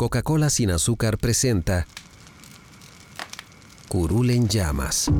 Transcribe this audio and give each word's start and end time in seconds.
Coca-Cola 0.00 0.48
sin 0.48 0.70
azúcar 0.70 1.18
presenta 1.18 1.86
Curul 3.86 4.30
en 4.30 4.48
llamas, 4.48 5.12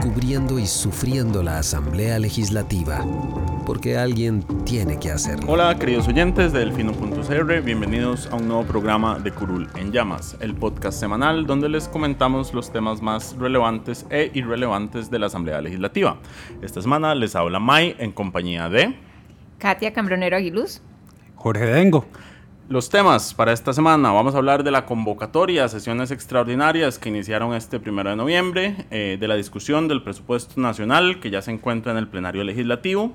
cubriendo 0.00 0.60
y 0.60 0.66
sufriendo 0.68 1.42
la 1.42 1.58
Asamblea 1.58 2.20
Legislativa, 2.20 3.04
porque 3.66 3.98
alguien 3.98 4.44
tiene 4.64 5.00
que 5.00 5.10
hacerlo. 5.10 5.50
Hola 5.50 5.76
queridos 5.76 6.06
oyentes 6.06 6.52
de 6.52 6.60
Delfino.cr, 6.60 7.62
bienvenidos 7.62 8.28
a 8.30 8.36
un 8.36 8.46
nuevo 8.46 8.62
programa 8.62 9.18
de 9.18 9.32
Curul 9.32 9.68
en 9.74 9.90
llamas, 9.90 10.36
el 10.38 10.54
podcast 10.54 11.00
semanal 11.00 11.44
donde 11.44 11.68
les 11.68 11.88
comentamos 11.88 12.54
los 12.54 12.70
temas 12.70 13.02
más 13.02 13.36
relevantes 13.36 14.06
e 14.10 14.30
irrelevantes 14.34 15.10
de 15.10 15.18
la 15.18 15.26
Asamblea 15.26 15.60
Legislativa. 15.60 16.16
Esta 16.62 16.80
semana 16.80 17.12
les 17.16 17.34
habla 17.34 17.58
Mai 17.58 17.96
en 17.98 18.12
compañía 18.12 18.68
de... 18.68 18.94
Katia 19.58 19.92
Cambronero 19.92 20.36
Aguiluz. 20.36 20.80
Jorge 21.34 21.66
Dengo. 21.66 22.06
Los 22.68 22.88
temas 22.88 23.34
para 23.34 23.52
esta 23.52 23.72
semana, 23.72 24.12
vamos 24.12 24.34
a 24.34 24.38
hablar 24.38 24.62
de 24.62 24.70
la 24.70 24.86
convocatoria 24.86 25.64
a 25.64 25.68
sesiones 25.68 26.10
extraordinarias 26.10 26.98
que 26.98 27.08
iniciaron 27.08 27.54
este 27.54 27.80
primero 27.80 28.10
de 28.10 28.16
noviembre, 28.16 28.86
eh, 28.90 29.18
de 29.20 29.28
la 29.28 29.34
discusión 29.34 29.88
del 29.88 30.02
presupuesto 30.02 30.60
nacional 30.60 31.18
que 31.20 31.30
ya 31.30 31.42
se 31.42 31.50
encuentra 31.50 31.92
en 31.92 31.98
el 31.98 32.08
plenario 32.08 32.44
legislativo, 32.44 33.12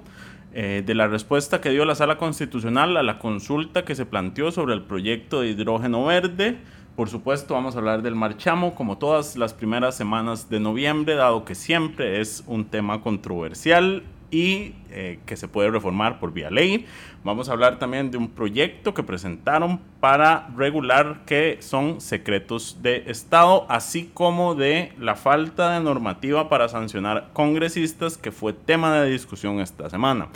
eh, 0.53 0.83
de 0.85 0.95
la 0.95 1.07
respuesta 1.07 1.61
que 1.61 1.69
dio 1.69 1.85
la 1.85 1.95
sala 1.95 2.17
constitucional 2.17 2.97
a 2.97 3.03
la 3.03 3.19
consulta 3.19 3.85
que 3.85 3.95
se 3.95 4.05
planteó 4.05 4.51
sobre 4.51 4.73
el 4.73 4.83
proyecto 4.83 5.41
de 5.41 5.49
hidrógeno 5.49 6.05
verde, 6.05 6.57
por 6.97 7.09
supuesto, 7.09 7.53
vamos 7.53 7.75
a 7.75 7.77
hablar 7.77 8.01
del 8.01 8.15
marchamo 8.15 8.73
como 8.73 8.97
todas 8.97 9.37
las 9.37 9.53
primeras 9.53 9.95
semanas 9.95 10.49
de 10.49 10.59
noviembre, 10.59 11.13
dado 11.13 11.45
que 11.45 11.53
siempre 11.53 12.21
es 12.21 12.43
un 12.47 12.65
tema 12.65 13.01
controversial 13.01 14.01
y 14.31 14.73
eh, 14.89 15.19
que 15.25 15.35
se 15.35 15.47
puede 15.47 15.71
reformar 15.71 16.19
por 16.19 16.33
vía 16.33 16.49
ley. 16.49 16.85
Vamos 17.23 17.49
a 17.49 17.53
hablar 17.53 17.79
también 17.79 18.11
de 18.11 18.17
un 18.17 18.29
proyecto 18.29 18.93
que 18.93 19.03
presentaron 19.03 19.79
para 19.99 20.49
regular 20.55 21.21
que 21.25 21.57
son 21.61 22.01
secretos 22.01 22.81
de 22.81 23.03
Estado, 23.07 23.65
así 23.69 24.09
como 24.13 24.55
de 24.55 24.93
la 24.99 25.15
falta 25.15 25.71
de 25.71 25.79
normativa 25.79 26.49
para 26.49 26.69
sancionar 26.69 27.29
congresistas, 27.33 28.17
que 28.17 28.31
fue 28.31 28.53
tema 28.53 29.01
de 29.01 29.11
discusión 29.11 29.59
esta 29.59 29.89
semana. 29.89 30.27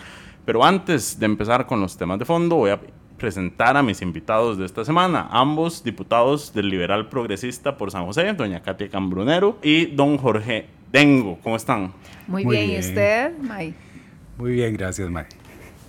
Pero 0.45 0.63
antes 0.63 1.19
de 1.19 1.25
empezar 1.25 1.65
con 1.65 1.81
los 1.81 1.97
temas 1.97 2.19
de 2.19 2.25
fondo, 2.25 2.55
voy 2.55 2.71
a 2.71 2.79
presentar 3.21 3.77
a 3.77 3.83
mis 3.83 4.01
invitados 4.01 4.57
de 4.57 4.65
esta 4.65 4.83
semana, 4.83 5.27
ambos 5.29 5.83
diputados 5.83 6.53
del 6.53 6.69
Liberal 6.69 7.07
Progresista 7.07 7.77
por 7.77 7.91
San 7.91 8.03
José, 8.07 8.33
doña 8.33 8.63
Katia 8.63 8.89
Cambrunero 8.89 9.59
y 9.61 9.85
don 9.85 10.17
Jorge 10.17 10.65
Dengo. 10.91 11.37
¿Cómo 11.43 11.55
están? 11.55 11.93
Muy, 12.27 12.43
bien. 12.45 12.71
¿y 12.71 12.79
usted, 12.79 13.37
May? 13.37 13.75
Muy 14.37 14.53
bien, 14.53 14.75
gracias, 14.75 15.09
May. 15.09 15.25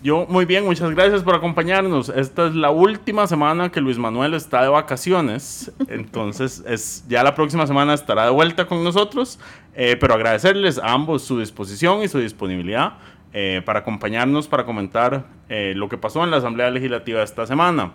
Yo 0.02 0.26
muy 0.28 0.46
bien, 0.46 0.64
muchas 0.64 0.90
gracias 0.90 1.22
por 1.22 1.36
acompañarnos. 1.36 2.08
Esta 2.08 2.48
es 2.48 2.56
la 2.56 2.72
última 2.72 3.28
semana 3.28 3.70
que 3.70 3.80
Luis 3.80 3.98
Manuel 3.98 4.34
está 4.34 4.60
de 4.62 4.68
vacaciones, 4.68 5.70
entonces 5.88 6.64
es 6.66 7.04
ya 7.08 7.22
la 7.22 7.36
próxima 7.36 7.68
semana 7.68 7.94
estará 7.94 8.24
de 8.24 8.32
vuelta 8.32 8.66
con 8.66 8.82
nosotros, 8.82 9.38
eh, 9.76 9.96
pero 10.00 10.14
agradecerles 10.14 10.80
a 10.80 10.92
ambos 10.92 11.22
su 11.22 11.38
disposición 11.38 12.02
y 12.02 12.08
su 12.08 12.18
disponibilidad 12.18 12.94
eh, 13.32 13.62
para 13.64 13.78
acompañarnos 13.78 14.48
para 14.48 14.64
comentar 14.64 15.26
eh, 15.48 15.72
lo 15.76 15.88
que 15.88 15.98
pasó 15.98 16.24
en 16.24 16.32
la 16.32 16.38
Asamblea 16.38 16.68
Legislativa 16.72 17.22
esta 17.22 17.46
semana. 17.46 17.92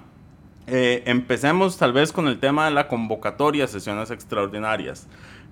empecemos 0.65 1.77
tal 1.77 1.91
vez 1.91 2.13
con 2.13 2.29
el 2.29 2.39
tema 2.39 2.65
de 2.65 2.71
la 2.71 2.87
convocatoria 2.87 3.65
a 3.65 3.67
sesiones 3.67 4.11
extraordinarias. 4.11 5.09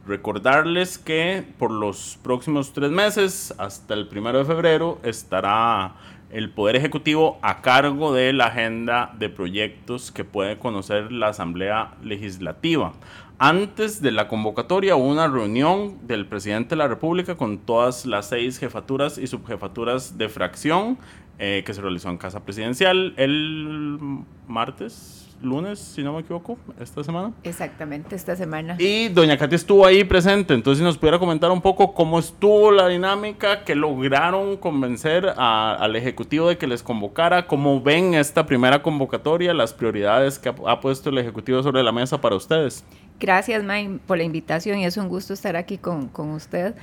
Recordarles 0.07 0.99
que 0.99 1.43
por 1.57 1.71
los 1.71 2.19
próximos 2.21 2.73
tres 2.73 2.91
meses, 2.91 3.55
hasta 3.57 3.95
el 3.95 4.07
primero 4.07 4.37
de 4.37 4.45
febrero, 4.45 4.99
estará 5.03 5.95
el 6.31 6.51
Poder 6.51 6.75
Ejecutivo 6.75 7.39
a 7.41 7.61
cargo 7.61 8.13
de 8.13 8.31
la 8.33 8.47
agenda 8.47 9.15
de 9.17 9.29
proyectos 9.29 10.11
que 10.11 10.23
puede 10.23 10.59
conocer 10.59 11.11
la 11.11 11.29
Asamblea 11.29 11.95
Legislativa. 12.03 12.93
Antes 13.39 14.01
de 14.01 14.11
la 14.11 14.27
convocatoria 14.27 14.95
hubo 14.95 15.07
una 15.07 15.27
reunión 15.27 15.97
del 16.07 16.25
presidente 16.25 16.69
de 16.69 16.75
la 16.77 16.87
República 16.87 17.35
con 17.35 17.57
todas 17.57 18.05
las 18.05 18.29
seis 18.29 18.59
jefaturas 18.59 19.17
y 19.17 19.27
subjefaturas 19.27 20.17
de 20.17 20.29
fracción 20.29 20.97
eh, 21.37 21.63
que 21.65 21.73
se 21.73 21.81
realizó 21.81 22.09
en 22.09 22.17
Casa 22.17 22.45
Presidencial 22.45 23.13
el 23.17 23.99
martes, 24.47 25.24
lunes, 25.41 25.79
si 25.79 26.03
no 26.03 26.13
me 26.13 26.21
equivoco, 26.21 26.57
esta 26.79 27.03
semana. 27.03 27.31
Exactamente, 27.43 28.15
esta 28.15 28.35
semana. 28.35 28.75
Y 28.79 29.09
doña 29.09 29.37
Katy 29.37 29.55
estuvo 29.55 29.85
ahí 29.85 30.03
presente, 30.03 30.53
entonces 30.53 30.79
si 30.79 30.83
nos 30.83 30.97
pudiera 30.97 31.19
comentar 31.19 31.51
un 31.51 31.61
poco 31.61 31.93
cómo 31.93 32.19
estuvo 32.19 32.71
la 32.71 32.87
dinámica, 32.87 33.63
que 33.63 33.75
lograron 33.75 34.57
convencer 34.57 35.33
al 35.37 35.95
Ejecutivo 35.95 36.49
de 36.49 36.57
que 36.57 36.67
les 36.67 36.83
convocara, 36.83 37.47
cómo 37.47 37.81
ven 37.81 38.13
esta 38.13 38.45
primera 38.45 38.81
convocatoria, 38.81 39.53
las 39.53 39.73
prioridades 39.73 40.39
que 40.39 40.49
ha, 40.49 40.79
puesto 40.79 41.09
el 41.09 41.17
Ejecutivo 41.17 41.61
sobre 41.63 41.83
la 41.83 41.91
mesa 41.91 42.19
para 42.19 42.35
ustedes. 42.35 42.83
Gracias, 43.19 43.63
May, 43.63 43.99
por 44.05 44.17
la 44.17 44.23
invitación 44.23 44.79
y 44.79 44.85
es 44.85 44.97
un 44.97 45.07
gusto 45.07 45.33
estar 45.33 45.55
aquí 45.55 45.77
con, 45.77 46.07
con 46.09 46.31
usted. 46.31 46.75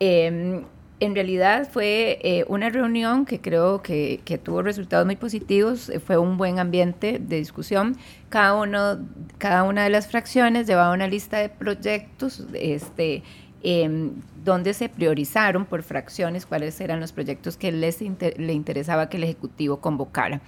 Eh, 0.00 0.62
en 1.00 1.14
realidad 1.14 1.68
fue 1.70 2.18
eh, 2.22 2.44
una 2.48 2.70
reunión 2.70 3.24
que 3.24 3.40
creo 3.40 3.82
que, 3.82 4.20
tuvo 4.42 4.62
resultados 4.62 5.06
muy 5.06 5.16
positivos, 5.16 5.88
eh, 5.88 6.00
fue 6.00 6.18
un 6.18 6.36
buen 6.36 6.58
ambiente 6.58 7.18
de 7.20 7.36
discusión. 7.36 7.96
Cada, 8.28 8.54
uno, 8.54 8.98
cada 9.38 9.62
una 9.62 9.84
de 9.84 9.90
las 9.90 10.08
fracciones 10.08 10.66
llevaba 10.66 10.92
una 10.92 11.06
lista 11.06 11.38
de 11.38 11.48
proyectos 11.48 12.44
este, 12.54 13.22
em, 13.62 14.12
donde 14.44 14.74
se 14.74 14.88
priorizaron 14.88 15.66
por 15.66 15.82
fracciones 15.82 16.46
cuáles 16.46 16.80
eran 16.80 17.00
los 17.00 17.12
proyectos 17.12 17.56
que 17.56 17.70
les 17.70 18.00
le 18.00 18.52
interesaba 18.52 19.08
que 19.08 19.18
el 19.18 19.24
Ejecutivo 19.24 19.80
convocara. 19.80 20.40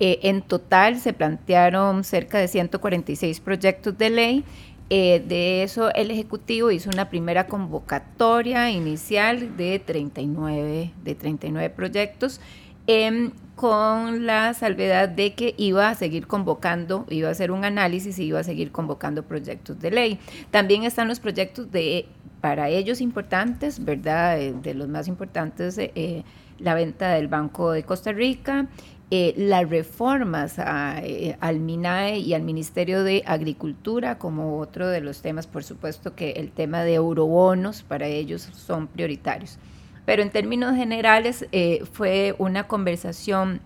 Eh, 0.00 0.20
en 0.22 0.42
total 0.42 1.00
se 1.00 1.12
plantearon 1.12 2.04
cerca 2.04 2.38
de 2.38 2.46
146 2.46 3.40
proyectos 3.40 3.98
de 3.98 4.10
ley 4.10 4.44
eh, 4.90 5.22
de 5.26 5.62
eso, 5.62 5.94
el 5.94 6.10
Ejecutivo 6.10 6.70
hizo 6.70 6.88
una 6.88 7.10
primera 7.10 7.46
convocatoria 7.46 8.70
inicial 8.70 9.56
de 9.56 9.78
39, 9.78 10.92
de 11.04 11.14
39 11.14 11.70
proyectos, 11.70 12.40
em, 12.86 13.32
con 13.54 14.24
la 14.24 14.54
salvedad 14.54 15.08
de 15.08 15.34
que 15.34 15.54
iba 15.58 15.88
a 15.88 15.94
seguir 15.94 16.26
convocando, 16.26 17.04
iba 17.10 17.28
a 17.28 17.32
hacer 17.32 17.50
un 17.50 17.64
análisis 17.64 18.18
y 18.18 18.24
iba 18.24 18.40
a 18.40 18.44
seguir 18.44 18.70
convocando 18.70 19.24
proyectos 19.24 19.78
de 19.80 19.90
ley. 19.90 20.18
También 20.50 20.84
están 20.84 21.08
los 21.08 21.20
proyectos 21.20 21.70
de, 21.70 22.06
para 22.40 22.68
ellos 22.70 23.00
importantes, 23.00 23.84
¿verdad? 23.84 24.40
Eh, 24.40 24.54
de, 24.62 24.74
los 24.74 24.88
más 24.88 25.08
importantes, 25.08 25.76
eh, 25.78 26.22
la 26.58 26.74
venta 26.74 27.10
del 27.10 27.28
Banco 27.28 27.72
de 27.72 27.82
Costa 27.82 28.12
Rica, 28.12 28.68
eh, 29.10 29.32
las 29.38 29.70
reformas 29.70 30.58
eh, 30.58 31.36
al 31.40 31.60
MINAE 31.60 32.18
y 32.18 32.34
al 32.34 32.42
Ministerio 32.42 33.04
de 33.04 33.22
Agricultura 33.24 34.18
como 34.18 34.58
otro 34.58 34.86
de 34.86 35.00
los 35.00 35.22
temas, 35.22 35.46
por 35.46 35.64
supuesto 35.64 36.14
que 36.14 36.32
el 36.32 36.50
tema 36.50 36.82
de 36.82 36.94
eurobonos 36.94 37.82
para 37.82 38.06
ellos 38.06 38.42
son 38.52 38.86
prioritarios. 38.86 39.58
Pero 40.04 40.22
en 40.22 40.30
términos 40.30 40.76
generales 40.76 41.46
eh, 41.52 41.84
fue 41.90 42.34
una 42.38 42.66
conversación 42.66 43.62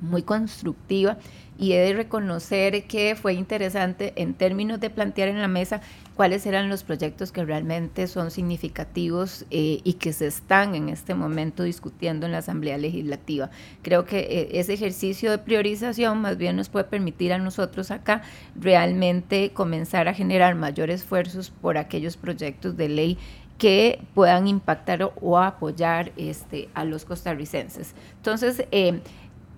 muy 0.00 0.22
constructiva 0.22 1.16
y 1.58 1.72
he 1.72 1.80
de 1.80 1.94
reconocer 1.94 2.84
que 2.84 3.14
fue 3.14 3.34
interesante 3.34 4.12
en 4.16 4.34
términos 4.34 4.80
de 4.80 4.90
plantear 4.90 5.28
en 5.28 5.40
la 5.40 5.48
mesa 5.48 5.80
cuáles 6.16 6.46
eran 6.46 6.68
los 6.68 6.82
proyectos 6.82 7.32
que 7.32 7.44
realmente 7.44 8.06
son 8.06 8.30
significativos 8.30 9.44
eh, 9.50 9.80
y 9.84 9.94
que 9.94 10.12
se 10.12 10.26
están 10.26 10.74
en 10.74 10.88
este 10.88 11.14
momento 11.14 11.62
discutiendo 11.62 12.26
en 12.26 12.32
la 12.32 12.38
Asamblea 12.38 12.78
Legislativa. 12.78 13.50
Creo 13.82 14.04
que 14.04 14.20
eh, 14.20 14.48
ese 14.60 14.74
ejercicio 14.74 15.30
de 15.30 15.38
priorización 15.38 16.20
más 16.20 16.36
bien 16.36 16.56
nos 16.56 16.68
puede 16.68 16.84
permitir 16.84 17.32
a 17.32 17.38
nosotros 17.38 17.90
acá 17.90 18.22
realmente 18.56 19.50
comenzar 19.52 20.08
a 20.08 20.14
generar 20.14 20.54
mayores 20.54 21.02
esfuerzos 21.02 21.50
por 21.50 21.78
aquellos 21.78 22.16
proyectos 22.16 22.76
de 22.76 22.88
ley 22.88 23.18
que 23.58 24.00
puedan 24.14 24.48
impactar 24.48 25.12
o, 25.20 25.38
apoyar 25.38 26.10
este, 26.16 26.68
a 26.74 26.84
los 26.84 27.04
costarricenses. 27.04 27.94
Entonces, 28.16 28.64
eh, 28.72 29.00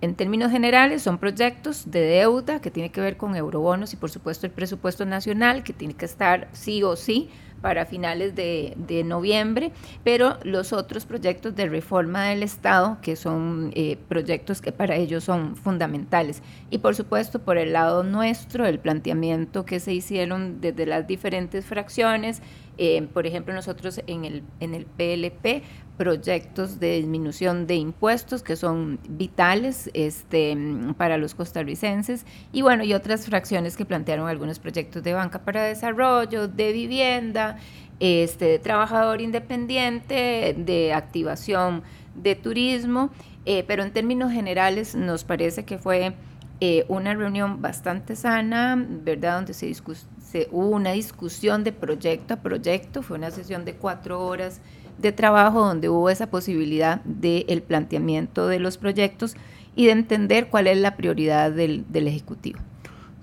En 0.00 0.14
términos 0.14 0.50
generales, 0.50 1.02
son 1.02 1.18
proyectos 1.18 1.90
de 1.90 2.00
deuda 2.00 2.60
que 2.60 2.70
tiene 2.70 2.90
que 2.90 3.00
ver 3.00 3.16
con 3.16 3.36
eurobonos 3.36 3.92
y 3.92 3.96
por 3.96 4.10
supuesto 4.10 4.46
el 4.46 4.52
presupuesto 4.52 5.06
nacional 5.06 5.62
que 5.62 5.72
tiene 5.72 5.94
que 5.94 6.04
estar 6.04 6.48
sí 6.52 6.82
o 6.82 6.96
sí 6.96 7.30
para 7.64 7.86
finales 7.86 8.34
de, 8.34 9.02
noviembre, 9.06 9.72
pero 10.04 10.38
los 10.42 10.74
otros 10.74 11.06
proyectos 11.06 11.56
de 11.56 11.66
reforma 11.66 12.24
del 12.24 12.42
Estado, 12.42 12.98
que 13.00 13.16
son 13.16 13.72
eh, 13.74 13.96
proyectos 14.06 14.60
que 14.60 14.70
para 14.70 14.96
ellos 14.96 15.24
son 15.24 15.56
fundamentales. 15.56 16.42
Y 16.68 16.76
por 16.76 16.94
supuesto, 16.94 17.38
por 17.38 17.56
el 17.56 17.72
lado 17.72 18.02
nuestro, 18.02 18.66
el 18.66 18.78
planteamiento 18.78 19.64
que 19.64 19.80
se 19.80 19.94
hicieron 19.94 20.60
desde 20.60 20.84
las 20.84 21.06
diferentes 21.06 21.64
fracciones, 21.64 22.42
eh, 22.76 23.08
por 23.14 23.26
ejemplo, 23.26 23.54
nosotros 23.54 23.98
en 24.06 24.26
el, 24.26 24.42
en 24.60 24.74
el 24.74 24.84
PLP 24.84 25.62
proyectos 25.96 26.80
de 26.80 26.96
disminución 26.96 27.66
de 27.66 27.76
impuestos 27.76 28.42
que 28.42 28.56
son 28.56 28.98
vitales 29.08 29.90
este, 29.94 30.56
para 30.96 31.18
los 31.18 31.34
costarricenses 31.34 32.26
y 32.52 32.62
bueno, 32.62 32.84
y 32.84 32.94
otras 32.94 33.26
fracciones 33.26 33.76
que 33.76 33.84
plantearon 33.84 34.28
algunos 34.28 34.58
proyectos 34.58 35.02
de 35.02 35.12
banca 35.12 35.44
para 35.44 35.62
desarrollo, 35.62 36.48
de 36.48 36.72
vivienda, 36.72 37.58
este, 38.00 38.46
de 38.46 38.58
trabajador 38.58 39.20
independiente, 39.20 40.54
de 40.58 40.92
activación 40.92 41.82
de 42.16 42.34
turismo, 42.34 43.10
eh, 43.44 43.64
pero 43.66 43.82
en 43.82 43.92
términos 43.92 44.32
generales 44.32 44.94
nos 44.94 45.22
parece 45.22 45.64
que 45.64 45.78
fue 45.78 46.14
eh, 46.60 46.84
una 46.88 47.14
reunión 47.14 47.62
bastante 47.62 48.16
sana, 48.16 48.76
¿verdad? 48.76 49.36
Donde 49.36 49.54
se, 49.54 49.72
se 49.74 50.48
hubo 50.50 50.70
una 50.70 50.92
discusión 50.92 51.62
de 51.62 51.72
proyecto 51.72 52.34
a 52.34 52.36
proyecto, 52.38 53.02
fue 53.02 53.16
una 53.16 53.30
sesión 53.30 53.64
de 53.64 53.74
cuatro 53.74 54.24
horas 54.24 54.60
de 54.98 55.12
trabajo 55.12 55.64
donde 55.64 55.88
hubo 55.88 56.10
esa 56.10 56.28
posibilidad 56.28 57.00
del 57.04 57.62
planteamiento 57.62 58.46
de 58.46 58.58
los 58.58 58.78
proyectos 58.78 59.36
y 59.76 59.86
de 59.86 59.92
entender 59.92 60.48
cuál 60.48 60.66
es 60.66 60.78
la 60.78 60.96
prioridad 60.96 61.50
del, 61.50 61.84
del 61.88 62.08
Ejecutivo. 62.08 62.58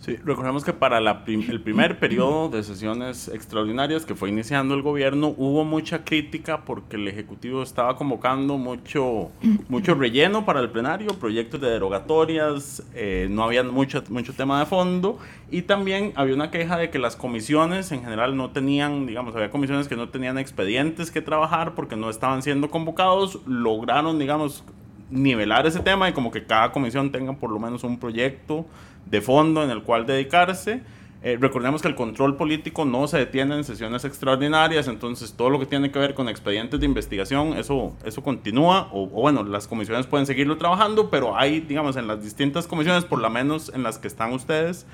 Sí, 0.01 0.15
recordemos 0.15 0.65
que 0.65 0.74
para 0.74 1.00
la 1.00 1.24
el 1.27 1.62
primer 1.62 2.00
periodo 2.00 2.50
de 2.50 2.63
sesiones 2.63 3.27
extraordinarias 3.27 4.03
que 4.03 4.15
fue 4.15 4.30
iniciando 4.30 4.74
el 4.74 4.81
gobierno 4.81 5.36
hubo 5.38 5.63
mucha 5.63 6.03
crítica 6.03 6.65
porque 6.65 6.95
el 6.95 7.07
Ejecutivo 7.07 7.62
estaba 7.62 7.95
convocando 7.95 8.57
mucho, 8.57 9.30
mucho 9.69 9.94
relleno 9.94 10.44
para 10.44 10.59
el 10.59 10.71
plenario, 10.71 11.09
proyectos 11.19 11.62
de 11.62 11.69
derogatorias, 11.69 12.81
eh, 12.95 13.27
no 13.30 13.44
había 13.44 13.62
mucho, 13.62 14.03
mucho 14.09 14.33
tema 14.33 14.59
de 14.59 14.65
fondo 14.65 15.19
y 15.51 15.62
también 15.62 16.13
había 16.15 16.33
una 16.33 16.50
queja 16.50 16.77
de 16.77 16.89
que 16.89 16.98
las 16.98 17.15
comisiones 17.15 17.92
en 17.92 18.01
general 18.01 18.36
no 18.36 18.50
tenían, 18.50 19.06
digamos, 19.06 19.36
había 19.36 19.51
comisiones 19.51 19.88
que 19.88 19.98
no 19.98 20.09
tenían 20.09 20.39
expedientes 20.39 21.12
que 21.12 21.21
trabajar 21.21 21.75
porque 21.75 21.95
no 21.95 22.09
estaban 22.09 22.42
siendo 22.42 22.71
convocados, 22.71 23.39
lograron, 23.45 24.18
digamos, 24.18 24.63
nivelar 25.12 25.68
ese 25.68 25.81
tema 25.81 26.10
y 26.10 26.13
como 26.13 26.31
que 26.31 26.46
cada 26.46 26.72
comisión 26.72 27.12
tenga 27.12 27.34
por 27.34 27.52
lo 27.52 27.60
menos 27.60 27.84
un 27.84 28.00
proyecto 28.00 28.66
de 29.06 29.22
fondo 29.22 29.63
en 29.63 29.69
el 29.69 29.84
cual 29.84 30.06
dedicarse. 30.06 30.81
Eh, 31.24 31.38
recordemos 31.40 31.84
que 31.84 31.88
el 31.88 31.94
control 31.94 32.36
político 32.36 32.84
no 32.84 33.08
se 33.08 33.19
detiene 33.19 33.56
en 33.56 33.63
sesiones 33.63 34.06
extraordinarias, 34.06 34.88
entonces 34.88 35.34
todo 35.34 35.52
lo 35.52 35.60
que 35.60 35.68
tiene 35.68 35.92
que 35.92 36.00
ver 36.00 36.16
con 36.16 36.28
expedientes 36.28 36.80
de 36.80 36.86
investigación, 36.88 37.54
eso, 37.54 37.96
eso 38.04 38.24
continúa, 38.24 38.90
o, 38.92 39.06
bueno, 39.06 39.44
las 39.44 39.68
comisiones 39.68 40.08
pueden 40.08 40.25
seguirlo 40.25 40.58
trabajando, 40.58 41.12
pero 41.12 41.38
hay, 41.38 41.60
digamos, 41.60 41.96
en 41.96 42.08
las 42.08 42.24
distintas 42.24 42.66
comisiones, 42.66 43.06
por 43.06 43.19
lo 43.19 43.30
menos 43.30 43.72
en 43.75 43.84
las 43.84 44.00
que 44.00 44.08
están 44.08 44.34
ustedes, 44.34 44.88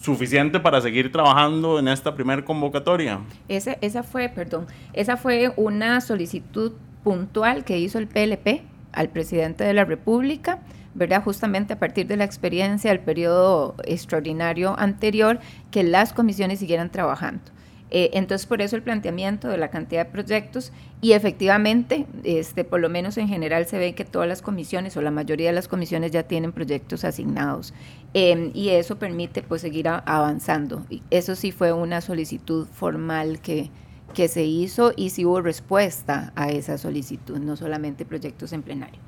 suficiente 0.00 0.58
para 0.58 0.80
seguir 0.80 1.12
trabajando 1.12 1.78
en 1.78 1.88
esta 1.88 2.14
primera 2.14 2.42
convocatoria. 2.42 3.20
Esa, 3.48 3.72
esa 3.82 4.02
fue, 4.02 4.30
perdón, 4.30 4.68
esa 4.94 5.18
fue 5.18 5.52
una 5.56 6.00
solicitud 6.00 6.72
puntual 7.04 7.64
que 7.64 7.78
hizo 7.78 7.98
el 7.98 8.06
PLP 8.06 8.62
al 8.92 9.08
presidente 9.08 9.64
de 9.64 9.74
la 9.74 9.84
República 9.84 10.60
¿verdad? 10.94 11.22
Justamente 11.22 11.74
a 11.74 11.78
partir 11.78 12.08
de 12.08 12.16
la 12.16 12.24
experiencia 12.24 12.90
del 12.90 13.00
periodo 13.00 13.76
extraordinario 13.84 14.76
anterior, 14.78 15.38
que 15.70 15.84
las 15.84 16.12
comisiones 16.12 16.58
siguieran 16.58 16.90
trabajando. 16.90 17.52
Eh, 17.90 18.10
entonces, 18.12 18.46
por 18.46 18.60
eso 18.60 18.76
el 18.76 18.82
planteamiento 18.82 19.48
de 19.48 19.56
la 19.56 19.68
cantidad 19.70 20.04
de 20.04 20.12
proyectos 20.12 20.72
y 21.00 21.12
efectivamente, 21.12 22.04
este, 22.22 22.64
por 22.64 22.80
lo 22.80 22.90
menos 22.90 23.16
en 23.16 23.28
general 23.28 23.66
se 23.66 23.78
ve 23.78 23.94
que 23.94 24.04
todas 24.04 24.28
las 24.28 24.42
comisiones 24.42 24.96
o 24.96 25.00
la 25.00 25.10
mayoría 25.10 25.46
de 25.46 25.54
las 25.54 25.68
comisiones 25.68 26.10
ya 26.10 26.24
tienen 26.24 26.52
proyectos 26.52 27.04
asignados 27.04 27.72
em, 28.12 28.50
y 28.52 28.70
eso 28.70 28.98
permite 28.98 29.42
pues 29.42 29.62
seguir 29.62 29.88
avanzando. 29.88 30.84
Eso 31.10 31.34
sí 31.34 31.50
fue 31.50 31.72
una 31.72 32.02
solicitud 32.02 32.66
formal 32.66 33.40
que, 33.40 33.70
que 34.14 34.28
se 34.28 34.44
hizo 34.44 34.92
y 34.96 35.10
sí 35.10 35.24
hubo 35.24 35.40
respuesta 35.40 36.32
a 36.34 36.50
esa 36.50 36.78
solicitud, 36.78 37.38
no 37.38 37.56
solamente 37.56 38.04
proyectos 38.04 38.52
en 38.52 38.62
plenario. 38.62 39.00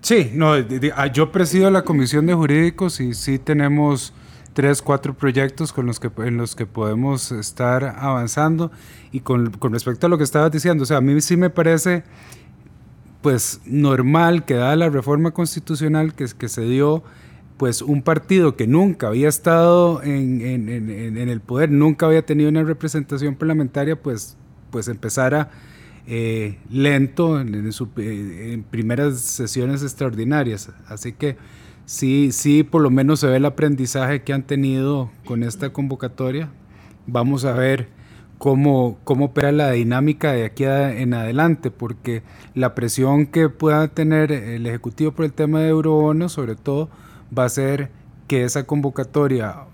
Sí, 0.00 0.30
no, 0.32 0.52
ah, 0.94 1.06
yo 1.08 1.32
presido 1.32 1.70
la 1.70 1.82
comisión 1.82 2.26
de 2.26 2.34
jurídicos 2.34 3.00
y 3.00 3.14
sí 3.14 3.38
tenemos 3.38 4.12
tres, 4.52 4.80
cuatro 4.80 5.14
proyectos 5.14 5.72
con 5.72 5.86
los 5.86 6.00
que, 6.00 6.10
en 6.18 6.36
los 6.36 6.54
que 6.54 6.66
podemos 6.66 7.32
estar 7.32 7.84
avanzando. 7.98 8.70
Y 9.12 9.20
con, 9.20 9.50
con 9.52 9.72
respecto 9.72 10.06
a 10.06 10.10
lo 10.10 10.18
que 10.18 10.24
estabas 10.24 10.50
diciendo, 10.52 10.84
o 10.84 10.86
sea, 10.86 10.98
a 10.98 11.00
mí 11.00 11.20
sí 11.20 11.36
me 11.36 11.50
parece 11.50 12.04
pues 13.22 13.60
normal 13.64 14.44
que 14.44 14.54
dada 14.54 14.76
la 14.76 14.88
reforma 14.88 15.32
constitucional 15.32 16.14
que 16.14 16.48
se 16.48 16.62
dio, 16.62 17.02
pues 17.58 17.82
un 17.82 18.02
partido 18.02 18.56
que 18.56 18.68
nunca 18.68 19.08
había 19.08 19.28
estado 19.28 20.00
en, 20.02 20.40
en, 20.40 21.28
el 21.28 21.40
poder, 21.40 21.70
nunca 21.70 22.06
había 22.06 22.24
tenido 22.24 22.48
una 22.48 22.62
representación 22.62 23.34
parlamentaria, 23.34 24.00
pues, 24.00 24.36
pues 24.70 24.86
empezara 24.86 25.50
eh, 26.06 26.56
lento 26.70 27.40
eh, 27.40 28.52
en, 28.52 28.62
primeras 28.62 29.20
sesiones 29.20 29.82
extraordinarias. 29.82 30.70
Así 30.86 31.12
que 31.12 31.36
sí, 31.84 32.30
sí, 32.30 32.62
por 32.62 32.80
lo 32.80 32.90
menos 32.90 33.20
se 33.20 33.26
ve 33.26 33.36
el 33.38 33.44
aprendizaje 33.44 34.22
que 34.22 34.32
han 34.32 34.44
tenido 34.44 35.10
con 35.24 35.42
esta 35.42 35.70
convocatoria. 35.72 36.50
Vamos 37.08 37.44
a 37.44 37.54
ver 37.54 37.88
cómo, 38.38 38.98
cómo 39.02 39.26
opera 39.26 39.50
la 39.50 39.72
dinámica 39.72 40.32
de 40.32 40.44
aquí 40.44 40.62
en 40.62 41.12
adelante, 41.12 41.72
porque 41.72 42.22
la 42.54 42.76
presión 42.76 43.26
que 43.26 43.48
pueda 43.48 43.88
tener 43.88 44.30
el 44.30 44.64
Ejecutivo 44.64 45.10
por 45.10 45.24
el 45.24 45.32
tema 45.32 45.60
de 45.60 45.70
eurobonos, 45.70 46.32
sobre 46.32 46.54
todo, 46.54 46.88
va 47.36 47.44
a 47.44 47.48
ser 47.48 47.90
que 48.26 48.44
esa 48.44 48.64
convocatoria 48.64 49.64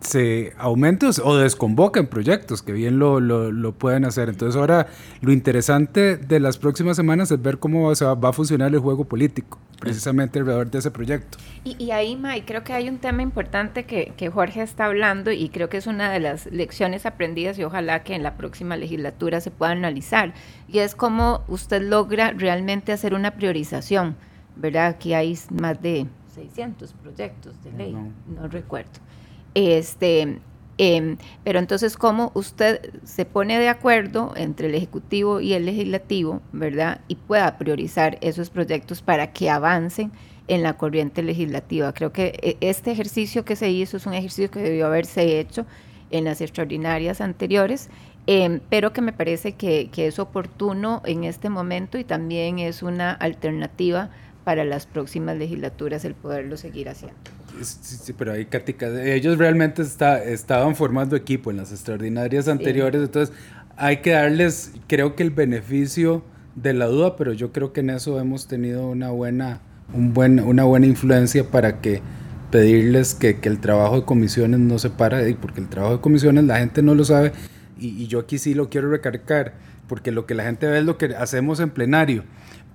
se 0.00 0.54
aumente 0.56 1.06
o 1.22 1.36
desconvoquen 1.36 2.06
proyectos 2.06 2.62
que 2.62 2.72
bien 2.72 2.98
lo, 2.98 3.20
lo, 3.20 3.72
pueden 3.72 4.04
hacer. 4.04 4.28
Entonces 4.28 4.58
ahora 4.58 4.86
lo 5.20 5.32
interesante 5.32 6.16
de 6.16 6.40
las 6.40 6.58
próximas 6.58 6.96
semanas 6.96 7.30
es 7.30 7.40
ver 7.40 7.58
cómo 7.58 7.92
va, 7.92 8.28
a 8.28 8.32
funcionar 8.32 8.72
el 8.72 8.80
juego 8.80 9.04
político, 9.04 9.58
precisamente 9.78 10.38
alrededor 10.38 10.70
de 10.70 10.78
ese 10.78 10.90
proyecto. 10.90 11.38
Y, 11.64 11.76
y 11.82 11.90
ahí, 11.90 12.16
May, 12.16 12.42
creo 12.42 12.64
que 12.64 12.72
hay 12.72 12.88
un 12.88 12.98
tema 12.98 13.22
importante 13.22 13.84
que, 13.84 14.14
que, 14.16 14.30
Jorge 14.30 14.62
está 14.62 14.86
hablando 14.86 15.32
y 15.32 15.50
creo 15.50 15.68
que 15.68 15.76
es 15.76 15.86
una 15.86 16.10
de 16.10 16.20
las 16.20 16.46
lecciones 16.46 17.04
aprendidas 17.04 17.58
y 17.58 17.64
ojalá 17.64 18.02
que 18.02 18.14
en 18.14 18.22
la 18.22 18.36
próxima 18.36 18.76
legislatura 18.76 19.40
se 19.42 19.50
pueda 19.50 19.72
analizar, 19.72 20.32
y 20.66 20.78
es 20.78 20.94
cómo 20.94 21.42
usted 21.48 21.82
logra 21.82 22.32
realmente 22.32 22.92
hacer 22.92 23.12
una 23.12 23.32
priorización, 23.32 24.16
¿verdad? 24.56 24.86
Aquí 24.86 25.12
hay 25.12 25.38
más 25.50 25.82
de 25.82 26.06
600 26.34 26.92
proyectos 26.94 27.62
de 27.62 27.72
ley, 27.72 27.96
no 28.26 28.48
recuerdo. 28.48 29.00
Este, 29.54 30.38
em, 30.78 31.16
pero 31.44 31.58
entonces, 31.58 31.96
¿cómo 31.96 32.30
usted 32.34 33.00
se 33.04 33.24
pone 33.24 33.58
de 33.58 33.68
acuerdo 33.68 34.32
entre 34.36 34.68
el 34.68 34.74
Ejecutivo 34.74 35.40
y 35.40 35.52
el 35.54 35.66
Legislativo, 35.66 36.40
verdad? 36.52 37.00
Y 37.08 37.16
pueda 37.16 37.58
priorizar 37.58 38.18
esos 38.20 38.50
proyectos 38.50 39.02
para 39.02 39.32
que 39.32 39.50
avancen 39.50 40.12
en 40.48 40.62
la 40.62 40.76
corriente 40.76 41.22
legislativa. 41.22 41.92
Creo 41.92 42.12
que 42.12 42.38
e, 42.42 42.56
este 42.60 42.90
ejercicio 42.90 43.44
que 43.44 43.56
se 43.56 43.70
hizo 43.70 43.96
es 43.96 44.06
un 44.06 44.14
ejercicio 44.14 44.50
que 44.50 44.60
debió 44.60 44.86
haberse 44.86 45.38
hecho 45.38 45.66
en 46.10 46.24
las 46.24 46.40
extraordinarias 46.40 47.20
anteriores, 47.20 47.88
em, 48.26 48.60
pero 48.68 48.92
que 48.92 49.00
me 49.00 49.12
parece 49.12 49.52
que, 49.52 49.90
que 49.92 50.06
es 50.08 50.18
oportuno 50.18 51.02
en 51.04 51.24
este 51.24 51.48
momento 51.50 51.98
y 51.98 52.04
también 52.04 52.58
es 52.58 52.82
una 52.82 53.12
alternativa 53.12 54.10
para 54.44 54.64
las 54.64 54.86
próximas 54.86 55.36
legislaturas 55.36 56.04
el 56.04 56.14
poderlo 56.14 56.56
seguir 56.56 56.88
haciendo. 56.88 57.18
Sí, 57.62 58.12
pero 58.16 58.32
hay 58.32 58.46
Katica, 58.46 58.86
ellos 59.04 59.38
realmente 59.38 59.82
está, 59.82 60.22
estaban 60.22 60.76
formando 60.76 61.16
equipo 61.16 61.50
en 61.50 61.58
las 61.58 61.72
extraordinarias 61.72 62.48
anteriores, 62.48 63.02
entonces 63.02 63.34
hay 63.76 63.98
que 63.98 64.10
darles, 64.10 64.72
creo 64.86 65.14
que 65.14 65.22
el 65.22 65.30
beneficio 65.30 66.24
de 66.54 66.74
la 66.74 66.86
duda, 66.86 67.16
pero 67.16 67.32
yo 67.32 67.52
creo 67.52 67.72
que 67.72 67.80
en 67.80 67.90
eso 67.90 68.18
hemos 68.20 68.46
tenido 68.46 68.88
una 68.88 69.10
buena, 69.10 69.60
un 69.92 70.14
buen, 70.14 70.40
una 70.40 70.64
buena 70.64 70.86
influencia 70.86 71.44
para 71.44 71.80
que 71.80 72.00
pedirles 72.50 73.14
que, 73.14 73.40
que, 73.40 73.48
el 73.48 73.60
trabajo 73.60 73.96
de 73.96 74.04
comisiones 74.04 74.60
no 74.60 74.78
se 74.78 74.90
pare, 74.90 75.36
porque 75.40 75.60
el 75.60 75.68
trabajo 75.68 75.96
de 75.96 76.00
comisiones 76.00 76.44
la 76.44 76.58
gente 76.58 76.82
no 76.82 76.94
lo 76.94 77.04
sabe, 77.04 77.32
y, 77.78 77.88
y 77.88 78.06
yo 78.06 78.20
aquí 78.20 78.38
sí 78.38 78.54
lo 78.54 78.70
quiero 78.70 78.90
recargar, 78.90 79.54
porque 79.86 80.12
lo 80.12 80.24
que 80.24 80.34
la 80.34 80.44
gente 80.44 80.66
ve 80.66 80.78
es 80.78 80.84
lo 80.84 80.98
que 80.98 81.16
hacemos 81.16 81.60
en 81.60 81.70
plenario 81.70 82.24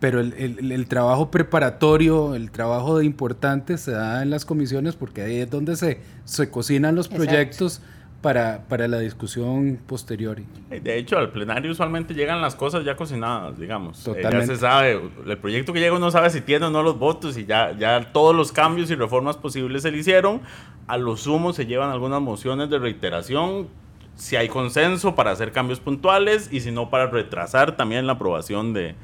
pero 0.06 0.20
el, 0.20 0.72
el, 0.72 0.88
trabajo 0.88 1.32
preparatorio, 1.32 2.36
el 2.36 2.52
trabajo 2.52 3.00
de 3.00 3.06
importante 3.06 3.76
se 3.80 3.90
da 3.90 4.22
en 4.22 4.30
las 4.30 4.46
comisiones 4.46 4.96
porque 4.96 5.24
ahí 5.24 5.38
es 5.38 5.50
donde 5.50 5.76
se, 5.76 6.00
se 6.26 6.52
cocinan 6.52 6.94
los 6.94 7.08
proyectos 7.08 7.82
para, 8.22 8.66
para 8.70 8.88
la 8.88 9.00
discusión 9.00 9.80
posterior. 9.88 10.40
De 10.70 11.00
hecho, 11.00 11.18
al 11.18 11.32
plenario 11.32 11.72
usualmente 11.72 12.14
llegan 12.14 12.40
las 12.40 12.54
cosas 12.54 12.86
ya 12.86 12.96
cocinadas, 12.96 13.58
digamos. 13.58 14.04
Totalmente. 14.04 14.46
ya 14.46 14.54
se 14.54 14.60
sabe, 14.60 15.02
el 15.26 15.38
proyecto 15.40 15.74
que 15.74 15.80
llega 15.80 15.96
uno 15.96 16.12
sabe 16.12 16.30
si 16.30 16.42
tiene 16.42 16.68
o 16.68 16.70
no 16.70 16.84
los 16.84 17.00
votos 17.00 17.36
y 17.36 17.48
ya, 17.48 17.76
ya 17.76 18.12
todos 18.14 18.36
los 18.36 18.52
cambios 18.52 18.92
y 18.92 18.96
reformas 18.96 19.38
posibles 19.38 19.82
se 19.82 19.90
le 19.90 19.98
hicieron. 19.98 20.42
A 20.86 20.98
lo 20.98 21.18
sumo 21.18 21.52
se 21.52 21.66
llevan 21.66 21.90
algunas 21.90 22.22
mociones 22.22 22.70
de 22.70 22.78
reiteración 22.78 23.70
si 24.16 24.36
hay 24.36 24.48
consenso 24.48 25.16
para 25.16 25.32
hacer 25.32 25.52
cambios 25.52 25.80
puntuales 25.80 26.50
y 26.52 26.62
si 26.62 26.72
no 26.72 26.90
para 26.90 27.08
retrasar 27.08 27.76
también 27.76 28.08
la 28.08 28.14
aprobación 28.14 28.74
de, 28.74 28.96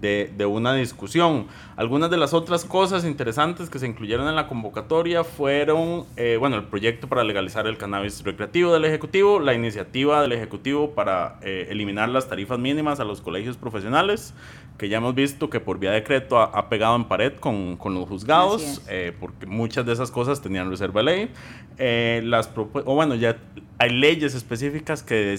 de, 0.00 0.46
una 0.46 0.74
discusión. 0.74 1.46
Algunas 1.76 2.10
de 2.10 2.16
las 2.16 2.34
otras 2.34 2.64
cosas 2.64 3.04
interesantes 3.04 3.70
que 3.70 3.78
se 3.78 3.86
incluyeron 3.86 4.28
en 4.28 4.36
la 4.36 4.46
convocatoria 4.46 5.24
fueron, 5.24 6.04
eh, 6.16 6.36
bueno, 6.38 6.56
el 6.56 6.64
proyecto 6.64 7.08
para 7.08 7.24
legalizar 7.24 7.66
el 7.66 7.76
cannabis 7.76 8.22
recreativo 8.22 8.72
del 8.72 8.84
Ejecutivo, 8.84 9.40
la 9.40 9.54
iniciativa 9.54 10.22
del 10.22 10.32
Ejecutivo 10.32 10.90
para 10.90 11.38
eh, 11.42 11.68
eliminar 11.70 12.08
las 12.08 12.28
tarifas 12.28 12.58
mínimas 12.58 13.00
a 13.00 13.04
los 13.04 13.20
colegios 13.20 13.56
profesionales, 13.56 14.34
que 14.78 14.88
ya 14.88 14.98
hemos 14.98 15.14
visto 15.14 15.48
que 15.48 15.58
por 15.58 15.78
vía 15.78 15.90
de 15.90 16.00
decreto 16.00 16.38
ha, 16.38 16.68
pegado 16.68 16.96
en 16.96 17.04
pared 17.04 17.32
con, 17.34 17.76
con 17.76 17.94
los 17.94 18.06
juzgados, 18.06 18.82
eh, 18.88 19.12
porque 19.18 19.46
muchas 19.46 19.86
de 19.86 19.92
esas 19.92 20.10
cosas 20.10 20.42
tenían 20.42 20.70
reserva 20.70 21.02
de 21.02 21.30
ley. 21.78 22.22
las 22.22 22.50
o 22.56 22.94
bueno, 22.94 23.14
ya 23.14 23.38
hay 23.78 23.90
leyes 23.90 24.34
específicas 24.34 25.02
que 25.02 25.32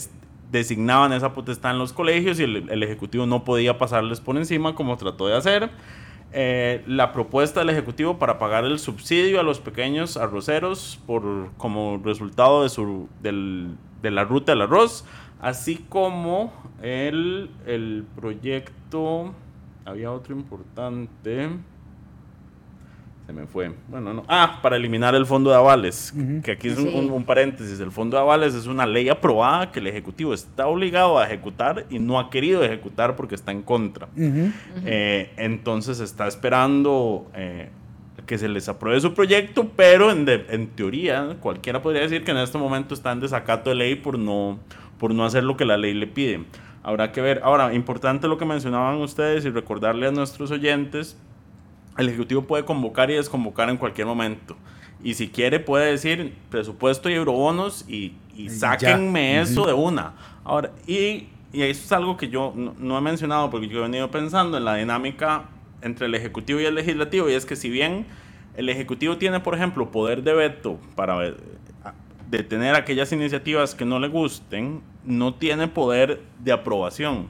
designaban 0.52 1.14
esa 1.14 1.34
potestad 1.34 1.72
en 1.72 1.80
los 1.80 1.94
colegios 1.94 2.40
y 2.40 2.44
el, 2.44 2.84
Ejecutivo 2.84 3.26
no 3.26 3.44
podía 3.44 3.78
pasarles 3.78 4.20
por 4.22 4.38
encima 4.38 4.76
como 4.76 4.98
trató 4.98 5.28
de 5.28 5.36
hacer. 5.36 5.70
Eh, 6.34 6.84
la 6.88 7.14
propuesta 7.14 7.62
del 7.62 7.70
Ejecutivo 7.70 8.20
para 8.20 8.38
pagar 8.38 8.66
el 8.66 8.80
subsidio 8.80 9.40
a 9.40 9.44
los 9.44 9.60
pequeños 9.60 10.18
arroceros 10.18 11.00
por, 11.06 11.52
como 11.58 12.02
resultado 12.04 12.64
de, 12.64 12.70
su, 12.70 13.08
del, 13.22 13.78
de 14.02 14.12
la 14.12 14.26
ruta 14.26 14.52
del 14.52 14.62
arroz, 14.62 15.06
así 15.42 15.86
como 15.90 16.54
el, 16.82 17.50
el 17.66 18.06
proyecto, 18.16 19.34
había 19.86 20.12
otro 20.12 20.36
importante, 20.36 21.50
se 23.28 23.34
me 23.34 23.46
fue. 23.46 23.74
Bueno, 23.90 24.14
no. 24.14 24.24
Ah, 24.30 24.60
para 24.62 24.78
eliminar 24.78 25.14
el 25.14 25.26
fondo 25.26 25.50
de 25.50 25.58
avales. 25.58 26.14
Que 26.44 26.52
aquí 26.52 26.70
es 26.70 26.78
un, 26.78 27.24
paréntesis. 27.26 27.78
El 27.82 27.92
fondo 27.92 28.16
de 28.16 28.24
avales 28.24 28.56
es 28.56 28.68
una 28.68 28.86
ley 28.86 29.10
aprobada 29.10 29.70
que 29.70 29.82
el 29.82 29.88
Ejecutivo 29.88 30.34
está 30.34 30.68
obligado 30.68 31.20
a 31.20 31.26
ejecutar 31.26 31.86
y 31.90 32.00
no 32.00 32.20
ha 32.20 32.30
querido 32.30 32.64
ejecutar 32.64 33.18
porque 33.18 33.36
está 33.36 33.52
en 33.52 33.64
contra. 33.64 34.08
Eh, 34.16 35.34
entonces 35.36 36.00
está 36.00 36.26
esperando 36.26 37.30
eh, 37.36 37.68
que 38.26 38.38
se 38.38 38.48
les 38.48 38.70
apruebe 38.70 39.02
su 39.02 39.14
proyecto, 39.14 39.72
pero 39.76 40.10
en, 40.10 40.26
en, 40.30 40.68
teoría 40.68 41.36
cualquiera 41.42 41.82
podría 41.82 42.04
decir 42.04 42.24
que 42.24 42.32
en 42.32 42.38
este 42.38 42.58
momento 42.58 42.94
está 42.94 43.12
en 43.12 43.20
desacato 43.20 43.70
de 43.70 43.76
ley 43.76 43.96
por 43.96 44.18
no, 44.18 44.58
por 44.98 45.14
no 45.14 45.26
hacer 45.26 45.44
lo 45.44 45.58
que 45.58 45.66
la 45.66 45.76
ley 45.76 45.94
le 45.94 46.08
pide. 46.08 46.46
Habrá 46.82 47.12
que 47.12 47.20
ver. 47.20 47.42
Ahora, 47.44 47.74
importante 47.74 48.30
lo 48.30 48.38
que 48.38 48.46
mencionaban 48.46 49.02
ustedes 49.02 49.44
y 49.44 49.50
recordarle 49.50 50.08
a 50.08 50.12
nuestros 50.12 50.50
oyentes 50.52 51.18
el 51.98 52.10
Ejecutivo 52.10 52.44
puede 52.44 52.64
convocar 52.66 53.10
y 53.12 53.16
desconvocar 53.16 53.70
en 53.70 53.78
cualquier 53.78 54.08
momento. 54.08 54.56
Y 55.04 55.14
si 55.14 55.28
quiere 55.30 55.60
puede 55.60 55.92
decir 55.92 56.34
presupuesto 56.50 57.10
y 57.10 57.14
eurobonos 57.14 57.86
y, 57.88 58.14
y 58.36 58.50
sáquenme 58.50 59.42
eso 59.42 59.66
de 59.66 59.74
una. 59.74 60.14
Ahora, 60.44 60.72
y, 60.88 61.28
y, 61.54 61.62
eso 61.62 61.84
es 61.84 61.92
algo 61.92 62.18
que 62.18 62.30
yo 62.30 62.54
no, 62.56 62.98
he 62.98 63.02
mencionado 63.02 63.50
porque 63.50 63.68
yo 63.68 63.80
he 63.80 63.82
venido 63.84 64.10
pensando 64.10 64.58
en 64.58 64.66
la 64.66 64.76
dinámica 64.76 65.46
entre 65.82 66.08
el 66.08 66.16
Ejecutivo 66.16 66.60
y 66.60 66.66
el 66.66 66.76
Legislativo 66.76 67.30
y 67.30 67.34
es 67.34 67.46
que 67.46 67.56
si 67.56 67.70
bien 67.70 68.06
el 68.56 68.70
Ejecutivo 68.70 69.18
tiene, 69.18 69.40
por 69.40 69.54
ejemplo, 69.54 69.92
poder 69.92 70.24
de 70.24 70.34
veto 70.34 70.80
para 70.96 71.36
detener 72.30 72.76
aquellas 72.76 73.12
iniciativas 73.12 73.76
que 73.76 73.86
no 73.86 74.00
le 74.00 74.08
gusten, 74.08 74.82
no 75.06 75.36
tiene 75.36 75.68
poder 75.68 76.22
de 76.40 76.52
aprobación. 76.52 77.30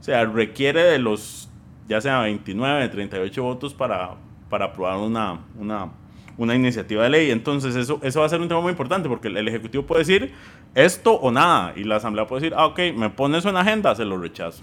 O 0.00 0.04
sea, 0.04 0.24
requiere 0.24 0.84
de 0.84 0.98
los 0.98 1.47
ya 1.88 2.00
sea 2.00 2.20
29, 2.20 2.88
38 2.88 3.42
votos 3.42 3.74
para, 3.74 4.16
para 4.48 4.66
aprobar 4.66 4.98
una, 4.98 5.40
una, 5.58 5.90
una 6.36 6.54
iniciativa 6.54 7.02
de 7.02 7.10
ley. 7.10 7.30
Entonces 7.30 7.74
eso, 7.74 7.98
eso 8.02 8.20
va 8.20 8.26
a 8.26 8.28
ser 8.28 8.40
un 8.40 8.48
tema 8.48 8.60
muy 8.60 8.70
importante 8.70 9.08
porque 9.08 9.28
el, 9.28 9.48
Ejecutivo 9.48 9.84
puede 9.84 10.00
decir 10.00 10.32
esto 10.74 11.14
o 11.14 11.30
nada 11.30 11.72
y 11.76 11.84
la 11.84 11.96
Asamblea 11.96 12.26
puede 12.26 12.42
decir, 12.42 12.54
ah, 12.56 12.66
ok, 12.66 12.78
me 12.94 13.10
pone 13.10 13.38
eso 13.38 13.48
en 13.48 13.56
agenda, 13.56 13.94
se 13.94 14.04
lo 14.04 14.18
rechazo. 14.18 14.62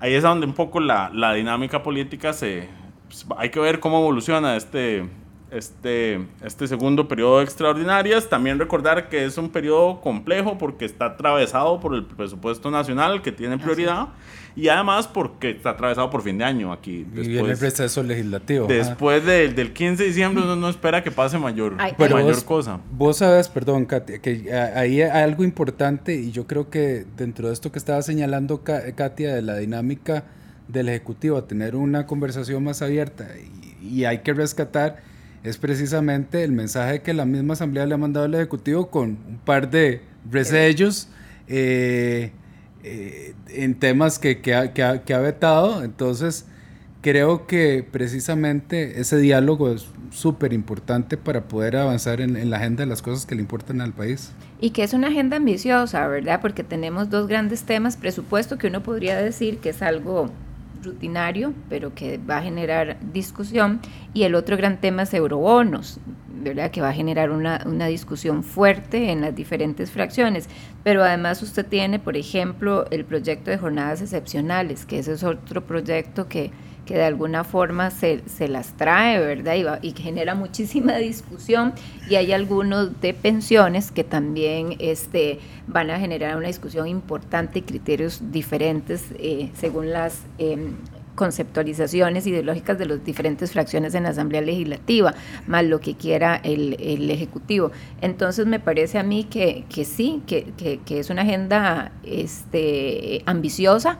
Ahí 0.00 0.14
es 0.14 0.22
donde 0.22 0.46
un 0.46 0.54
poco 0.54 0.80
la, 0.80 1.10
la 1.14 1.34
dinámica 1.34 1.82
política 1.82 2.32
se... 2.32 2.68
Pues, 3.08 3.26
hay 3.36 3.50
que 3.50 3.60
ver 3.60 3.78
cómo 3.78 4.00
evoluciona 4.00 4.56
este, 4.56 5.08
este, 5.50 6.26
este 6.42 6.66
segundo 6.66 7.06
periodo 7.06 7.38
de 7.38 7.44
extraordinarias. 7.44 8.28
También 8.28 8.58
recordar 8.58 9.08
que 9.08 9.24
es 9.24 9.38
un 9.38 9.50
periodo 9.50 10.00
complejo 10.00 10.58
porque 10.58 10.84
está 10.84 11.06
atravesado 11.06 11.80
por 11.80 11.94
el 11.94 12.04
presupuesto 12.04 12.70
nacional 12.70 13.22
que 13.22 13.32
tiene 13.32 13.56
prioridad 13.58 14.08
y 14.56 14.68
además 14.68 15.06
porque 15.06 15.50
está 15.50 15.70
atravesado 15.70 16.08
por 16.08 16.22
fin 16.22 16.38
de 16.38 16.44
año 16.44 16.72
aquí. 16.72 17.04
Después, 17.04 17.26
y 17.26 17.30
viene 17.30 17.50
el 17.50 17.58
proceso 17.58 18.02
legislativo. 18.02 18.66
Después 18.66 19.24
del 19.24 19.72
15 19.74 20.02
de 20.02 20.08
diciembre 20.08 20.42
uno 20.42 20.56
no 20.56 20.70
espera 20.70 21.04
que 21.04 21.10
pase 21.10 21.38
mayor, 21.38 21.76
mayor 21.98 22.44
cosa. 22.44 22.80
Vos 22.90 23.18
sabes, 23.18 23.50
perdón, 23.50 23.84
Katia, 23.84 24.18
que 24.18 24.50
ahí 24.74 25.02
hay 25.02 25.22
algo 25.22 25.44
importante 25.44 26.14
y 26.14 26.32
yo 26.32 26.46
creo 26.46 26.70
que 26.70 27.04
dentro 27.18 27.48
de 27.48 27.54
esto 27.54 27.70
que 27.70 27.78
estaba 27.78 28.00
señalando 28.00 28.64
Katia 28.64 29.34
de 29.34 29.42
la 29.42 29.58
dinámica 29.58 30.24
del 30.68 30.88
Ejecutivo, 30.88 31.44
tener 31.44 31.76
una 31.76 32.06
conversación 32.06 32.64
más 32.64 32.80
abierta 32.80 33.28
y, 33.82 34.04
hay 34.04 34.18
que 34.18 34.32
rescatar 34.32 34.96
es 35.44 35.58
precisamente 35.58 36.42
el 36.42 36.50
mensaje 36.50 37.02
que 37.02 37.14
la 37.14 37.24
misma 37.24 37.52
Asamblea 37.52 37.86
le 37.86 37.94
ha 37.94 37.98
mandado 37.98 38.26
al 38.26 38.34
Ejecutivo 38.34 38.90
con 38.90 39.10
un 39.28 39.38
par 39.44 39.70
de 39.70 40.00
resellos. 40.28 41.08
Eh, 41.46 42.32
eh, 42.88 43.34
en 43.48 43.74
temas 43.74 44.20
que, 44.20 44.40
que, 44.40 44.54
ha, 44.54 44.72
que, 44.72 44.82
ha, 44.84 45.18
vetado. 45.18 45.82
Entonces, 45.82 46.46
creo 47.00 47.48
que 47.48 47.84
precisamente 47.90 49.00
ese 49.00 49.16
diálogo 49.16 49.70
es 49.70 49.88
súper 50.12 50.52
importante 50.52 51.16
para 51.16 51.48
poder 51.48 51.76
avanzar 51.78 52.20
en, 52.20 52.36
en, 52.36 52.48
la 52.48 52.58
agenda 52.58 52.84
de 52.84 52.86
las 52.88 53.02
cosas 53.02 53.26
que 53.26 53.34
le 53.34 53.40
importan 53.40 53.80
al 53.80 53.92
país. 53.92 54.30
Y 54.60 54.70
que 54.70 54.84
es 54.84 54.92
una 54.92 55.08
agenda 55.08 55.38
ambiciosa, 55.38 56.06
¿verdad? 56.06 56.40
Porque 56.40 56.62
tenemos 56.62 57.10
dos 57.10 57.26
grandes 57.26 57.64
temas, 57.64 57.96
presupuesto, 57.96 58.56
que 58.56 58.68
uno 58.68 58.84
podría 58.84 59.16
decir 59.16 59.58
que 59.58 59.70
es 59.70 59.82
algo 59.82 60.30
rutinario, 60.84 61.52
pero 61.68 61.92
que 61.92 62.18
va 62.18 62.38
a 62.38 62.42
generar 62.42 62.98
discusión, 63.12 63.80
y 64.14 64.22
el 64.22 64.36
otro 64.36 64.56
gran 64.56 64.80
tema 64.80 65.02
es 65.02 65.12
eurobonos, 65.12 65.98
que 66.54 66.80
va 66.80 66.90
a 66.90 66.92
generar 66.92 67.30
una, 67.30 67.62
una, 67.66 67.86
discusión 67.86 68.44
fuerte 68.44 69.10
en 69.10 69.20
las 69.20 69.34
diferentes 69.34 69.90
fracciones. 69.90 70.48
Pero 70.84 71.02
además 71.02 71.42
usted 71.42 71.66
tiene, 71.66 71.98
por 71.98 72.16
ejemplo, 72.16 72.86
el 72.90 73.04
proyecto 73.04 73.50
de 73.50 73.58
jornadas 73.58 74.00
excepcionales, 74.00 74.86
que 74.86 75.00
ese 75.00 75.14
es 75.14 75.24
otro 75.24 75.64
proyecto 75.64 76.28
que, 76.28 76.52
que 76.84 76.94
de 76.94 77.04
alguna 77.04 77.42
forma 77.42 77.90
se, 77.90 78.22
se 78.26 78.48
las 78.48 78.76
trae, 78.76 79.18
¿verdad? 79.18 79.80
Y, 79.82 79.88
y, 79.88 79.92
genera 79.92 80.34
muchísima 80.34 80.96
discusión. 80.98 81.72
Y 82.08 82.14
hay 82.14 82.32
algunos 82.32 83.00
de 83.00 83.12
pensiones 83.12 83.90
que 83.90 84.04
también 84.04 84.76
este, 84.78 85.40
van 85.66 85.90
a 85.90 85.98
generar 85.98 86.36
una 86.36 86.46
discusión 86.46 86.86
importante 86.86 87.58
y 87.58 87.62
criterios 87.62 88.22
diferentes 88.30 89.06
eh, 89.18 89.50
según 89.54 89.90
las 89.90 90.22
eh, 90.38 90.56
conceptualizaciones 91.16 92.26
ideológicas 92.28 92.78
de 92.78 92.86
las 92.86 93.04
diferentes 93.04 93.50
fracciones 93.50 93.94
en 93.96 94.04
la 94.04 94.10
Asamblea 94.10 94.42
Legislativa, 94.42 95.14
más 95.48 95.64
lo 95.64 95.80
que 95.80 95.94
quiera 95.94 96.36
el, 96.36 96.76
el 96.78 97.10
Ejecutivo. 97.10 97.72
Entonces 98.00 98.46
me 98.46 98.60
parece 98.60 98.98
a 98.98 99.02
mí 99.02 99.24
que, 99.24 99.64
que 99.68 99.84
sí, 99.84 100.22
que, 100.26 100.52
que, 100.84 100.98
es 100.98 101.10
una 101.10 101.22
agenda 101.22 101.90
este, 102.04 103.22
ambiciosa 103.26 103.98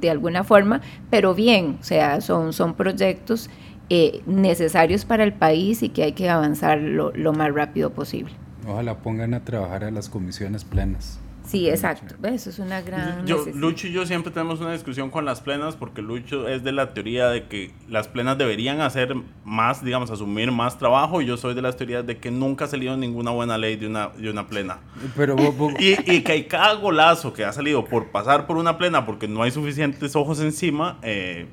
de 0.00 0.10
alguna 0.10 0.44
forma, 0.44 0.80
pero 1.10 1.34
bien, 1.34 1.78
o 1.80 1.84
sea, 1.84 2.20
son, 2.20 2.52
son 2.52 2.74
proyectos 2.74 3.50
eh, 3.90 4.22
necesarios 4.26 5.04
para 5.04 5.24
el 5.24 5.32
país 5.32 5.82
y 5.82 5.88
que 5.88 6.04
hay 6.04 6.12
que 6.12 6.30
avanzar 6.30 6.78
lo, 6.78 7.10
lo 7.12 7.32
más 7.32 7.52
rápido 7.52 7.90
posible. 7.90 8.32
Ojalá 8.66 8.98
pongan 8.98 9.34
a 9.34 9.44
trabajar 9.44 9.84
a 9.84 9.90
las 9.90 10.08
comisiones 10.08 10.64
plenas. 10.64 11.18
Sí, 11.48 11.66
exacto. 11.68 12.14
Eso 12.28 12.50
es 12.50 12.58
una 12.58 12.82
gran. 12.82 13.26
Yo, 13.26 13.46
Lucho 13.54 13.86
y 13.86 13.92
yo 13.92 14.04
siempre 14.04 14.30
tenemos 14.30 14.60
una 14.60 14.72
discusión 14.72 15.08
con 15.10 15.24
las 15.24 15.40
plenas 15.40 15.76
porque 15.76 16.02
Lucho 16.02 16.46
es 16.46 16.62
de 16.62 16.72
la 16.72 16.92
teoría 16.92 17.28
de 17.28 17.46
que 17.48 17.72
las 17.88 18.06
plenas 18.06 18.36
deberían 18.36 18.82
hacer 18.82 19.16
más, 19.44 19.82
digamos, 19.82 20.10
asumir 20.10 20.52
más 20.52 20.78
trabajo. 20.78 21.22
Y 21.22 21.26
yo 21.26 21.38
soy 21.38 21.54
de 21.54 21.62
las 21.62 21.76
teorías 21.76 22.06
de 22.06 22.18
que 22.18 22.30
nunca 22.30 22.66
ha 22.66 22.68
salido 22.68 22.96
ninguna 22.98 23.30
buena 23.30 23.56
ley 23.56 23.76
de 23.76 23.86
una, 23.86 24.08
de 24.08 24.28
una 24.28 24.46
plena. 24.46 24.80
Pero, 25.16 25.36
y, 25.78 25.92
y, 26.12 26.20
que 26.22 26.32
hay 26.32 26.44
cada 26.44 26.74
golazo 26.74 27.32
que 27.32 27.46
ha 27.46 27.52
salido 27.52 27.82
por 27.86 28.10
pasar 28.10 28.46
por 28.46 28.58
una 28.58 28.76
plena 28.76 29.06
porque 29.06 29.26
no 29.26 29.42
hay 29.42 29.50
suficientes 29.50 30.14
ojos 30.16 30.40
encima. 30.40 30.98
Eh, 31.02 31.46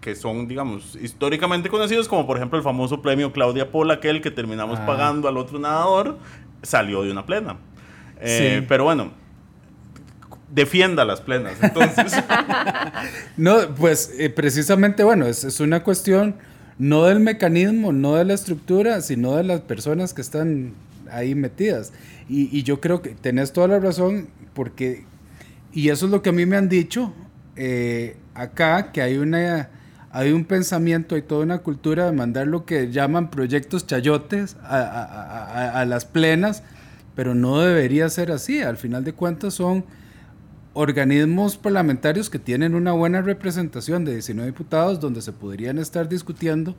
que 0.00 0.16
son, 0.16 0.48
digamos, 0.48 0.96
históricamente 0.96 1.68
conocidos, 1.68 2.08
como 2.08 2.26
por 2.26 2.36
ejemplo 2.36 2.58
el 2.58 2.64
famoso 2.64 3.00
premio 3.00 3.32
Claudia 3.32 3.70
Pola, 3.70 3.94
aquel 3.94 4.20
que 4.20 4.32
terminamos 4.32 4.80
ah. 4.80 4.86
pagando 4.86 5.28
al 5.28 5.36
otro 5.36 5.60
nadador, 5.60 6.18
salió 6.62 7.02
de 7.04 7.12
una 7.12 7.24
plena. 7.24 7.56
Eh, 8.20 8.64
pero 8.68 8.82
bueno, 8.84 9.12
defienda 10.52 11.04
las 11.04 11.20
plenas. 11.20 11.54
Entonces. 11.60 12.12
no, 13.36 13.74
pues 13.74 14.12
eh, 14.18 14.30
precisamente, 14.30 15.02
bueno, 15.02 15.26
es, 15.26 15.44
es, 15.44 15.60
una 15.60 15.82
cuestión 15.82 16.36
no 16.78 17.04
del 17.04 17.20
mecanismo, 17.20 17.92
no 17.92 18.14
de 18.14 18.24
la 18.24 18.34
estructura, 18.34 19.00
sino 19.00 19.36
de 19.36 19.44
las 19.44 19.60
personas 19.60 20.14
que 20.14 20.20
están 20.20 20.74
ahí 21.10 21.34
metidas. 21.34 21.92
Y, 22.28 22.62
yo 22.62 22.80
creo 22.80 23.02
que 23.02 23.10
tenés 23.10 23.52
toda 23.52 23.68
la 23.68 23.78
razón, 23.78 24.28
porque, 24.54 25.04
y 25.72 25.90
eso 25.90 26.06
es 26.06 26.12
lo 26.12 26.22
que 26.22 26.30
a 26.30 26.32
mí 26.32 26.46
me 26.46 26.56
han 26.56 26.68
dicho 26.68 27.12
eh, 27.56 28.16
acá, 28.34 28.92
que 28.92 29.02
hay 29.02 29.18
una 29.18 29.68
hay 30.14 30.32
un 30.32 30.44
pensamiento, 30.44 31.14
hay 31.14 31.22
toda 31.22 31.42
una 31.42 31.58
cultura 31.58 32.04
de 32.04 32.12
mandar 32.12 32.46
lo 32.46 32.66
que 32.66 32.90
llaman 32.90 33.30
proyectos 33.30 33.86
chayotes 33.86 34.56
a, 34.62 35.84
las 35.88 36.04
plenas, 36.04 36.62
pero 37.14 37.34
no 37.34 37.60
debería 37.60 38.10
ser 38.10 38.30
así. 38.30 38.60
Al 38.60 38.76
final 38.76 39.04
de 39.04 39.14
cuentas 39.14 39.54
son 39.54 39.86
organismos 40.74 41.56
parlamentarios 41.56 42.30
que 42.30 42.38
tienen 42.38 42.74
una 42.74 42.92
buena 42.92 43.20
representación 43.20 44.04
de 44.04 44.12
19 44.12 44.50
diputados 44.50 45.00
donde 45.00 45.20
se 45.20 45.32
podrían 45.32 45.78
estar 45.78 46.08
discutiendo 46.08 46.74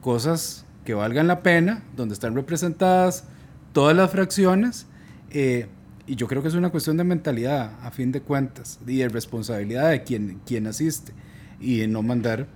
cosas 0.00 0.64
que 0.84 0.94
valgan 0.94 1.26
la 1.26 1.42
pena, 1.42 1.82
donde 1.96 2.14
están 2.14 2.34
representadas 2.34 3.24
todas 3.72 3.96
las 3.96 4.10
fracciones. 4.10 4.86
Eh, 5.30 5.68
y 6.06 6.16
yo 6.16 6.26
creo 6.26 6.42
que 6.42 6.48
es 6.48 6.54
una 6.54 6.70
cuestión 6.70 6.96
de 6.96 7.04
mentalidad, 7.04 7.72
a 7.82 7.90
fin 7.90 8.10
de 8.10 8.20
cuentas, 8.20 8.80
y 8.86 8.96
de 8.96 9.08
responsabilidad 9.08 9.90
de 9.90 10.02
quien, 10.02 10.40
quien 10.44 10.66
asiste, 10.66 11.12
y 11.60 11.86
no 11.86 12.02
mandar 12.02 12.48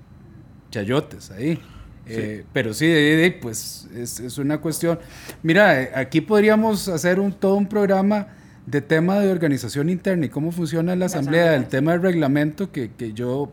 chayotes 0.71 1.31
ahí. 1.31 1.61
Eh, 2.07 2.45
pero 2.53 2.75
sí, 2.75 2.93
pues 3.41 3.89
es, 3.95 4.39
una 4.39 4.61
cuestión. 4.61 4.99
Mira, 5.43 5.83
eh, 5.83 5.93
aquí 5.95 6.21
podríamos 6.21 6.89
hacer 6.89 7.21
un, 7.21 7.33
todo 7.33 7.55
un 7.55 7.69
programa 7.69 8.29
de 8.67 8.81
tema 8.81 9.19
de 9.19 9.31
organización 9.31 9.91
interna 9.91 10.27
y 10.27 10.29
cómo 10.29 10.53
funciona 10.53 10.97
la 10.97 11.07
asamblea, 11.07 11.55
el 11.55 11.67
tema 11.67 11.93
del 11.93 12.03
reglamento, 12.03 12.73
que, 12.73 12.91
yo, 13.15 13.53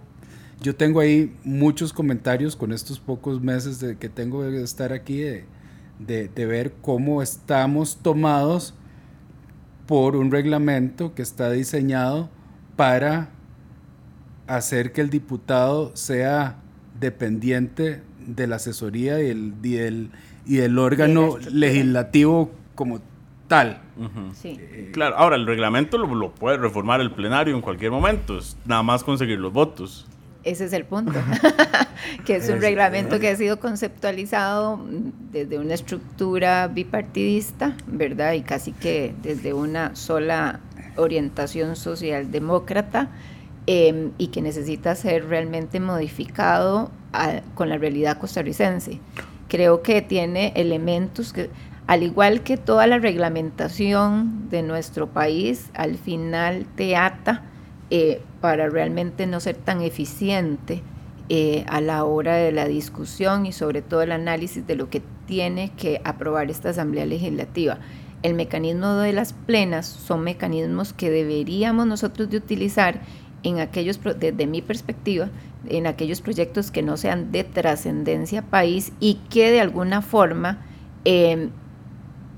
yo 0.62 0.76
tengo 0.76 1.00
ahí 1.00 1.36
muchos 1.44 1.94
comentarios 1.94 2.56
con 2.56 2.72
estos 2.72 3.00
pocos 3.00 3.42
meses 3.42 3.80
de 3.80 3.98
que 3.98 4.10
tengo 4.10 4.44
de 4.44 4.64
estar 4.64 4.94
aquí, 4.94 5.20
de, 5.20 5.46
de 6.00 6.46
ver 6.46 6.74
cómo 6.82 7.22
estamos 7.22 8.00
tomados 8.02 8.74
por 9.86 10.16
un 10.16 10.32
reglamento 10.32 11.14
que 11.14 11.22
está 11.22 11.52
diseñado 11.52 12.30
para 12.76 13.30
hacer 14.48 14.92
que 14.92 15.02
el 15.02 15.10
diputado 15.10 15.96
sea 15.96 16.58
dependiente 17.00 18.02
de 18.26 18.48
la 18.48 18.58
asesoría 18.58 19.22
y 19.22 19.30
el, 19.30 20.12
y 20.46 20.60
el, 20.60 20.80
órgano 20.80 21.38
legislativo 21.52 22.52
como 22.76 23.02
tal. 23.48 23.82
Eh, 24.44 24.90
claro, 24.94 25.16
ahora 25.18 25.36
el 25.36 25.46
reglamento 25.46 25.98
lo, 25.98 26.32
puede 26.32 26.58
reformar 26.58 27.02
el 27.02 27.12
plenario 27.12 27.56
en 27.56 27.62
cualquier 27.62 27.92
momento, 27.92 28.38
es 28.38 28.58
nada 28.66 28.84
más 28.84 29.04
conseguir 29.04 29.40
los 29.40 29.54
votos. 29.54 30.08
Ese 30.44 30.66
es 30.66 30.74
el 30.74 30.86
punto, 30.86 31.14
que 32.26 32.38
es 32.38 32.50
un 32.50 32.62
reglamento 32.62 33.20
que 33.20 33.30
ha 33.30 33.36
sido 33.36 33.60
conceptualizado 33.60 34.84
desde 35.32 35.60
una 35.60 35.76
estructura 35.76 36.68
bipartidista, 36.68 37.76
¿verdad? 37.86 38.34
Y 38.34 38.42
casi 38.42 38.72
que 38.72 39.14
desde 39.22 39.54
una 39.54 39.96
sola 39.96 40.60
orientación 40.98 41.76
socialdemócrata 41.76 43.10
Em, 43.68 44.12
y 44.18 44.28
que 44.28 44.42
necesita 44.42 44.96
ser 44.96 45.28
realmente 45.28 45.80
modificado 45.80 46.90
con 47.54 47.70
la 47.70 47.78
realidad 47.78 48.18
costarricense. 48.18 49.00
Creo 49.48 49.84
que 49.84 50.02
tiene 50.02 50.52
elementos 50.56 51.32
que, 51.32 51.52
al 51.92 52.04
igual 52.04 52.42
que 52.42 52.56
toda 52.56 52.88
la 52.88 53.00
reglamentación 53.00 54.50
de 54.50 54.64
nuestro 54.64 55.08
país, 55.08 55.72
al 55.74 55.98
final 55.98 56.66
te 56.78 56.96
ata 56.96 57.44
eh, 57.90 58.22
para 58.40 58.70
realmente 58.70 59.28
no 59.28 59.42
ser 59.42 59.58
tan 59.58 59.82
eficiente 59.82 60.84
eh, 61.28 61.66
a 61.68 61.82
la 61.82 62.06
hora 62.06 62.38
de 62.38 62.54
la 62.54 62.66
discusión 62.66 63.46
y 63.46 63.52
sobre 63.52 63.82
todo 63.82 64.04
el 64.04 64.14
análisis 64.14 64.66
de 64.66 64.76
lo 64.76 64.90
que 64.90 65.02
tiene 65.26 65.74
que 65.76 66.00
aprobar 66.06 66.50
esta 66.50 66.70
Asamblea 66.70 67.06
Legislativa. 67.06 67.80
El 68.24 68.36
mecanismo 68.36 68.94
de 68.94 69.12
las 69.12 69.34
plenas 69.34 69.86
son 69.86 70.22
mecanismos 70.22 70.94
que 70.94 71.10
deberíamos 71.10 71.88
nosotros 71.88 72.30
de 72.30 72.38
utilizar 72.38 73.02
en 73.44 73.60
aquellos, 73.60 74.00
desde 74.18 74.48
mi 74.48 74.62
perspectiva, 74.62 75.28
en 75.68 75.88
aquellos 75.88 76.22
proyectos 76.22 76.72
que 76.72 76.84
no 76.84 76.96
sean 76.96 77.34
de 77.34 77.44
trascendencia 77.44 78.44
país 78.44 78.94
y 79.02 79.16
que 79.30 79.52
de 79.52 79.60
alguna 79.60 80.02
forma 80.02 80.66
em, 81.04 81.50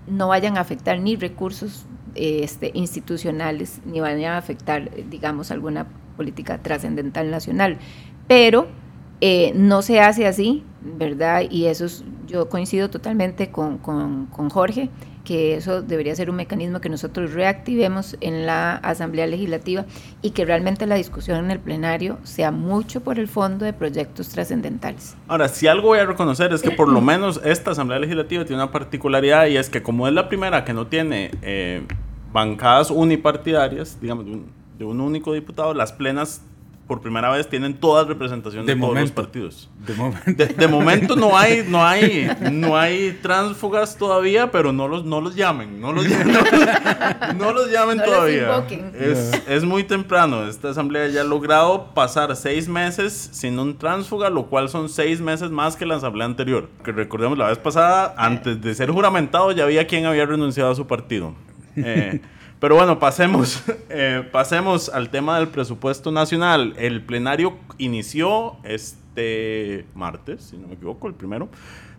no 0.08 0.28
vayan 0.28 0.58
a 0.58 0.62
afectar 0.62 1.00
ni 1.00 1.16
recursos 1.16 1.86
este, 2.16 2.72
institucionales, 2.74 3.82
ni 3.86 4.00
vayan 4.00 4.34
a 4.34 4.38
afectar, 4.38 4.90
digamos, 5.10 5.52
alguna 5.52 5.88
política 6.18 6.60
trascendental 6.60 7.32
nacional. 7.32 7.78
Pero 8.28 8.68
eh, 9.22 9.52
no 9.56 9.82
se 9.82 10.00
hace 10.00 10.28
así, 10.28 10.64
¿verdad? 10.82 11.44
Y 11.50 11.66
eso 11.66 11.86
yo 12.28 12.50
coincido 12.50 12.90
totalmente 12.90 13.52
con, 13.52 13.78
con, 13.78 14.28
con 14.28 14.50
Jorge 14.50 14.90
que 15.24 15.56
eso 15.56 15.82
debería 15.82 16.16
ser 16.16 16.30
un 16.30 16.36
mecanismo 16.36 16.82
que 16.82 16.90
nosotros 16.90 17.34
reactivemos 17.34 18.18
en 18.22 18.46
la 18.46 18.76
Asamblea 18.76 19.28
Legislativa 19.28 19.86
y 20.22 20.32
que 20.32 20.46
realmente 20.46 20.86
la 20.86 20.96
discusión 20.96 21.46
en 21.46 21.52
el 21.52 21.60
plenario 21.60 22.18
sea 22.24 22.52
mucho 22.52 23.02
por 23.02 23.20
el 23.20 23.28
fondo 23.28 23.66
de 23.66 23.74
proyectos 23.74 24.30
trascendentales. 24.30 25.16
Ahora, 25.28 25.48
si 25.48 25.68
algo 25.68 25.90
voy 25.90 26.00
a 26.00 26.06
reconocer 26.06 26.54
es 26.54 26.62
que 26.62 26.72
por 26.72 26.90
lo 26.90 27.02
menos 27.02 27.42
esta 27.44 27.72
Asamblea 27.72 28.00
Legislativa 28.00 28.46
tiene 28.46 28.62
una 28.62 28.72
particularidad 28.72 29.48
y 29.48 29.58
es 29.58 29.70
que 29.70 29.82
como 29.82 30.08
es 30.08 30.14
la 30.14 30.28
primera 30.28 30.66
que 30.66 30.74
no 30.74 30.88
tiene 30.88 31.32
eh, 31.42 31.84
bancadas 32.32 32.92
unipartidarias, 32.92 34.00
digamos, 34.02 34.26
de 34.78 34.86
un 34.86 35.00
único 35.00 35.34
diputado, 35.34 35.74
las 35.74 35.94
plenas 35.94 36.42
por 36.88 37.02
primera 37.02 37.30
vez 37.30 37.50
tienen 37.50 37.76
toda 37.76 38.04
representación 38.04 38.66
de, 38.66 38.76
todos 38.76 39.00
los 39.00 39.12
partidos. 39.12 39.70
De 39.86 39.94
momento. 39.94 40.46
De, 40.46 40.68
momento 40.68 41.16
no 41.16 41.38
hay, 41.38 41.66
no 41.68 41.86
hay, 41.86 42.30
no 42.52 42.78
hay 42.78 43.18
tránsfugas 43.22 43.98
todavía, 43.98 44.52
pero 44.52 44.74
no 44.74 44.88
los, 44.88 45.06
no 45.06 45.22
los 45.22 45.36
llamen, 45.36 45.80
no 45.80 45.94
los, 45.94 46.06
no, 47.38 47.54
los 47.54 47.72
llamen 47.72 48.00
todavía. 48.04 48.66
Es, 48.94 49.42
es, 49.48 49.64
muy 49.64 49.84
temprano. 49.84 50.48
Esta 50.48 50.70
asamblea 50.70 51.08
ya 51.08 51.22
ha 51.22 51.26
logrado 51.26 51.94
pasar 51.94 52.36
seis 52.36 52.68
meses 52.68 53.30
sin 53.32 53.58
un 53.60 53.78
tránsfuga, 53.78 54.30
lo 54.30 54.48
cual 54.48 54.68
son 54.70 54.90
seis 54.90 55.22
meses 55.22 55.52
más 55.52 55.78
que 55.78 55.86
la 55.86 55.96
asamblea 55.96 56.26
anterior. 56.26 56.70
Que 56.84 56.92
recordemos 56.92 57.38
la 57.38 57.48
vez 57.48 57.58
pasada, 57.58 58.14
antes 58.18 58.62
de 58.62 58.76
ser 58.76 58.92
juramentado 58.92 59.52
ya 59.52 59.64
había 59.64 59.88
quien 59.88 60.06
había 60.06 60.26
renunciado 60.26 60.72
a 60.72 60.76
su 60.76 60.86
partido. 60.86 61.34
Eh, 61.76 62.22
pero 62.64 62.76
bueno, 62.76 62.98
pasemos, 62.98 63.62
eh, 63.90 64.26
pasemos 64.32 64.88
al 64.88 65.10
tema 65.10 65.38
del 65.38 65.50
presupuesto 65.50 66.14
nacional. 66.14 66.74
El 66.78 67.02
plenario 67.02 67.58
inició 67.78 68.56
este 68.64 69.86
martes, 69.94 70.44
si 70.44 70.56
no 70.56 70.70
me 70.70 70.76
equivoco, 70.76 71.10
el 71.10 71.14
primero 71.14 71.50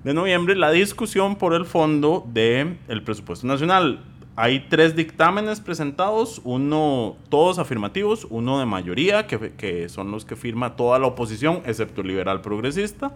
de 0.04 0.14
noviembre, 0.14 0.56
la 0.56 0.70
discusión 0.70 1.36
por 1.36 1.52
el 1.52 1.66
fondo 1.66 2.24
del 2.32 2.78
el 2.88 3.02
presupuesto 3.02 3.46
nacional. 3.46 4.02
Hay 4.36 4.60
tres 4.70 4.96
dictámenes 4.96 5.60
presentados, 5.60 6.40
uno, 6.44 7.18
todos 7.28 7.58
afirmativos, 7.58 8.26
uno 8.30 8.58
de 8.58 8.64
mayoría, 8.64 9.26
que, 9.26 9.52
que 9.52 9.90
son 9.90 10.10
los 10.10 10.24
que 10.24 10.34
firma 10.34 10.76
toda 10.76 10.98
la 10.98 11.08
oposición, 11.08 11.60
excepto 11.66 12.00
el 12.00 12.06
liberal 12.06 12.40
progresista, 12.40 13.12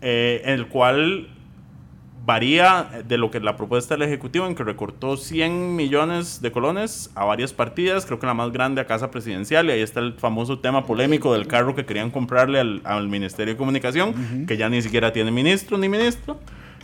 eh, 0.00 0.40
el 0.46 0.68
cual 0.68 1.28
varía 2.26 3.02
de 3.06 3.18
lo 3.18 3.30
que 3.30 3.38
la 3.38 3.56
propuesta 3.56 3.94
del 3.94 4.02
Ejecutivo, 4.02 4.46
en 4.46 4.56
que 4.56 4.64
recortó 4.64 5.16
100 5.16 5.76
millones 5.76 6.42
de 6.42 6.50
colones 6.50 7.10
a 7.14 7.24
varias 7.24 7.52
partidas, 7.52 8.04
creo 8.04 8.18
que 8.18 8.26
la 8.26 8.34
más 8.34 8.52
grande 8.52 8.80
a 8.80 8.86
Casa 8.86 9.12
Presidencial, 9.12 9.66
y 9.66 9.70
ahí 9.70 9.80
está 9.80 10.00
el 10.00 10.14
famoso 10.14 10.58
tema 10.58 10.84
polémico 10.84 11.32
del 11.32 11.46
carro 11.46 11.76
que 11.76 11.86
querían 11.86 12.10
comprarle 12.10 12.58
al, 12.58 13.06
Ministerio 13.06 13.54
de 13.54 13.58
Comunicación, 13.58 14.44
que 14.46 14.56
ya 14.56 14.68
ni 14.68 14.82
siquiera 14.82 15.12
tiene 15.12 15.30
ministro 15.30 15.78
ni 15.78 15.88
ministro, 15.88 16.40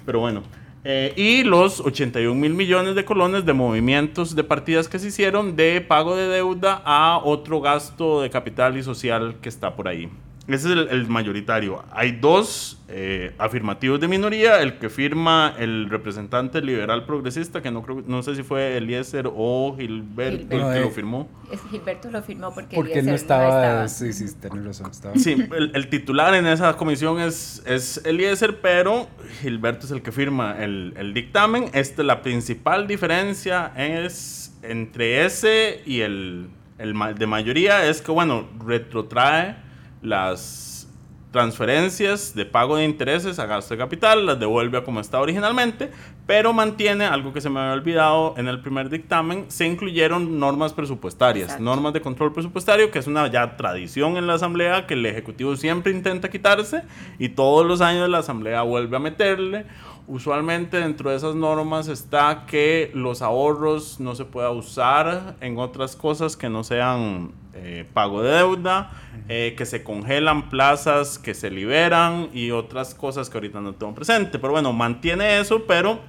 pero 0.07 0.21
bueno. 0.21 0.43
Eh, 0.85 1.13
y 1.17 1.45
los 1.45 1.81
81 1.81 2.35
mil 2.35 2.55
millones 2.55 2.95
de 2.95 3.05
colones 3.05 3.45
de 3.45 3.53
movimientos 3.53 4.35
de 4.35 4.43
partidas 4.43 4.89
que 4.89 4.99
se 4.99 5.09
hicieron 5.09 5.55
de 5.55 5.81
pago 5.81 6.17
de 6.17 6.27
deuda 6.27 6.83
a 6.85 7.21
otro 7.23 7.61
gasto 7.61 8.21
de 8.21 8.31
capital 8.31 8.77
y 8.77 8.83
social 8.83 9.37
que 9.41 9.49
está 9.49 9.75
por 9.75 9.87
ahí. 9.87 10.09
Ese 10.53 10.73
es 10.73 10.91
el, 10.91 11.09
mayoritario. 11.09 11.83
Hay 11.91 12.13
dos 12.13 12.79
eh, 12.89 13.35
afirmativos 13.39 13.99
de 14.01 14.07
minoría. 14.09 14.61
El 14.61 14.79
que 14.79 14.91
firma 14.91 15.55
el 15.59 15.89
representante 15.89 16.61
liberal 16.61 17.07
progresista, 17.07 17.63
que 17.63 17.71
no 17.71 17.83
creo, 17.83 18.03
no 18.07 18.23
sé 18.23 18.37
si 18.37 18.43
fue 18.43 18.77
Eliezer 18.77 19.29
o 19.33 19.75
Gilberto, 19.79 20.55
el 20.55 20.73
que 20.73 20.81
lo 20.81 20.91
firmó. 20.91 21.29
Gilberto 21.71 22.11
lo 22.11 22.23
firmó 22.23 22.53
porque, 22.53 22.77
porque 22.77 23.03
no 23.03 23.15
estaba, 23.15 23.89
Sí, 23.89 24.13
sí, 24.13 24.27
razón. 24.43 24.91
Estaba. 24.91 25.17
Sí, 25.17 25.37
el, 25.75 25.89
titular 25.89 26.35
en 26.35 26.47
esa 26.47 26.77
comisión 26.77 27.19
es, 27.21 27.63
es 27.67 28.05
Eliezer, 28.05 28.61
pero 28.61 29.09
Gilberto 29.41 29.87
es 29.87 29.93
el 29.93 30.03
que 30.03 30.13
firma 30.13 30.57
el, 30.63 30.93
el 30.97 31.15
dictamen. 31.15 31.71
Este, 31.73 32.03
la 32.03 32.23
principal 32.23 32.87
diferencia 32.87 33.73
es 33.77 34.55
entre 34.63 35.25
ese 35.25 35.83
y 35.87 36.01
el, 36.01 36.49
el 36.79 36.95
de 37.17 37.27
mayoría 37.27 37.87
es 37.87 38.03
que, 38.03 38.13
bueno, 38.13 38.49
retrotrae 38.65 39.72
las 40.03 40.73
transferencias 41.33 42.35
de 42.35 42.45
pago 42.45 42.77
de 42.77 42.85
intereses 42.85 43.39
a 43.39 43.47
gasto 43.47 43.75
de 43.75 43.79
capital, 43.79 44.27
las 44.27 44.39
devuelve 44.39 44.79
a 44.79 44.85
como 44.85 45.01
estaba 45.01 45.23
originalmente, 45.23 45.91
pero 46.27 46.53
mantiene 46.53 47.07
algo 47.07 47.33
que 47.33 47.41
se 47.41 47.49
me 47.49 47.59
había 47.59 47.73
olvidado 47.73 48.35
en 48.37 48.47
el 48.49 48.61
primer 48.61 48.91
dictamen, 48.91 49.47
se 49.49 49.67
incluyeron 49.67 50.39
normas 50.39 50.75
presupuestarias, 50.75 51.59
normas 51.59 51.95
de 51.95 52.03
control 52.03 52.33
presupuestario, 52.33 52.91
que 52.91 52.99
es 52.99 53.07
una 53.07 53.27
ya 53.29 53.57
tradición 53.57 54.19
en 54.19 54.27
la 54.27 54.35
Asamblea 54.35 54.87
que 54.87 54.95
el 54.95 55.05
Ejecutivo 55.07 55.57
siempre 55.57 55.93
intenta 55.93 56.31
quitarse 56.31 56.83
y 57.19 57.31
todos 57.31 57.67
los 57.67 57.81
años 57.81 58.09
la 58.09 58.19
Asamblea 58.19 58.63
vuelve 58.63 58.97
a 58.97 59.01
meterle. 59.01 59.65
Usualmente 60.09 60.79
dentro 60.79 61.11
de 61.11 61.17
esas 61.17 61.37
normas 61.37 61.87
está 61.87 62.45
que 62.47 62.91
los 62.93 63.23
ahorros 63.23 64.01
no 64.01 64.15
se 64.15 64.25
pueda 64.25 64.51
usar 64.51 65.37
en 65.41 65.59
otras 65.59 65.95
cosas 65.95 66.37
que 66.37 66.49
no 66.49 66.65
sean 66.65 67.33
eh, 67.55 67.87
pago 67.93 68.23
de 68.23 68.33
deuda, 68.33 68.91
eh, 69.29 69.55
que 69.57 69.65
se 69.65 69.85
congelan 69.85 70.49
plazas 70.49 71.19
que 71.19 71.35
se 71.35 71.51
liberan 71.51 72.31
y 72.33 72.51
otras 72.51 72.95
cosas 72.95 73.31
que 73.31 73.39
ahorita 73.39 73.61
no 73.61 73.75
tengo 73.75 73.95
presente. 73.95 74.39
Pero 74.39 74.53
bueno, 74.53 74.73
mantiene 74.73 75.39
eso, 75.39 75.65
pero 75.67 76.01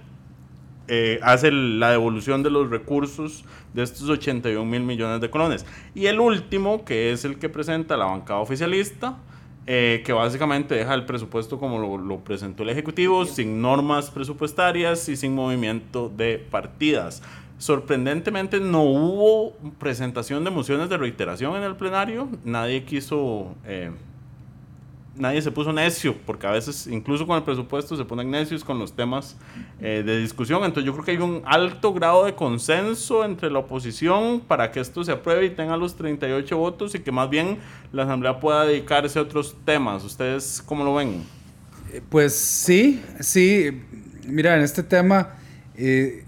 eh, 0.88 1.20
hace 1.22 1.52
la 1.52 1.92
devolución 1.92 2.44
de 2.44 2.50
los 2.50 2.70
recursos 2.70 3.46
de 3.74 3.84
estos 3.84 4.10
81 4.10 4.66
mil 4.66 4.82
millones 4.82 5.22
de 5.22 5.30
colones. 5.30 5.66
Y 5.94 6.08
el 6.08 6.20
último, 6.20 6.84
que 6.84 7.12
es 7.12 7.26
el 7.26 7.38
que 7.38 7.48
presenta 7.48 7.96
la 7.96 8.06
bancada 8.06 8.40
oficialista, 8.40 9.18
eh, 9.66 10.04
que 10.06 10.12
básicamente 10.12 10.76
deja 10.76 10.94
el 10.94 11.06
presupuesto 11.06 11.58
como 11.58 11.98
lo, 11.98 12.20
presentó 12.20 12.64
el 12.64 12.70
Ejecutivo, 12.70 13.26
sin 13.26 13.62
normas 13.62 14.12
presupuestarias 14.12 15.08
y 15.08 15.16
sin 15.16 15.34
movimiento 15.34 16.10
de 16.10 16.38
partidas. 16.38 17.24
Sorprendentemente 17.58 18.60
no 18.60 18.84
hubo 18.84 19.54
presentación 19.80 20.44
de 20.44 20.52
mociones 20.52 20.90
de 20.90 20.98
reiteración 20.98 21.56
en 21.56 21.64
el 21.64 21.76
plenario, 21.78 22.28
nadie 22.44 22.84
quiso 22.84 23.56
eh, 23.66 23.92
nadie 25.16 25.42
se 25.42 25.52
puso 25.52 25.72
necio, 25.72 26.16
porque 26.26 26.48
a 26.48 26.52
veces 26.52 26.88
incluso 26.88 27.28
con 27.28 27.38
el 27.38 27.44
presupuesto 27.44 27.96
se 27.96 28.06
ponen 28.06 28.32
necios 28.32 28.64
con 28.64 28.80
los 28.80 28.94
temas 28.94 29.38
eh, 29.80 30.04
de 30.06 30.20
discusión. 30.20 30.64
Entonces 30.64 30.86
yo 30.86 30.94
creo 30.94 31.06
que 31.06 31.12
hay 31.12 31.18
un 31.18 31.42
alto 31.46 31.94
grado 31.94 32.26
de 32.26 32.36
consenso 32.36 33.24
entre 33.24 33.52
la 33.52 33.60
oposición 33.60 34.40
para 34.42 34.72
que 34.72 34.80
esto 34.80 35.04
se 35.04 35.12
apruebe 35.12 35.46
y 35.46 35.50
tenga 35.52 35.78
los 35.78 35.96
38 35.96 36.58
votos 36.58 36.96
y 36.96 37.00
que 37.00 37.12
más 37.12 37.30
bien 37.30 37.60
la 37.92 38.04
Asamblea 38.04 38.40
pueda 38.40 38.66
dedicarse 38.66 39.20
a 39.20 39.22
otros 39.22 39.56
temas. 39.66 40.04
¿Ustedes 40.04 40.64
cómo 40.66 40.84
lo 40.84 40.96
ven? 40.96 41.24
Eh, 41.92 42.02
pues 42.10 42.34
sí, 42.36 43.02
sí. 43.20 43.82
Mira, 44.28 44.56
en 44.56 44.64
este 44.64 44.84
tema... 44.84 45.36
Eh, 45.76 46.23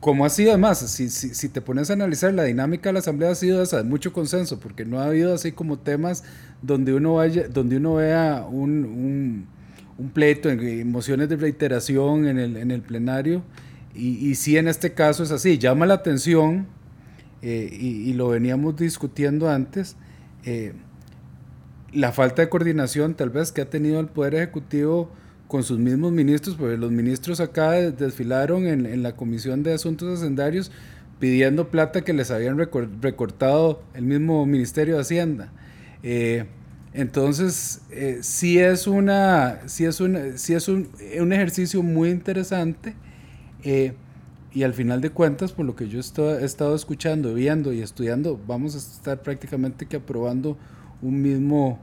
como 0.00 0.24
ha 0.24 0.30
sido 0.30 0.50
además, 0.50 0.78
si, 0.78 1.08
si, 1.08 1.48
te 1.48 1.60
pones 1.60 1.90
a 1.90 1.94
analizar 1.94 2.32
la 2.32 2.44
dinámica 2.44 2.88
de 2.88 2.92
la 2.94 2.98
Asamblea 3.00 3.30
ha 3.30 3.34
sido 3.34 3.62
esa, 3.62 3.82
mucho 3.82 4.12
consenso, 4.12 4.60
porque 4.60 4.84
no 4.84 5.00
ha 5.00 5.06
habido 5.06 5.34
así 5.34 5.50
como 5.50 5.78
temas 5.78 6.22
donde 6.62 6.94
uno, 6.94 7.14
vaya, 7.14 7.48
donde 7.48 7.78
uno 7.78 7.94
vea 7.94 8.46
un, 8.48 9.48
un, 9.98 10.10
pleito, 10.10 10.48
mociones 10.84 11.28
de 11.28 11.36
reiteración 11.36 12.28
en 12.28 12.38
el, 12.38 12.56
en 12.56 12.70
el 12.70 12.82
plenario, 12.82 13.42
y, 13.92 14.28
y 14.28 14.36
sí 14.36 14.56
en 14.56 14.68
este 14.68 14.92
caso 14.94 15.24
es 15.24 15.32
así, 15.32 15.58
llama 15.58 15.84
la 15.84 15.94
atención, 15.94 16.68
eh, 17.42 17.68
y, 17.72 18.08
y, 18.08 18.12
lo 18.14 18.28
veníamos 18.28 18.76
discutiendo 18.76 19.50
antes, 19.50 19.96
eh, 20.44 20.74
la 21.92 22.12
falta 22.12 22.42
de 22.42 22.48
coordinación 22.48 23.14
tal 23.14 23.30
vez 23.30 23.50
que 23.50 23.62
ha 23.62 23.70
tenido 23.70 23.98
el 23.98 24.06
Poder 24.06 24.36
Ejecutivo 24.36 25.10
con 25.48 25.64
sus 25.64 25.78
mismos 25.78 26.12
ministros, 26.12 26.56
porque 26.56 26.76
los 26.76 26.92
ministros 26.92 27.40
acá 27.40 27.72
desfilaron 27.72 28.66
en, 28.66 28.86
en 28.86 29.02
la 29.02 29.16
Comisión 29.16 29.62
de 29.62 29.72
Asuntos 29.72 30.20
Hacendarios 30.20 30.70
pidiendo 31.18 31.70
plata 31.70 32.02
que 32.02 32.12
les 32.12 32.30
habían 32.30 32.58
recortado 32.58 33.82
el 33.94 34.04
mismo 34.04 34.46
Ministerio 34.46 34.96
de 34.96 35.00
Hacienda. 35.00 35.52
Eh, 36.02 36.46
entonces, 36.92 37.82
eh, 37.90 38.18
sí 38.22 38.58
es, 38.58 38.86
una, 38.86 39.60
sí 39.66 39.84
es, 39.84 40.00
un, 40.00 40.38
sí 40.38 40.54
es 40.54 40.68
un, 40.68 40.88
un, 41.20 41.32
ejercicio 41.32 41.82
muy 41.82 42.10
interesante 42.10 42.94
eh, 43.62 43.94
y 44.52 44.62
al 44.62 44.74
final 44.74 45.00
de 45.00 45.10
cuentas, 45.10 45.52
por 45.52 45.66
lo 45.66 45.76
que 45.76 45.88
yo 45.88 45.98
he 45.98 46.44
estado 46.44 46.74
escuchando, 46.74 47.34
viendo 47.34 47.72
y 47.72 47.82
estudiando, 47.82 48.40
vamos 48.46 48.74
a 48.74 48.78
estar 48.78 49.22
prácticamente 49.22 49.86
que 49.86 49.96
aprobando 49.96 50.56
un 51.02 51.20
mismo, 51.20 51.78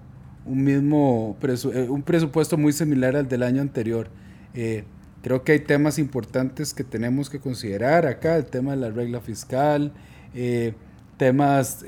un 0.46 0.64
mismo 0.64 1.36
eh, 1.42 1.88
un 1.90 2.04
presupuesto 2.04 2.58
muy 2.58 2.72
similar 2.72 3.16
al 3.16 3.28
del 3.28 3.44
año 3.44 3.62
anterior. 3.62 4.08
Eh, 4.54 4.84
creo 5.22 5.44
que 5.44 5.54
hay 5.54 5.60
temas 5.60 5.98
importantes 5.98 6.74
que 6.74 6.84
tenemos 6.84 7.30
que 7.30 7.40
considerar 7.40 8.06
acá, 8.06 8.38
el 8.38 8.46
tema 8.46 8.72
de 8.72 8.78
la 8.78 8.92
regla 8.92 9.20
fiscal, 9.22 9.92
eh, 10.34 10.74
temas, 11.18 11.84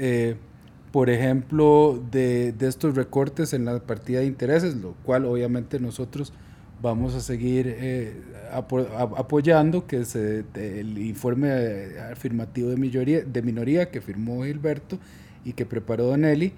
por 0.91 1.09
ejemplo, 1.09 2.01
de, 2.11 2.53
de, 2.53 2.67
estos 2.67 2.95
recortes 2.95 3.53
en 3.53 3.65
la 3.65 3.79
partida 3.79 4.19
de 4.19 4.25
intereses, 4.25 4.75
lo 4.75 4.93
cual 5.03 5.25
obviamente 5.25 5.79
nosotros 5.79 6.33
vamos 6.81 7.13
a 7.13 7.19
seguir 7.19 8.23
apo 8.51 8.79
apoyando, 9.17 9.85
que 9.85 10.05
se, 10.05 10.45
el 10.55 10.97
informe 10.97 11.51
afirmativo 12.11 12.69
de 12.69 12.77
minoría, 12.77 13.21
de 13.21 13.41
minoría 13.41 13.91
que 13.91 14.01
firmó 14.01 14.45
Gilberto 14.45 14.97
y 15.43 15.53
que 15.53 15.65
preparó 15.65 16.05
Don 16.05 16.23
Eli 16.23 16.53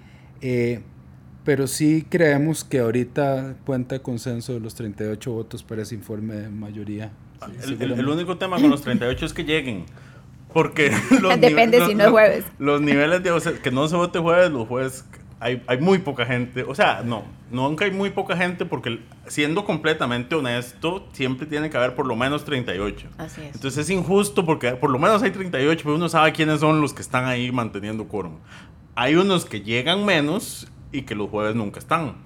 pero 1.44 1.66
sí 1.66 2.06
creemos 2.08 2.64
que 2.64 2.80
ahorita 2.80 3.56
cuenta 3.64 3.96
el 3.96 4.02
consenso 4.02 4.52
de 4.52 4.60
los 4.60 4.74
38 4.74 5.32
votos 5.32 5.62
para 5.62 5.82
ese 5.82 5.94
informe 5.94 6.34
de 6.34 6.48
mayoría. 6.48 7.12
el, 7.62 8.08
único 8.08 8.36
tema 8.36 8.60
con 8.60 8.70
los 8.70 8.82
38 8.82 9.26
es 9.26 9.32
que 9.32 9.44
lleguen. 9.44 9.86
Porque 10.52 10.92
los 11.22 11.40
depende 11.40 11.84
si 11.86 11.94
no 11.94 12.04
es 12.04 12.10
jueves. 12.10 12.44
Los 12.58 12.80
niveles 12.80 13.22
de 13.22 13.30
o 13.30 13.40
sea, 13.40 13.52
que 13.52 13.70
no 13.70 13.88
se 13.88 13.96
vote 13.96 14.18
jueves, 14.18 14.50
los 14.50 14.66
jueves 14.66 15.04
hay, 15.38 15.62
hay, 15.66 15.78
muy 15.78 15.98
poca 15.98 16.26
gente. 16.26 16.64
O 16.64 16.74
sea, 16.74 17.02
no, 17.02 17.24
nunca 17.50 17.86
hay 17.86 17.92
muy 17.92 18.10
poca 18.10 18.36
gente 18.36 18.66
porque 18.66 19.00
siendo 19.26 19.64
completamente 19.64 20.34
honesto, 20.34 21.08
siempre 21.12 21.46
tiene 21.46 21.70
que 21.70 21.76
haber 21.76 21.94
por 21.94 22.06
lo 22.06 22.16
menos 22.16 22.44
38. 22.44 23.08
Así 23.16 23.40
es. 23.42 23.54
Entonces 23.54 23.84
es 23.84 23.90
injusto 23.90 24.44
porque 24.44 24.72
por 24.72 24.90
lo 24.90 24.98
menos 24.98 25.22
hay 25.22 25.30
38, 25.30 25.80
pero 25.82 25.94
uno 25.94 26.08
sabe 26.08 26.32
quiénes 26.32 26.60
son 26.60 26.80
los 26.82 26.92
que 26.92 27.00
están 27.00 27.24
ahí 27.24 27.50
manteniendo 27.52 28.06
quórum. 28.06 28.38
Hay 28.96 29.14
unos 29.14 29.46
que 29.46 29.62
llegan 29.62 30.04
menos 30.04 30.68
y 30.92 31.02
que 31.02 31.14
los 31.14 31.30
jueves 31.30 31.54
nunca 31.54 31.78
están. 31.78 32.16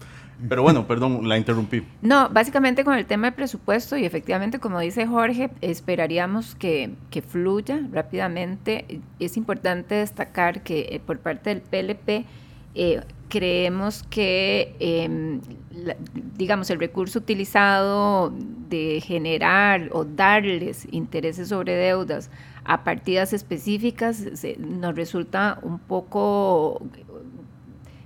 Pero 0.48 0.62
bueno, 0.62 0.86
perdón, 0.88 1.28
la 1.28 1.38
interrumpí. 1.38 1.82
No, 2.02 2.28
básicamente 2.28 2.84
con 2.84 2.94
el 2.94 3.06
tema 3.06 3.28
de 3.28 3.32
presupuesto 3.32 3.96
y 3.96 4.04
efectivamente, 4.04 4.58
como 4.58 4.80
dice 4.80 5.06
Jorge, 5.06 5.50
esperaríamos 5.60 6.54
que, 6.54 6.90
que 7.10 7.22
fluya 7.22 7.80
rápidamente. 7.92 9.00
Es 9.20 9.36
importante 9.36 9.96
destacar 9.96 10.62
que 10.62 10.88
eh, 10.90 11.00
por 11.04 11.18
parte 11.18 11.50
del 11.50 11.60
PLP 11.60 12.26
eh, 12.74 13.02
creemos 13.28 14.02
que, 14.04 14.74
eh, 14.80 15.40
la, 15.72 15.96
digamos, 16.36 16.70
el 16.70 16.78
recurso 16.78 17.20
utilizado 17.20 18.32
de 18.68 19.00
generar 19.04 19.90
o 19.92 20.04
darles 20.04 20.86
intereses 20.90 21.48
sobre 21.48 21.74
deudas 21.74 22.30
a 22.64 22.82
partidas 22.82 23.32
específicas 23.32 24.24
se, 24.34 24.56
nos 24.58 24.96
resulta 24.96 25.58
un 25.62 25.78
poco 25.78 26.82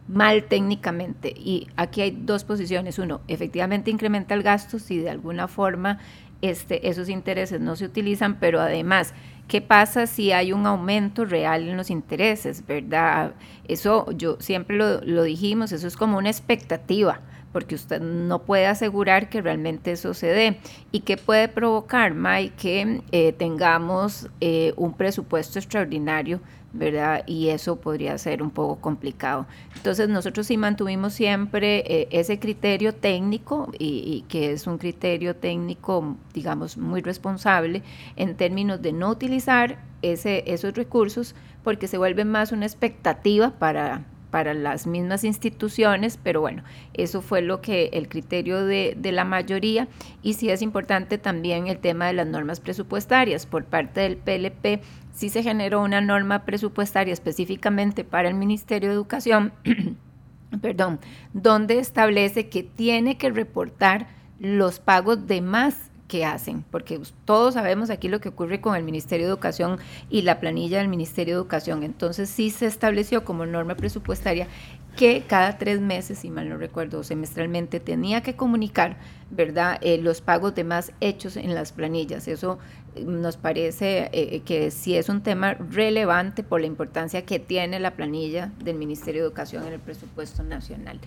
mal 0.08 0.44
técnicamente. 0.44 1.28
Y 1.36 1.68
aquí 1.76 2.00
hay 2.00 2.10
dos 2.10 2.44
posiciones. 2.44 2.98
Uno, 2.98 3.20
efectivamente 3.28 3.90
incrementa 3.90 4.34
el 4.34 4.42
gasto 4.42 4.78
si 4.78 4.98
de 4.98 5.10
alguna 5.10 5.48
forma 5.48 5.98
este, 6.42 6.88
esos 6.88 7.08
intereses 7.08 7.60
no 7.60 7.76
se 7.76 7.84
utilizan, 7.84 8.38
pero 8.38 8.60
además, 8.60 9.12
¿qué 9.48 9.60
pasa 9.60 10.06
si 10.06 10.32
hay 10.32 10.52
un 10.52 10.66
aumento 10.66 11.24
real 11.24 11.68
en 11.68 11.76
los 11.76 11.90
intereses? 11.90 12.64
¿Verdad? 12.66 13.34
Eso 13.66 14.10
yo 14.12 14.36
siempre 14.40 14.76
lo, 14.76 15.00
lo 15.02 15.22
dijimos, 15.24 15.72
eso 15.72 15.86
es 15.86 15.96
como 15.96 16.18
una 16.18 16.30
expectativa 16.30 17.20
porque 17.52 17.74
usted 17.74 18.00
no 18.00 18.42
puede 18.42 18.66
asegurar 18.66 19.28
que 19.28 19.40
realmente 19.40 19.92
eso 19.92 20.14
se 20.14 20.26
dé. 20.28 20.58
¿Y 20.92 21.00
qué 21.00 21.16
puede 21.16 21.48
provocar, 21.48 22.14
Mike? 22.14 22.54
Que 22.56 23.00
eh, 23.12 23.32
tengamos 23.32 24.28
eh, 24.40 24.72
un 24.76 24.92
presupuesto 24.94 25.58
extraordinario 25.58 26.40
¿verdad? 26.72 27.24
Y 27.26 27.48
eso 27.48 27.76
podría 27.76 28.16
ser 28.18 28.42
un 28.42 28.50
poco 28.50 28.76
complicado. 28.80 29.46
Entonces 29.76 30.08
nosotros 30.08 30.46
sí 30.46 30.56
mantuvimos 30.56 31.14
siempre 31.14 31.78
eh, 31.86 32.08
ese 32.10 32.38
criterio 32.38 32.94
técnico 32.94 33.70
y, 33.78 34.24
que 34.28 34.52
es 34.52 34.66
un 34.66 34.78
criterio 34.78 35.34
técnico, 35.34 36.16
digamos, 36.34 36.76
muy 36.76 37.00
responsable 37.00 37.82
en 38.16 38.36
términos 38.36 38.82
de 38.82 38.92
no 38.92 39.10
utilizar 39.10 39.78
ese, 40.02 40.44
esos 40.46 40.74
recursos 40.74 41.34
porque 41.64 41.88
se 41.88 41.98
vuelve 41.98 42.24
más 42.24 42.52
una 42.52 42.66
expectativa 42.66 43.50
para, 43.58 44.04
para 44.30 44.54
las 44.54 44.86
mismas 44.86 45.24
instituciones, 45.24 46.18
pero 46.22 46.40
bueno, 46.40 46.62
eso 46.94 47.22
fue 47.22 47.42
lo 47.42 47.60
que 47.60 47.90
el 47.92 48.08
criterio 48.08 48.64
de, 48.64 48.96
la 49.02 49.24
mayoría. 49.24 49.88
Y 50.22 50.34
sí 50.34 50.50
es 50.50 50.62
importante 50.62 51.18
también 51.18 51.66
el 51.66 51.78
tema 51.78 52.06
de 52.06 52.12
las 52.12 52.26
normas 52.26 52.60
presupuestarias. 52.60 53.46
Por 53.46 53.64
parte 53.64 54.00
del 54.00 54.16
PLP 54.16 54.82
sí 55.12 55.28
se 55.28 55.42
generó 55.42 55.82
una 55.82 56.00
norma 56.00 56.44
presupuestaria 56.44 57.12
específicamente 57.12 58.04
para 58.04 58.28
el 58.28 58.34
Ministerio 58.34 58.88
de 58.88 58.94
Educación, 58.94 59.52
perdón, 60.60 61.00
donde 61.32 61.78
establece 61.78 62.48
que 62.48 62.62
tiene 62.62 63.16
que 63.16 63.30
reportar 63.30 64.08
los 64.38 64.78
pagos 64.78 65.26
de 65.26 65.40
más 65.40 65.87
que 66.08 66.24
hacen, 66.24 66.64
porque 66.70 66.98
todos 67.24 67.54
sabemos 67.54 67.90
aquí 67.90 68.08
lo 68.08 68.20
que 68.20 68.30
ocurre 68.30 68.60
con 68.60 68.74
el 68.74 68.82
Ministerio 68.82 69.26
de 69.26 69.32
Educación 69.32 69.78
y 70.10 70.22
la 70.22 70.40
planilla 70.40 70.78
del 70.78 70.88
Ministerio 70.88 71.34
de 71.34 71.40
Educación. 71.42 71.82
Entonces 71.82 72.30
sí 72.30 72.50
se 72.50 72.66
estableció 72.66 73.24
como 73.24 73.46
norma 73.46 73.76
presupuestaria 73.76 74.48
que 74.96 75.22
cada 75.28 75.58
tres 75.58 75.80
meses, 75.80 76.18
si 76.18 76.30
mal 76.30 76.48
no 76.48 76.56
recuerdo, 76.56 77.04
semestralmente 77.04 77.78
tenía 77.78 78.22
que 78.22 78.34
comunicar, 78.34 78.96
¿verdad?, 79.30 79.78
eh, 79.80 79.98
los 79.98 80.20
pagos 80.20 80.56
de 80.56 80.64
más 80.64 80.92
hechos 81.00 81.36
en 81.36 81.54
las 81.54 81.70
planillas. 81.70 82.26
Eso 82.26 82.58
eh, 82.96 83.04
nos 83.04 83.36
parece 83.36 84.10
eh, 84.12 84.40
que 84.44 84.72
sí 84.72 84.96
es 84.96 85.08
un 85.08 85.22
tema 85.22 85.54
relevante 85.54 86.42
por 86.42 86.60
la 86.60 86.66
importancia 86.66 87.24
que 87.24 87.38
tiene 87.38 87.78
la 87.78 87.92
planilla 87.92 88.50
del 88.64 88.76
Ministerio 88.76 89.22
de 89.22 89.28
Educación 89.28 89.66
en 89.68 89.74
el 89.74 89.80
presupuesto 89.80 90.42
nacional. 90.42 90.98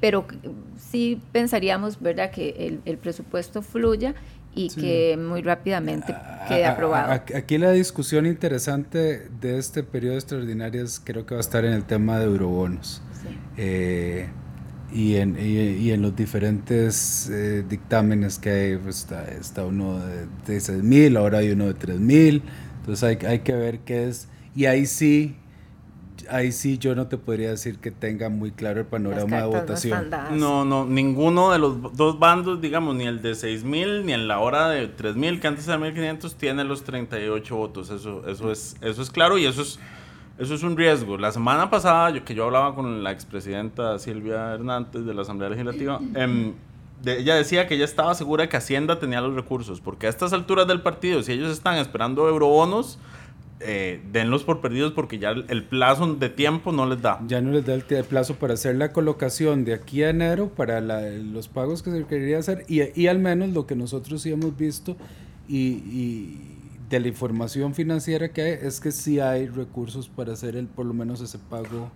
Pero 0.00 0.26
sí 0.76 1.20
pensaríamos, 1.32 2.00
¿verdad?, 2.00 2.30
que 2.30 2.80
el, 2.84 2.98
presupuesto 2.98 3.62
fluya 3.62 4.14
y 4.54 4.68
que 4.68 5.16
muy 5.16 5.42
rápidamente 5.42 6.14
quede 6.48 6.66
aprobado. 6.66 7.12
Aquí 7.12 7.58
la 7.58 7.72
discusión 7.72 8.26
interesante 8.26 9.28
de 9.40 9.58
este 9.58 9.82
periodo 9.82 10.16
extraordinario 10.16 10.84
creo 11.04 11.24
que 11.24 11.34
va 11.34 11.40
a 11.40 11.40
estar 11.40 11.64
en 11.64 11.72
el 11.72 11.84
tema 11.84 12.18
de 12.18 12.26
eurobonos. 12.26 13.02
Eh, 13.56 14.28
y, 14.92 15.16
en, 15.16 15.38
y, 15.40 15.90
en 15.90 16.02
los 16.02 16.14
diferentes 16.14 17.30
eh, 17.30 17.64
dictámenes 17.66 18.38
que 18.38 18.50
hay, 18.50 18.76
pues, 18.76 19.06
está, 19.40 19.64
uno 19.64 19.98
de, 19.98 20.26
de 20.46 20.60
6 20.60 20.82
mil, 20.82 21.16
ahora 21.16 21.38
hay 21.38 21.50
uno 21.52 21.66
de 21.66 21.74
3 21.74 21.98
mil, 21.98 22.42
entonces 22.80 23.02
hay, 23.02 23.26
hay 23.26 23.38
que 23.38 23.54
ver 23.54 23.78
qué 23.80 24.08
es, 24.08 24.28
y 24.54 24.66
ahí 24.66 24.84
sí 24.84 25.36
ahí 26.30 26.52
sí 26.52 26.78
yo 26.78 26.94
no 26.94 27.06
te 27.06 27.18
podría 27.18 27.50
decir 27.50 27.78
que 27.78 27.90
tenga 27.90 28.28
muy 28.28 28.50
claro 28.50 28.80
el 28.80 28.86
panorama 28.86 29.38
de 29.38 29.46
votación. 29.46 30.10
No, 30.32 30.64
no, 30.64 30.84
ninguno 30.84 31.52
de 31.52 31.58
los 31.58 31.96
dos 31.96 32.18
bandos, 32.18 32.60
digamos, 32.60 32.94
ni 32.94 33.04
el 33.04 33.22
de 33.22 33.34
6000 33.34 34.06
ni 34.06 34.12
en 34.12 34.28
la 34.28 34.38
hora 34.38 34.68
de 34.68 34.88
3000, 34.88 35.40
que 35.40 35.48
antes 35.48 35.66
era 35.68 35.78
1500, 35.78 36.34
tiene 36.36 36.64
los 36.64 36.84
38 36.84 37.56
votos. 37.56 37.90
Eso 37.90 38.26
eso 38.28 38.50
es 38.52 38.76
eso 38.80 39.02
es 39.02 39.10
claro 39.10 39.38
y 39.38 39.46
eso 39.46 39.62
es 39.62 39.78
eso 40.38 40.54
es 40.54 40.62
un 40.62 40.76
riesgo. 40.76 41.18
La 41.18 41.30
semana 41.30 41.70
pasada, 41.70 42.10
yo, 42.10 42.24
que 42.24 42.34
yo 42.34 42.44
hablaba 42.44 42.74
con 42.74 43.04
la 43.04 43.12
expresidenta 43.12 43.98
Silvia 43.98 44.54
Hernández 44.54 45.04
de 45.04 45.14
la 45.14 45.22
Asamblea 45.22 45.50
Legislativa, 45.50 46.00
em, 46.14 46.54
ella 47.04 47.34
decía 47.34 47.66
que 47.66 47.74
ella 47.74 47.84
estaba 47.84 48.14
segura 48.14 48.42
de 48.42 48.48
que 48.48 48.56
Hacienda 48.56 48.98
tenía 48.98 49.20
los 49.20 49.34
recursos, 49.34 49.80
porque 49.80 50.06
a 50.06 50.10
estas 50.10 50.32
alturas 50.32 50.66
del 50.66 50.80
partido, 50.80 51.22
si 51.22 51.32
ellos 51.32 51.52
están 51.52 51.76
esperando 51.76 52.28
eurobonos, 52.28 52.98
eh, 53.64 54.00
denlos 54.12 54.44
por 54.44 54.60
perdidos 54.60 54.92
porque 54.92 55.18
ya 55.18 55.30
el, 55.30 55.64
plazo 55.64 56.14
de 56.14 56.28
tiempo 56.28 56.72
no 56.72 56.86
les 56.86 57.00
da. 57.00 57.20
Ya 57.26 57.40
no 57.40 57.50
les 57.50 57.64
da 57.64 57.74
el, 57.74 57.82
plazo 57.82 58.34
para 58.36 58.54
hacer 58.54 58.76
la 58.76 58.92
colocación 58.92 59.64
de 59.64 59.74
aquí 59.74 60.02
a 60.02 60.10
enero 60.10 60.48
para 60.48 60.80
los 60.80 61.48
pagos 61.48 61.82
que 61.82 61.90
se 61.90 62.04
quería 62.04 62.38
hacer 62.38 62.64
y, 62.68 63.06
al 63.06 63.18
menos 63.18 63.50
lo 63.50 63.66
que 63.66 63.76
nosotros 63.76 64.22
sí 64.22 64.32
hemos 64.32 64.56
visto 64.56 64.96
y, 65.48 66.38
de 66.88 67.00
la 67.00 67.08
información 67.08 67.74
financiera 67.74 68.28
que 68.32 68.42
hay 68.42 68.58
es 68.60 68.78
que 68.78 68.92
sí 68.92 69.18
hay 69.18 69.46
recursos 69.46 70.08
para 70.08 70.34
hacer 70.34 70.56
el, 70.56 70.66
por 70.66 70.84
lo 70.84 70.92
menos 70.92 71.22
ese 71.22 71.38
pago 71.38 71.90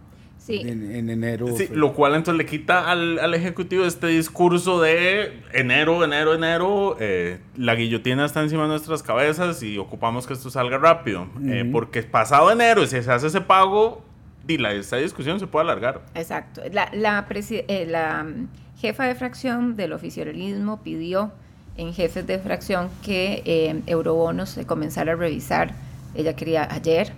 en, 0.49 1.11
enero. 1.11 1.47
Sí, 1.57 1.69
lo 1.73 1.93
cual 1.93 2.15
entonces 2.15 2.39
le 2.39 2.47
quita 2.47 2.91
al, 2.91 3.19
al, 3.19 3.35
Ejecutivo 3.35 3.85
este 3.85 4.09
discurso 4.09 4.81
de 4.81 5.43
enero, 5.53 6.05
enero, 6.05 6.35
enero, 6.35 6.97
eh, 7.01 7.39
la 7.57 7.75
guillotina 7.75 8.25
está 8.25 8.43
encima 8.43 8.63
de 8.63 8.69
nuestras 8.69 9.03
cabezas 9.03 9.63
y 9.63 9.79
ocupamos 9.79 10.27
que 10.27 10.35
esto 10.35 10.51
salga 10.51 10.79
rápido. 10.79 11.27
Eh, 11.47 11.69
porque 11.71 12.03
pasado 12.03 12.51
enero, 12.51 12.87
si 12.87 13.03
se 13.03 13.11
hace 13.13 13.27
ese 13.27 13.41
pago, 13.41 14.03
y 14.49 14.59
la, 14.59 14.73
esta 14.73 14.97
discusión 14.97 15.41
se 15.41 15.47
puede 15.47 15.65
alargar. 15.65 16.03
Exacto. 16.15 16.63
La, 16.73 16.89
la, 16.93 17.27
eh, 17.29 17.87
la 17.89 18.25
mm, 18.25 18.49
jefa 18.79 19.05
de 19.05 19.15
fracción 19.15 19.77
del 19.77 19.93
oficialismo 19.93 20.83
pidió 20.83 21.33
en 21.77 21.93
jefes 21.93 22.27
de 22.27 22.39
fracción 22.39 22.89
que 23.05 23.83
Eurobonos 23.87 24.51
se 24.51 24.65
comenzara 24.65 25.13
a 25.13 25.17
revisar. 25.17 25.75
Ella 26.15 26.35
quería 26.35 26.67
ayer 26.73 27.13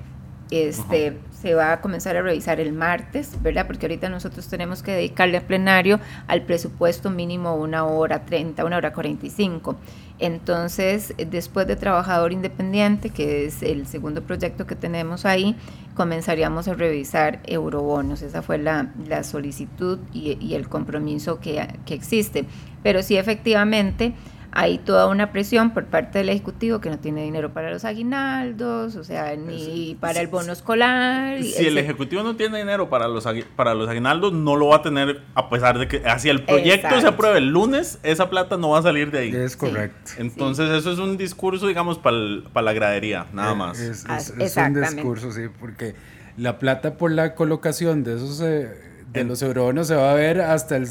este, 0.51 1.19
se 1.41 1.55
va 1.55 1.73
a 1.73 1.81
comenzar 1.81 2.17
a 2.17 2.23
revisar 2.23 2.61
el 2.61 2.73
martes, 2.73 3.41
¿verdad? 3.43 3.67
Porque 3.67 3.87
ahorita 3.87 4.09
nosotros 4.09 4.49
tenemos 4.49 4.83
que 4.83 4.93
dedicarle 4.93 5.37
al 5.37 5.45
plenario 5.45 6.01
al 6.27 6.43
presupuesto 6.43 7.11
mínimo 7.11 7.55
una 7.55 7.85
hora 7.85 8.25
30, 8.25 8.65
una 8.65 8.77
hora 8.77 8.93
45. 8.93 9.77
Entonces, 10.19 11.15
después 11.17 11.67
de 11.67 11.77
Trabajador 11.77 12.33
Independiente, 12.33 13.11
que 13.11 13.47
es 13.47 13.63
el 13.63 13.87
segundo 13.87 14.23
proyecto 14.23 14.67
que 14.67 14.75
tenemos 14.75 15.25
ahí, 15.25 15.57
comenzaríamos 15.95 16.67
a 16.67 16.75
revisar 16.75 17.41
eurobonos. 17.45 18.23
Esa 18.23 18.43
fue 18.43 18.59
la, 18.59 18.91
solicitud 19.23 19.99
y, 20.13 20.55
el 20.55 20.69
compromiso 20.69 21.39
que, 21.39 21.69
que 21.87 21.95
existe. 21.95 22.47
Pero 22.83 23.03
sí, 23.03 23.17
efectivamente, 23.17 24.15
hay 24.59 24.79
toda 24.79 25.07
una 25.07 25.31
presión 25.31 25.71
por 25.71 25.85
parte 25.85 26.19
del 26.19 26.31
Ejecutivo 26.31 26.81
que 26.81 26.91
no 26.91 26.99
tiene 26.99 27.23
dinero 27.23 27.53
para 27.53 27.71
los 27.71 27.85
aguinaldos, 27.85 28.97
o 28.97 29.05
sea, 29.05 29.37
ni 29.37 29.97
para 30.01 30.21
el 30.21 30.27
bono 30.27 30.53
escolar. 30.53 31.41
Si 31.45 31.65
el 31.65 31.79
Ejecutivo 31.79 32.25
no 32.25 32.35
tiene 32.35 32.59
dinero 32.59 32.91
para 32.91 33.07
los, 33.07 33.25
para 33.55 33.75
los 33.75 33.89
aguinaldos, 33.89 34.33
no 34.33 34.57
lo 34.57 34.67
va 34.67 34.77
a 34.77 34.83
tener 34.83 35.23
a 35.37 35.49
pesar 35.49 35.79
de 35.79 35.87
que 35.87 36.03
hacia 36.05 36.33
el 36.33 36.43
proyecto 36.43 37.01
se 37.01 37.07
apruebe 37.07 37.39
el 37.39 37.51
lunes, 37.51 38.01
esa 38.03 38.29
plata 38.29 38.57
no 38.57 38.71
va 38.71 38.81
a 38.81 38.83
salir 38.83 39.13
de 39.13 39.19
ahí. 39.21 39.31
Es 39.33 39.57
correcto. 39.57 40.11
Entonces 40.19 40.71
eso 40.71 40.91
es 40.91 40.99
un 40.99 41.17
discurso, 41.17 41.69
digamos, 41.69 42.01
para 42.01 42.63
la 42.65 42.73
gradería, 42.73 43.27
nada 43.33 43.53
eh, 43.53 43.55
más. 43.55 43.79
Es, 43.79 44.07
es, 44.41 44.57
un 44.57 44.75
discurso, 44.75 45.31
sí, 45.31 45.43
porque 45.61 45.95
la 46.37 46.59
plata 46.59 46.95
por 46.97 47.13
la 47.13 47.37
colocación 47.37 48.03
de 48.03 48.17
esos... 48.17 48.41
Eh, 48.41 48.89
de 49.13 49.25
los 49.25 49.41
eurobonos 49.41 49.87
se 49.87 49.95
va 49.95 50.11
a 50.11 50.15
ver 50.15 50.43
hasta 50.43 50.77
el 50.77 50.87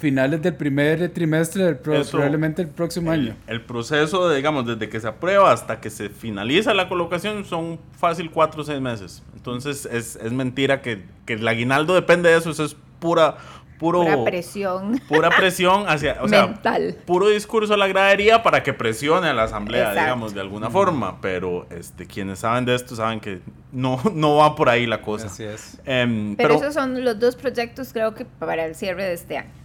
finales 0.00 0.40
del 0.40 0.54
primer 0.54 1.10
trimestre 1.10 1.62
del 1.64 1.76
probablemente 1.76 2.62
el 2.62 2.68
próximo 2.68 3.10
año. 3.10 3.36
El 3.46 3.60
proceso, 3.60 4.28
de, 4.28 4.36
digamos, 4.36 4.66
desde 4.66 4.88
que 4.88 4.98
se 4.98 5.06
aprueba 5.06 5.52
hasta 5.52 5.78
que 5.80 5.90
se 5.90 6.08
finaliza 6.08 6.72
la 6.74 6.88
colocación 6.88 7.44
son 7.44 7.78
fácil 7.96 8.30
cuatro 8.30 8.62
o 8.62 8.64
seis 8.64 8.80
meses. 8.80 9.22
Entonces 9.34 9.86
es, 9.92 10.16
es 10.16 10.32
mentira 10.32 10.80
que, 10.80 11.04
que, 11.26 11.34
el 11.34 11.46
aguinaldo 11.46 11.94
depende 11.94 12.30
de 12.30 12.38
eso, 12.38 12.50
eso 12.50 12.64
es 12.64 12.76
pura... 12.98 13.36
Puro, 13.78 14.00
pura 14.00 14.24
presión. 14.24 15.00
Pura 15.08 15.30
presión 15.38 15.88
hacia, 15.88 16.18
o 16.22 16.28
Mental. 16.28 16.98
puro 17.06 17.28
discurso 17.28 17.72
a 17.72 17.78
la 17.78 17.86
gradería 17.86 18.42
para 18.42 18.62
que 18.62 18.74
presione 18.74 19.28
a 19.28 19.32
la 19.32 19.44
asamblea, 19.44 19.92
digamos, 19.92 20.34
de 20.34 20.42
alguna 20.42 20.68
forma. 20.68 21.18
Pero 21.22 21.66
este, 21.70 22.04
quienes 22.04 22.40
saben 22.40 22.66
de 22.66 22.74
esto 22.74 22.94
saben 22.94 23.20
que 23.20 23.40
no, 23.72 23.98
no 24.12 24.36
va 24.36 24.54
por 24.54 24.68
ahí 24.68 24.84
la 24.84 25.00
cosa. 25.00 25.28
Así 25.28 25.44
es. 25.44 25.80
Em, 25.86 26.36
pero 26.36 26.56
esos 26.56 26.74
son 26.74 27.02
los 27.02 27.18
dos 27.18 27.36
proyectos, 27.36 27.94
creo 27.94 28.14
que 28.14 28.26
para 28.26 28.66
el 28.66 28.74
cierre 28.74 29.04
de 29.04 29.14
este 29.14 29.38
año. 29.38 29.59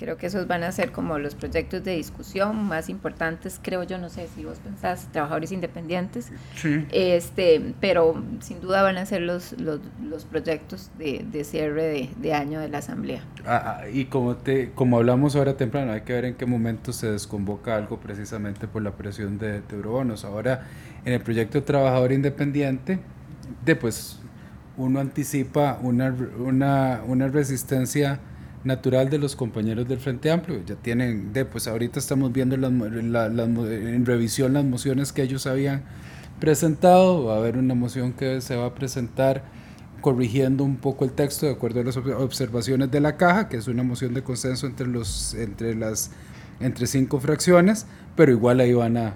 Creo 0.00 0.16
que 0.16 0.28
esos 0.28 0.46
van 0.46 0.62
a 0.62 0.72
ser 0.72 0.92
como 0.92 1.18
los 1.18 1.34
proyectos 1.34 1.84
de 1.84 1.94
discusión 1.94 2.64
más 2.64 2.88
importantes, 2.88 3.60
creo 3.62 3.82
yo, 3.82 3.98
no 3.98 4.08
sé 4.08 4.28
si 4.34 4.46
vos 4.46 4.58
pensás, 4.58 5.06
trabajadores 5.12 5.52
independientes, 5.52 6.32
sí. 6.54 6.86
este, 6.90 7.74
pero 7.82 8.24
sin 8.40 8.62
duda 8.62 8.82
van 8.82 8.96
a 8.96 9.04
ser 9.04 9.20
los, 9.20 9.54
los, 9.60 10.24
proyectos 10.24 10.90
de, 10.96 11.26
de 11.30 11.44
cierre 11.44 11.82
de, 11.82 12.08
de, 12.16 12.32
año 12.32 12.60
de 12.60 12.70
la 12.70 12.78
Asamblea. 12.78 13.20
Ah, 13.44 13.80
ah, 13.82 13.88
y 13.90 14.06
como, 14.06 14.36
te, 14.36 14.70
como 14.70 14.96
hablamos 14.96 15.36
ahora 15.36 15.58
temprano, 15.58 15.92
hay 15.92 16.00
que 16.00 16.14
ver 16.14 16.24
en 16.24 16.34
qué 16.34 16.46
momento 16.46 16.94
se 16.94 17.12
desconvoca 17.12 17.76
algo 17.76 18.00
precisamente 18.00 18.66
por 18.66 18.80
la 18.80 18.92
presión 18.92 19.36
de, 19.38 19.60
de 19.60 19.76
eurobonos. 19.76 20.24
Ahora, 20.24 20.66
en 21.04 21.12
el 21.12 21.20
proyecto 21.20 21.62
trabajador 21.62 22.12
independiente, 22.12 23.00
de 23.66 23.76
pues 23.76 24.18
uno 24.78 24.98
anticipa 24.98 25.78
una, 25.82 26.16
una, 26.38 27.02
una 27.06 27.28
resistencia 27.28 28.18
natural 28.64 29.08
de 29.10 29.18
los 29.18 29.36
compañeros 29.36 29.88
del 29.88 29.98
Frente 29.98 30.30
Amplio. 30.30 30.62
Ya 30.64 30.76
tienen, 30.76 31.32
de, 31.32 31.44
pues 31.44 31.66
ahorita 31.66 31.98
estamos 31.98 32.32
viendo 32.32 32.54
en 32.56 34.06
revisión 34.06 34.52
las 34.52 34.64
mociones 34.64 35.12
que 35.12 35.22
ellos 35.22 35.46
habían 35.46 35.82
presentado. 36.38 37.24
Va 37.24 37.34
a 37.34 37.38
haber 37.38 37.56
una 37.56 37.74
moción 37.74 38.12
que 38.12 38.40
se 38.40 38.56
va 38.56 38.66
a 38.66 38.74
presentar 38.74 39.44
corrigiendo 40.00 40.64
un 40.64 40.76
poco 40.76 41.04
el 41.04 41.12
texto 41.12 41.46
de 41.46 41.52
acuerdo 41.52 41.80
a 41.80 41.84
las 41.84 41.96
observaciones 41.96 42.90
de 42.90 43.00
la 43.00 43.16
caja, 43.16 43.48
que 43.48 43.56
es 43.56 43.68
una 43.68 43.82
moción 43.82 44.14
de 44.14 44.22
consenso 44.22 44.66
entre 44.66 44.86
los 44.86 45.34
entre 45.34 45.74
las 45.74 46.10
entre 46.58 46.86
cinco 46.86 47.20
fracciones, 47.20 47.86
pero 48.16 48.32
igual 48.32 48.60
ahí 48.60 48.72
van 48.72 48.96
a 48.96 49.14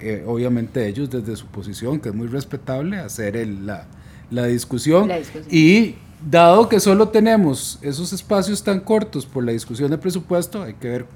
eh, 0.00 0.24
obviamente 0.26 0.86
ellos 0.88 1.08
desde 1.08 1.36
su 1.36 1.46
posición, 1.46 2.00
que 2.00 2.08
es 2.08 2.14
muy 2.14 2.26
respetable, 2.26 2.98
hacer 2.98 3.46
la, 3.46 3.86
la, 4.30 4.46
discusión, 4.46 5.06
la 5.06 5.18
discusión 5.18 5.46
y 5.50 5.94
dado 6.24 6.68
que 6.68 6.80
solo 6.80 7.08
tenemos 7.08 7.78
esos 7.82 8.12
espacios 8.12 8.62
tan 8.62 8.80
cortos 8.80 9.26
por 9.26 9.44
la 9.44 9.52
discusión 9.52 9.90
de 9.90 9.98
presupuesto, 9.98 10.62
hay 10.62 10.74
que 10.74 10.88
ver 10.88 11.06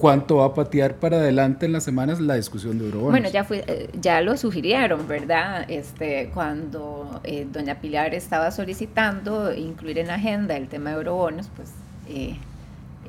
cuánto 0.00 0.36
va 0.36 0.46
a 0.46 0.54
patear 0.54 0.94
para 0.94 1.18
adelante 1.18 1.66
en 1.66 1.72
las 1.72 1.84
semanas 1.84 2.20
la 2.20 2.34
discusión 2.34 2.78
de 2.78 2.86
eurobonos. 2.86 3.12
Bueno, 3.12 3.28
ya 3.28 3.44
fue, 3.44 3.64
eh, 3.66 3.90
ya 4.00 4.20
lo 4.22 4.36
sugirieron, 4.36 5.06
¿verdad? 5.06 5.66
Este, 5.68 6.30
cuando 6.32 7.20
eh, 7.22 7.46
doña 7.52 7.80
Pilar 7.80 8.14
estaba 8.14 8.50
solicitando 8.50 9.52
incluir 9.52 9.98
en 9.98 10.08
la 10.08 10.14
agenda 10.14 10.56
el 10.56 10.68
tema 10.68 10.90
de 10.90 10.96
eurobonos, 10.96 11.50
pues 11.54 11.70
eh, 12.08 12.36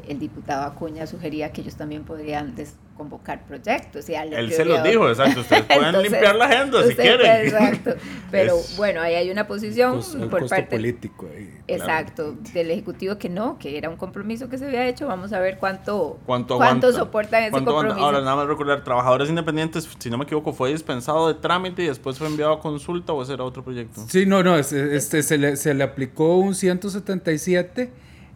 el 0.08 0.20
diputado 0.20 0.64
Acuña 0.64 1.08
sugería 1.08 1.52
que 1.54 1.62
ellos 1.62 1.76
también 1.76 2.04
podrían 2.04 2.56
convocar 3.02 3.44
proyectos. 3.46 4.08
Y 4.10 4.14
darle 4.14 4.38
Él 4.38 4.54
se 4.54 4.64
los 4.64 4.84
dijo, 4.84 5.10
exacto. 5.10 5.42
Ustedes 5.42 5.64
pueden 5.64 6.02
limpiar 6.04 6.36
la 6.36 6.46
agenda 6.46 6.84
si 6.88 6.96
quieren. 6.96 7.48
exacto. 7.48 7.96
Pero 8.30 8.58
bueno, 8.78 9.02
ahí 9.02 9.16
hay 9.16 9.32
una 9.32 9.48
posición 9.48 10.02
por 10.30 10.48
parte 10.48 10.78
político. 10.78 11.28
Ahí, 11.36 11.52
exacto, 11.68 12.36
del 12.54 12.70
Ejecutivo 12.70 13.18
que 13.18 13.28
no, 13.28 13.58
que 13.58 13.76
era 13.76 13.90
un 13.90 13.98
compromiso 13.98 14.50
que 14.50 14.60
se 14.60 14.68
había 14.68 14.88
hecho. 14.88 15.08
Vamos 15.08 15.34
a 15.34 15.40
ver 15.40 15.58
cuánto, 15.58 16.20
cuánto, 16.28 16.58
cuánto 16.58 16.94
soportan 16.94 17.44
ese 17.44 17.52
compromiso. 17.52 17.98
Ahora, 17.98 18.22
nada 18.22 18.36
más 18.36 18.48
recordar, 18.48 18.84
trabajadores 18.84 19.28
independientes, 19.30 19.90
si 19.98 20.10
no 20.12 20.20
me 20.20 20.26
equivoco, 20.26 20.54
fue 20.54 20.72
dispensado 20.72 21.28
de 21.28 21.34
trámite 21.34 21.82
y 21.82 21.88
después 21.88 22.20
fue 22.20 22.28
enviado 22.28 22.54
a 22.54 22.60
consulta 22.60 23.14
o 23.14 23.24
ese 23.24 23.34
era 23.34 23.44
otro 23.44 23.64
proyecto. 23.64 24.06
Sí, 24.08 24.28
no, 24.28 24.44
no, 24.44 24.58
este, 24.58 25.24
se, 25.24 25.38
le, 25.40 25.56
se 25.56 25.74
le 25.74 25.84
aplicó 25.84 26.38
un 26.38 26.54
177. 26.54 27.92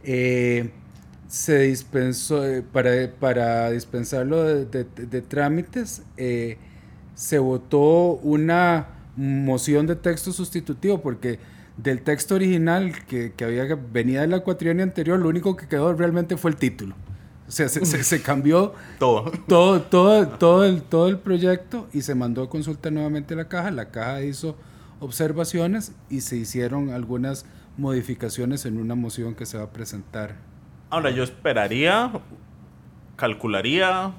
Eh, 0.07 0.71
se 1.27 1.59
dispensó, 1.59 2.45
eh, 2.45 2.61
para, 2.61 2.91
para 3.19 3.71
dispensarlo 3.71 4.43
de, 4.43 5.21
trámites, 5.27 6.03
eh, 6.17 6.57
se 7.15 7.39
votó 7.39 8.19
una 8.23 8.87
moción 9.15 9.87
de 9.87 9.95
texto 9.95 10.31
sustitutivo, 10.31 11.01
porque 11.01 11.39
del 11.77 12.01
texto 12.01 12.35
original 12.35 13.05
que, 13.05 13.33
que 13.33 13.43
había 13.43 13.75
venía 13.75 14.21
de 14.21 14.27
la 14.27 14.39
cuatrienio 14.41 14.83
anterior, 14.83 15.19
lo 15.19 15.29
único 15.29 15.55
que 15.55 15.67
quedó 15.67 15.93
realmente 15.93 16.37
fue 16.37 16.51
el 16.51 16.57
título. 16.57 16.95
O 17.47 17.51
sea, 17.51 17.69
se, 17.69 17.85
se, 17.85 18.21
cambió 18.21 18.73
todo. 18.99 19.31
Todo, 19.47 19.81
todo, 19.81 20.27
todo, 20.27 20.65
el, 20.65 20.81
todo 20.81 21.07
el 21.07 21.19
proyecto 21.19 21.87
y 21.93 22.01
se 22.01 22.15
mandó 22.15 22.43
a 22.43 22.49
consulta 22.49 22.89
nuevamente 22.89 23.35
a 23.35 23.37
la 23.37 23.47
caja. 23.47 23.69
La 23.69 23.91
caja 23.91 24.23
hizo 24.23 24.55
observaciones 24.99 25.91
y 26.09 26.21
se 26.21 26.37
hicieron 26.37 26.89
algunas 26.89 27.45
modificaciones 27.77 28.65
en 28.65 28.79
una 28.79 28.95
moción 28.95 29.35
que 29.35 29.45
se 29.45 29.57
va 29.57 29.65
a 29.65 29.71
presentar 29.71 30.37
Ahora, 30.95 31.09
yo 31.09 31.23
esperaría, 31.23 32.09
calcularía, 33.17 34.13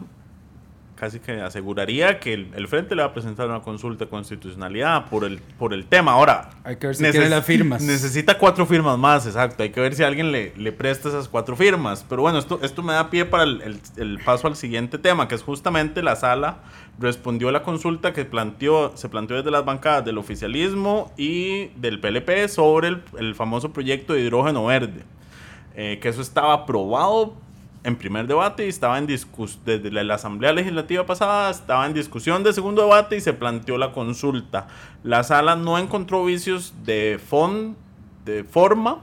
casi 0.94 1.20
que 1.20 1.40
aseguraría 1.40 2.20
que 2.20 2.34
el, 2.34 2.68
Frente 2.68 2.94
le 2.94 3.00
va 3.00 3.08
a 3.08 3.14
presentar 3.14 3.48
una 3.48 3.60
consulta 3.60 4.04
de 4.04 4.10
constitucionalidad 4.10 5.08
por 5.08 5.24
el, 5.24 5.38
por 5.38 5.72
el 5.72 5.86
tema. 5.86 6.12
Ahora, 6.12 6.50
hay 6.64 6.76
que 6.76 6.88
ver 6.88 6.96
si 6.96 7.10
tiene 7.10 7.30
las 7.30 7.46
firmas. 7.46 7.80
Necesita 7.80 8.36
cuatro 8.36 8.66
firmas 8.66 8.98
más, 8.98 9.24
exacto. 9.24 9.62
Hay 9.62 9.70
que 9.70 9.80
ver 9.80 9.94
si 9.94 10.02
alguien 10.02 10.32
le, 10.32 10.52
le 10.54 10.70
presta 10.70 11.08
esas 11.08 11.30
cuatro 11.30 11.56
firmas. 11.56 12.04
Pero 12.06 12.20
bueno, 12.20 12.38
esto, 12.38 12.60
esto 12.62 12.82
me 12.82 12.92
da 12.92 13.08
pie 13.08 13.24
para 13.24 13.44
el, 13.44 13.80
el, 13.96 14.18
paso 14.22 14.46
al 14.46 14.54
siguiente 14.54 14.98
tema, 14.98 15.28
que 15.28 15.34
es 15.34 15.42
justamente 15.42 16.02
la 16.02 16.14
sala 16.14 16.58
respondió 16.98 17.48
a 17.48 17.52
la 17.52 17.62
consulta 17.62 18.12
que 18.12 18.26
planteó, 18.26 18.94
se 18.98 19.08
planteó 19.08 19.38
desde 19.38 19.50
las 19.50 19.64
bancadas 19.64 20.04
del 20.04 20.18
oficialismo 20.18 21.10
y 21.16 21.68
del 21.76 22.00
PLP 22.00 22.48
sobre 22.48 22.98
el 23.18 23.34
famoso 23.34 23.72
proyecto 23.72 24.12
de 24.12 24.20
hidrógeno 24.20 24.66
verde. 24.66 25.15
Eh, 25.78 25.98
que 26.00 26.08
eso 26.08 26.22
estaba 26.22 26.54
aprobado 26.54 27.34
en 27.84 27.96
primer 27.96 28.26
debate 28.26 28.64
y 28.64 28.68
estaba 28.68 28.96
en 28.96 29.06
discusión, 29.06 29.60
desde 29.66 29.90
la, 29.90 30.14
Asamblea 30.14 30.52
Legislativa 30.52 31.04
pasada, 31.04 31.50
estaba 31.50 31.84
en 31.86 31.92
discusión 31.92 32.42
de 32.42 32.54
segundo 32.54 32.82
debate 32.82 33.16
y 33.16 33.20
se 33.20 33.34
planteó 33.34 33.76
la 33.76 33.92
consulta. 33.92 34.68
La 35.04 35.22
sala 35.22 35.54
no 35.54 35.78
encontró 35.78 36.24
vicios 36.24 36.74
de, 36.84 37.20
fond, 37.24 37.76
de 38.24 38.42
forma 38.42 39.02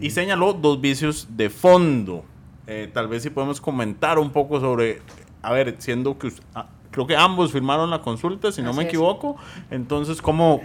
y 0.00 0.10
señaló 0.10 0.52
dos 0.52 0.80
vicios 0.80 1.28
de 1.36 1.50
fondo. 1.50 2.24
Eh, 2.66 2.90
tal 2.92 3.06
vez 3.06 3.22
si 3.22 3.30
podemos 3.30 3.60
comentar 3.60 4.18
un 4.18 4.30
poco 4.30 4.60
sobre, 4.60 5.00
a 5.40 5.52
ver, 5.52 5.76
siendo 5.78 6.18
que 6.18 6.32
ah, 6.54 6.66
creo 6.90 7.06
que 7.06 7.16
ambos 7.16 7.52
firmaron 7.52 7.90
la 7.90 8.02
consulta, 8.02 8.50
si 8.50 8.60
no 8.60 8.74
me 8.74 8.82
equivoco, 8.82 9.36
entonces, 9.70 10.20
¿cómo, 10.20 10.60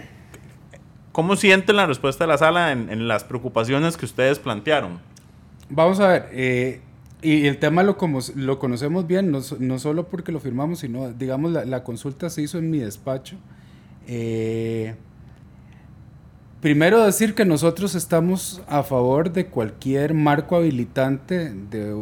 ¿cómo 1.12 1.36
sienten 1.36 1.76
la 1.76 1.86
respuesta 1.86 2.24
de 2.24 2.28
la 2.28 2.38
sala 2.38 2.72
en, 2.72 2.90
en 2.90 3.08
las 3.08 3.22
preocupaciones 3.22 3.96
que 3.96 4.04
ustedes 4.04 4.40
plantearon? 4.40 5.13
Vamos 5.70 6.00
a 6.00 6.08
ver, 6.08 6.28
eh, 6.32 6.80
y 7.22 7.46
el 7.46 7.58
tema 7.58 7.82
lo, 7.82 7.96
como, 7.96 8.20
lo 8.36 8.58
conocemos 8.58 9.06
bien, 9.06 9.30
no, 9.30 9.40
no, 9.58 9.78
solo 9.78 10.08
porque 10.08 10.30
lo 10.30 10.40
firmamos, 10.40 10.80
sino, 10.80 11.10
digamos, 11.12 11.52
la, 11.52 11.64
la 11.64 11.82
consulta 11.82 12.28
se 12.28 12.42
hizo 12.42 12.58
en 12.58 12.70
mi 12.70 12.78
despacho. 12.78 13.36
Eh, 14.06 14.94
primero 16.60 17.04
decir 17.04 17.34
que 17.34 17.44
nosotros 17.44 17.94
estamos 17.94 18.62
a 18.68 18.82
favor 18.82 19.32
de 19.32 19.46
cualquier 19.46 20.14
marco 20.14 20.56
habilitante 20.56 21.50
de 21.50 21.94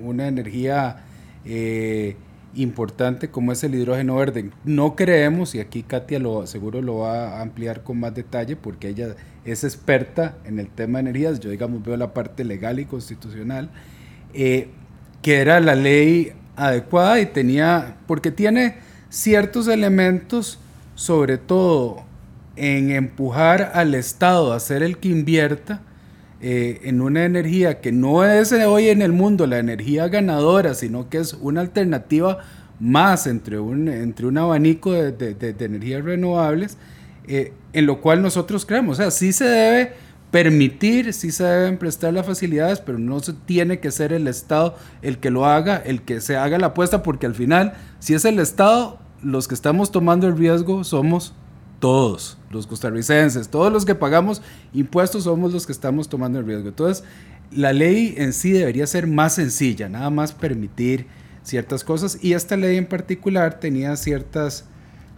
una 0.00 0.28
energía 0.28 1.04
eh, 1.44 2.16
importante 2.54 3.30
como 3.30 3.52
es 3.52 3.62
el 3.64 3.74
hidrógeno 3.74 4.16
verde. 4.16 4.50
No 4.64 4.96
creemos, 4.96 5.54
y 5.54 5.60
aquí 5.60 5.82
Katia 5.82 6.18
lo 6.18 6.46
seguro 6.46 6.82
lo 6.82 6.98
va 6.98 7.38
a 7.38 7.42
ampliar 7.42 7.82
con 7.82 8.00
más 8.00 8.14
detalle 8.14 8.56
porque 8.56 8.88
ella 8.88 9.14
es 9.44 9.64
experta 9.64 10.36
en 10.44 10.58
el 10.58 10.68
tema 10.68 10.98
de 10.98 11.10
energías, 11.10 11.40
yo 11.40 11.50
digamos 11.50 11.82
veo 11.82 11.96
la 11.96 12.12
parte 12.12 12.44
legal 12.44 12.78
y 12.78 12.84
constitucional, 12.84 13.70
eh, 14.34 14.68
que 15.22 15.40
era 15.40 15.60
la 15.60 15.74
ley 15.74 16.32
adecuada 16.56 17.20
y 17.20 17.26
tenía, 17.26 17.96
porque 18.06 18.30
tiene 18.30 18.76
ciertos 19.08 19.68
elementos, 19.68 20.58
sobre 20.94 21.38
todo 21.38 22.04
en 22.56 22.90
empujar 22.90 23.72
al 23.74 23.94
Estado 23.94 24.52
a 24.52 24.60
ser 24.60 24.82
el 24.82 24.98
que 24.98 25.08
invierta, 25.08 25.82
eh, 26.42 26.80
en 26.84 27.02
una 27.02 27.24
energía 27.24 27.80
que 27.80 27.92
no 27.92 28.24
es 28.24 28.52
hoy 28.52 28.88
en 28.88 29.02
el 29.02 29.12
mundo 29.12 29.46
la 29.46 29.58
energía 29.58 30.08
ganadora, 30.08 30.74
sino 30.74 31.08
que 31.10 31.18
es 31.18 31.34
una 31.34 31.60
alternativa 31.60 32.38
más 32.78 33.26
entre 33.26 33.58
un, 33.58 33.88
entre 33.88 34.26
un 34.26 34.38
abanico 34.38 34.92
de, 34.92 35.12
de, 35.12 35.64
energías 35.64 36.02
renovables, 36.02 36.78
eh, 37.28 37.52
en 37.74 37.84
lo 37.84 38.00
cual 38.00 38.22
nosotros 38.22 38.64
creemos. 38.64 38.98
O 38.98 39.02
sea, 39.02 39.10
sí 39.10 39.32
se 39.32 39.44
debe 39.44 39.92
permitir, 40.30 41.12
sí 41.12 41.30
se 41.30 41.44
deben 41.44 41.76
prestar 41.76 42.14
las 42.14 42.24
facilidades, 42.24 42.80
pero 42.80 42.98
no 42.98 43.20
se 43.20 43.34
tiene 43.34 43.80
que 43.80 43.90
ser 43.90 44.12
el 44.12 44.26
Estado 44.26 44.76
el 45.02 45.18
que 45.18 45.30
lo 45.30 45.44
haga, 45.44 45.76
el 45.76 46.02
que 46.02 46.20
se 46.20 46.36
haga 46.36 46.58
la 46.58 46.68
apuesta, 46.68 47.02
porque 47.02 47.26
al 47.26 47.34
final, 47.34 47.74
si 47.98 48.14
es 48.14 48.24
el 48.24 48.38
Estado, 48.38 48.98
los 49.22 49.46
que 49.46 49.54
estamos 49.54 49.92
tomando 49.92 50.26
el 50.26 50.38
riesgo 50.38 50.84
somos 50.84 51.34
todos 51.80 52.38
los 52.50 52.66
costarricenses, 52.66 53.48
todos 53.48 53.72
los 53.72 53.84
que 53.84 53.94
pagamos 53.94 54.42
impuestos 54.72 55.24
somos 55.24 55.52
los 55.52 55.66
que 55.66 55.72
estamos 55.72 56.08
tomando 56.08 56.38
el 56.38 56.46
riesgo. 56.46 56.68
Entonces, 56.68 57.04
la 57.50 57.72
ley 57.72 58.14
en 58.16 58.32
sí 58.32 58.52
debería 58.52 58.86
ser 58.86 59.06
más 59.06 59.34
sencilla, 59.34 59.88
nada 59.88 60.10
más 60.10 60.32
permitir 60.32 61.06
ciertas 61.42 61.82
cosas 61.82 62.18
y 62.22 62.34
esta 62.34 62.56
ley 62.56 62.76
en 62.76 62.86
particular 62.86 63.58
tenía 63.58 63.96
ciertas, 63.96 64.66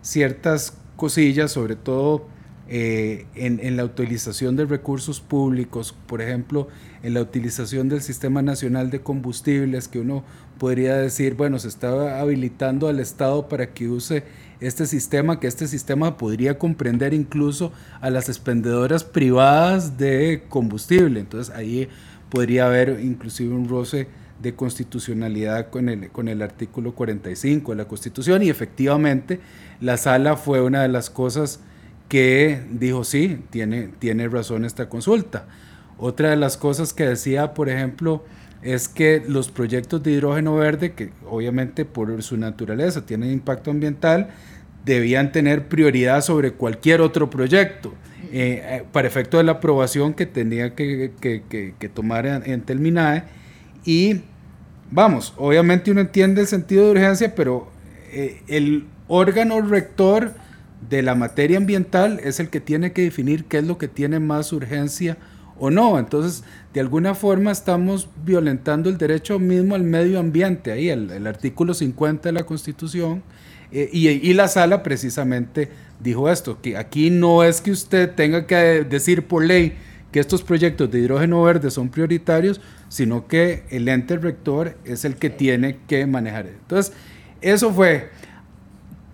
ciertas 0.00 0.74
cosillas, 0.96 1.50
sobre 1.50 1.76
todo 1.76 2.26
eh, 2.68 3.26
en, 3.34 3.60
en, 3.60 3.76
la 3.76 3.84
utilización 3.84 4.56
de 4.56 4.64
recursos 4.64 5.20
públicos, 5.20 5.94
por 6.06 6.22
ejemplo, 6.22 6.68
en 7.02 7.12
la 7.12 7.20
utilización 7.20 7.88
del 7.88 8.00
Sistema 8.00 8.40
Nacional 8.40 8.88
de 8.88 9.00
Combustibles, 9.00 9.88
que 9.88 9.98
uno 9.98 10.24
podría 10.58 10.96
decir, 10.96 11.34
bueno, 11.34 11.58
se 11.58 11.68
está 11.68 12.20
habilitando 12.20 12.88
al 12.88 13.00
Estado 13.00 13.48
para 13.48 13.74
que 13.74 13.88
use 13.88 14.22
este 14.62 14.86
sistema, 14.86 15.40
que 15.40 15.46
este 15.46 15.66
sistema 15.66 16.16
podría 16.16 16.58
comprender 16.58 17.14
incluso 17.14 17.72
a 18.00 18.10
las 18.10 18.28
expendedoras 18.28 19.04
privadas 19.04 19.98
de 19.98 20.44
combustible. 20.48 21.20
Entonces 21.20 21.54
ahí 21.54 21.88
podría 22.30 22.66
haber 22.66 23.00
inclusive 23.02 23.54
un 23.54 23.68
roce 23.68 24.08
de 24.40 24.54
constitucionalidad 24.54 25.70
con 25.70 25.88
el, 25.88 26.10
con 26.10 26.28
el 26.28 26.42
artículo 26.42 26.94
45 26.94 27.72
de 27.72 27.76
la 27.76 27.84
Constitución 27.86 28.42
y 28.42 28.50
efectivamente 28.50 29.40
la 29.80 29.96
sala 29.96 30.36
fue 30.36 30.60
una 30.60 30.82
de 30.82 30.88
las 30.88 31.10
cosas 31.10 31.60
que 32.08 32.60
dijo 32.70 33.04
sí, 33.04 33.42
tiene, 33.50 33.88
tiene 33.98 34.28
razón 34.28 34.64
esta 34.64 34.88
consulta. 34.88 35.46
Otra 35.98 36.30
de 36.30 36.36
las 36.36 36.56
cosas 36.56 36.92
que 36.92 37.06
decía, 37.06 37.54
por 37.54 37.68
ejemplo, 37.68 38.24
es 38.62 38.88
que 38.88 39.22
los 39.26 39.50
proyectos 39.50 40.02
de 40.02 40.12
hidrógeno 40.12 40.54
verde, 40.54 40.92
que 40.92 41.10
obviamente 41.28 41.84
por 41.84 42.22
su 42.22 42.36
naturaleza 42.36 43.04
tienen 43.04 43.30
impacto 43.30 43.70
ambiental, 43.70 44.30
debían 44.84 45.32
tener 45.32 45.68
prioridad 45.68 46.22
sobre 46.22 46.52
cualquier 46.52 47.00
otro 47.00 47.30
proyecto. 47.30 47.94
Eh, 48.34 48.62
eh, 48.64 48.84
para 48.92 49.06
efecto 49.06 49.36
de 49.36 49.44
la 49.44 49.52
aprobación 49.52 50.14
que 50.14 50.24
tenía 50.24 50.74
que, 50.74 51.12
que, 51.20 51.88
tomar 51.90 52.24
en, 52.24 52.50
en, 52.50 52.62
Telminae. 52.62 53.24
Y 53.84 54.22
vamos, 54.90 55.34
obviamente 55.36 55.90
uno 55.90 56.00
entiende 56.00 56.40
el 56.40 56.46
sentido 56.46 56.86
de 56.86 56.92
urgencia, 56.92 57.34
pero 57.34 57.68
eh, 58.10 58.40
el 58.48 58.86
órgano 59.06 59.60
rector 59.60 60.32
de 60.88 61.02
la 61.02 61.14
materia 61.14 61.58
ambiental 61.58 62.20
es 62.24 62.40
el 62.40 62.48
que 62.48 62.60
tiene 62.60 62.92
que 62.92 63.02
definir 63.02 63.44
qué 63.44 63.58
es 63.58 63.64
lo 63.64 63.76
que 63.76 63.88
tiene 63.88 64.18
más 64.18 64.50
urgencia 64.54 65.18
o 65.58 65.68
no. 65.68 65.98
Entonces, 65.98 66.42
de 66.72 66.80
alguna 66.80 67.14
forma 67.14 67.50
estamos 67.50 68.08
violentando 68.24 68.88
el 68.88 68.96
derecho 68.96 69.38
mismo 69.38 69.74
al 69.74 69.82
medio 69.82 70.18
ambiente, 70.18 70.72
ahí 70.72 70.88
el, 70.88 71.10
el 71.10 71.26
artículo 71.26 71.74
50 71.74 72.30
de 72.30 72.32
la 72.32 72.44
Constitución 72.44 73.22
eh, 73.72 73.88
y, 73.92 74.32
la 74.34 74.48
sala 74.48 74.82
precisamente 74.82 75.70
dijo 76.00 76.30
esto, 76.30 76.60
que 76.60 76.76
aquí 76.76 77.10
no 77.10 77.42
es 77.42 77.60
que 77.60 77.70
usted 77.70 78.10
tenga 78.14 78.46
que 78.46 78.84
decir 78.84 79.26
por 79.26 79.44
ley 79.44 79.74
que 80.10 80.20
estos 80.20 80.42
proyectos 80.42 80.90
de 80.90 80.98
hidrógeno 80.98 81.42
verde 81.42 81.70
son 81.70 81.88
prioritarios, 81.88 82.60
sino 82.88 83.26
que 83.26 83.62
el 83.70 83.88
ente 83.88 84.16
rector 84.18 84.76
es 84.84 85.06
el 85.06 85.16
que 85.16 85.30
tiene 85.30 85.78
que 85.88 86.04
manejar. 86.06 86.46
Entonces, 86.46 86.92
eso 87.40 87.72
fue. 87.72 88.10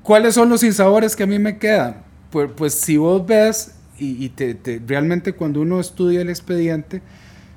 ¿Cuáles 0.03 0.35
son 0.35 0.49
los 0.49 0.64
insabores 0.64 1.14
que 1.14 1.23
a 1.23 1.27
mí 1.27 1.38
me 1.38 1.59
quedan? 1.59 2.03
Pues, 2.31 2.51
pues 2.57 2.75
si 2.75 2.97
vos 2.97 3.25
ves, 3.25 3.77
y, 3.99 4.33
realmente 4.87 5.35
cuando 5.35 5.61
uno 5.61 5.79
estudia 5.79 6.21
el 6.23 6.31
expediente, 6.31 7.01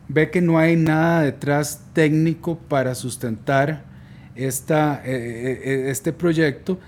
ve 0.08 0.30
que 0.30 0.42
no 0.42 0.60
hay 0.60 0.76
nada 0.76 1.22
detrás 1.22 1.82
técnico 1.94 2.60
para 2.60 2.94
sustentar 2.94 3.91
esta, 4.46 5.02
este 5.06 6.14
proyecto 6.14 6.80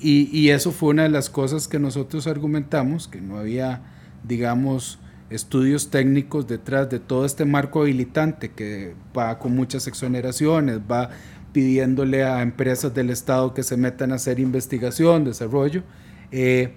y, 0.00 0.50
eso 0.50 0.70
fue 0.70 0.90
una 0.90 1.02
de 1.04 1.08
las 1.08 1.28
cosas 1.28 1.66
que 1.66 1.78
nosotros 1.80 2.26
argumentamos, 2.28 3.08
que 3.08 3.20
no 3.20 3.36
había, 3.36 3.82
digamos, 4.22 5.00
estudios 5.28 5.90
técnicos 5.90 6.46
detrás 6.46 6.88
de 6.88 7.00
todo 7.00 7.24
este 7.24 7.44
marco 7.44 7.82
habilitante 7.82 8.50
que 8.52 8.94
va 9.16 9.38
con 9.38 9.54
muchas 9.56 9.88
exoneraciones, 9.88 10.78
va 10.90 11.10
pidiéndole 11.52 12.24
a 12.24 12.42
empresas 12.42 12.94
del 12.94 13.10
Estado 13.10 13.54
que 13.54 13.64
se 13.64 13.76
metan 13.76 14.12
a 14.12 14.16
hacer 14.16 14.38
investigación, 14.38 15.24
desarrollo, 15.24 15.82
eh, 16.30 16.74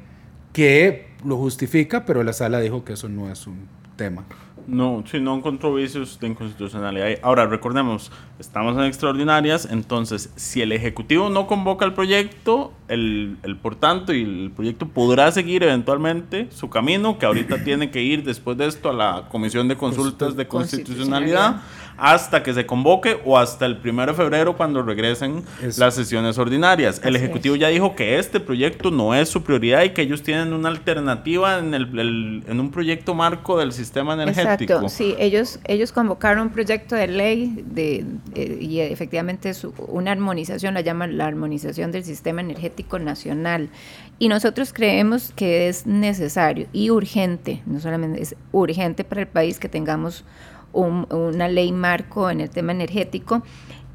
que 0.51 1.07
lo 1.23 1.37
justifica, 1.37 2.05
pero 2.05 2.23
la 2.23 2.33
sala 2.33 2.59
dijo 2.59 2.83
que 2.83 2.93
eso 2.93 3.07
no 3.07 3.31
es 3.31 3.45
un 3.45 3.67
tema. 3.97 4.25
No, 4.67 5.03
si 5.09 5.19
no 5.19 5.35
encontró 5.35 5.73
vicios 5.73 6.19
de 6.19 6.27
inconstitucionalidad. 6.27 7.19
Ahora, 7.21 7.45
recordemos, 7.45 8.11
estamos 8.39 8.77
en 8.77 8.83
extraordinarias, 8.83 9.67
entonces, 9.69 10.31
si 10.35 10.61
el 10.61 10.71
Ejecutivo 10.71 11.29
no 11.29 11.47
convoca 11.47 11.85
el 11.85 11.93
proyecto, 11.93 12.73
el, 12.87 13.37
el, 13.43 13.57
por 13.57 13.75
tanto, 13.75 14.13
y 14.13 14.21
el 14.21 14.51
proyecto 14.55 14.87
podrá 14.87 15.31
seguir 15.31 15.63
eventualmente 15.63 16.47
su 16.51 16.69
camino, 16.69 17.17
que 17.17 17.25
ahorita 17.25 17.63
tiene 17.63 17.91
que 17.91 18.01
ir 18.01 18.23
después 18.23 18.57
de 18.57 18.67
esto 18.67 18.89
a 18.89 18.93
la 18.93 19.27
Comisión 19.29 19.67
de 19.67 19.77
Consultas 19.77 20.35
de 20.35 20.47
Constitucionalidad 20.47 21.61
hasta 22.01 22.41
que 22.41 22.51
se 22.51 22.65
convoque 22.65 23.19
o 23.25 23.37
hasta 23.37 23.67
el 23.67 23.79
1 23.85 24.07
de 24.07 24.13
febrero 24.15 24.57
cuando 24.57 24.81
regresen 24.81 25.43
las 25.77 25.93
sesiones 25.93 26.39
ordinarias. 26.39 26.99
el 27.03 27.15
Ejecutivo 27.15 27.55
ya 27.55 27.67
dijo 27.67 27.95
que 27.95 28.17
este 28.17 28.39
proyecto 28.39 28.89
no 28.89 29.13
es 29.13 29.29
su 29.29 29.43
prioridad 29.43 29.83
y 29.83 29.91
que 29.91 30.01
ellos 30.01 30.23
tienen 30.23 30.51
una 30.51 30.69
alternativa 30.69 31.59
en, 31.59 31.75
el, 31.75 32.43
en 32.47 32.59
un 32.59 32.71
proyecto 32.71 33.13
marco 33.13 33.59
del 33.59 33.71
sistema 33.71 34.15
energético. 34.15 34.73
Exacto, 34.73 34.89
sí, 34.89 35.13
ellos, 35.19 35.59
ellos 35.65 35.91
convocaron 35.91 36.47
un 36.47 36.49
proyecto 36.49 36.95
de 36.95 37.05
ley 37.05 37.63
de, 37.67 38.03
eh, 38.33 38.57
y 38.59 38.79
efectivamente 38.79 39.49
es 39.49 39.63
una 39.87 40.11
armonización, 40.11 40.73
la 40.73 40.81
llaman 40.81 41.19
la 41.19 41.27
armonización 41.27 41.91
del 41.91 42.03
sistema 42.03 42.41
energético 42.41 42.97
nacional. 42.97 43.69
Y 44.17 44.27
nosotros 44.27 44.73
creemos 44.73 45.33
que 45.35 45.67
es 45.67 45.85
necesario 45.85 46.65
y 46.73 46.89
urgente, 46.89 47.61
no 47.67 47.79
solamente 47.79 48.23
es 48.23 48.35
urgente 48.51 49.03
para 49.03 49.21
el 49.21 49.27
país 49.27 49.59
que 49.59 49.69
tengamos 49.69 50.25
una 50.73 51.47
ley 51.47 51.71
marco 51.71 52.29
en 52.29 52.41
el 52.41 52.49
tema 52.49 52.71
energético 52.71 53.43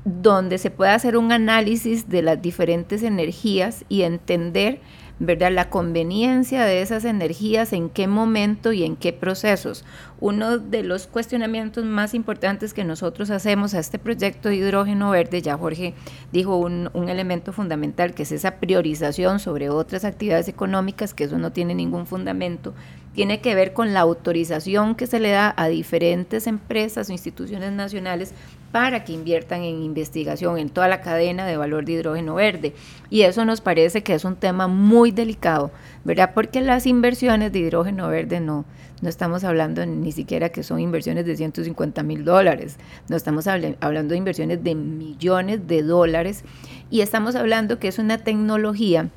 donde 0.05 0.59
se 0.59 0.71
pueda 0.71 0.95
hacer 0.95 1.17
un 1.17 1.33
análisis 1.33 2.09
de 2.09 2.23
las 2.23 2.41
diferentes 2.41 3.03
energías 3.03 3.85
y 3.89 4.03
entender 4.03 4.81
¿verdad? 5.19 5.51
La 5.51 5.71
conveniencia 5.71 6.65
de 6.65 6.83
esas 6.83 7.05
energías, 7.07 7.73
en 7.73 7.89
qué 7.89 8.07
momento 8.07 8.73
y 8.73 8.85
en 8.85 8.97
qué 8.97 9.13
procesos. 9.15 9.85
Uno 10.21 10.59
de 10.59 10.83
los 10.83 11.07
cuestionamientos 11.07 11.85
más 11.85 12.13
importantes 12.13 12.75
que 12.75 12.85
nosotros 12.85 13.31
hacemos 13.31 13.73
a 13.73 13.79
este 13.79 13.99
proyecto 13.99 14.51
de 14.51 14.57
hidrógeno 14.57 15.11
verde, 15.11 15.41
ya 15.41 15.57
Jorge 15.57 15.95
dijo 16.33 16.57
un, 16.57 16.91
un 16.93 17.09
elemento 17.09 17.53
fundamental, 17.53 18.13
que 18.15 18.25
es 18.25 18.33
esa 18.33 18.57
priorización 18.57 19.39
sobre 19.39 19.71
otras 19.71 20.05
actividades 20.05 20.49
económicas, 20.49 21.15
que 21.15 21.25
eso 21.25 21.39
no 21.39 21.51
tiene 21.51 21.75
ningún 21.75 22.07
fundamento, 22.07 22.75
tiene 23.17 23.41
que 23.41 23.55
ver 23.55 23.73
con 23.73 23.95
la 23.95 24.01
autorización 24.01 24.95
que 24.95 25.07
se 25.07 25.21
le 25.21 25.31
da 25.31 25.55
a 25.57 25.69
diferentes 25.69 26.47
empresas 26.47 27.09
o 27.09 27.13
instituciones 27.13 27.73
nacionales 27.73 28.35
para 28.73 29.05
que 29.05 29.15
inviertan 29.15 29.63
en 29.63 29.83
investigación 29.83 30.59
en 30.59 30.69
toda 30.69 30.87
la 30.87 31.01
cadena 31.01 31.47
de 31.47 31.57
valor 31.57 31.87
de 31.87 31.93
hidrógeno 31.93 32.35
verde. 32.35 32.75
Y 33.09 33.23
eso 33.23 33.47
nos 33.47 33.63
parece 33.63 34.03
que 34.03 34.13
es 34.13 34.27
un 34.27 34.37
tema 34.37 34.69
muy 34.69 35.13
delicado, 35.13 35.71
¿verdad? 36.05 36.33
Porque 36.35 36.61
las 36.61 36.85
inversiones 36.85 37.53
de 37.53 37.61
hidrógeno 37.61 38.07
verde 38.09 38.39
no, 38.39 38.67
no 39.01 39.09
estamos 39.09 39.45
hablando 39.45 39.87
ni 39.87 40.13
siquiera 40.13 40.51
que 40.51 40.63
son 40.63 40.79
inversiones 40.79 41.25
de 41.25 41.39
150 41.39 42.03
mil 42.03 42.23
dólares, 42.23 42.77
no 43.09 43.17
estamos 43.17 43.47
hablando 43.47 44.13
de 44.13 44.17
inversiones 44.19 44.63
de 44.63 44.75
millones 44.75 45.67
de 45.67 45.83
dólares 45.83 46.45
y 46.91 47.01
estamos 47.01 47.35
hablando 47.35 47.79
que 47.79 47.89
es 47.89 47.99
una 47.99 48.19
tecnología 48.19 49.09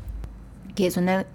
que 0.75 0.87
es 0.87 0.97
una, 0.97 1.25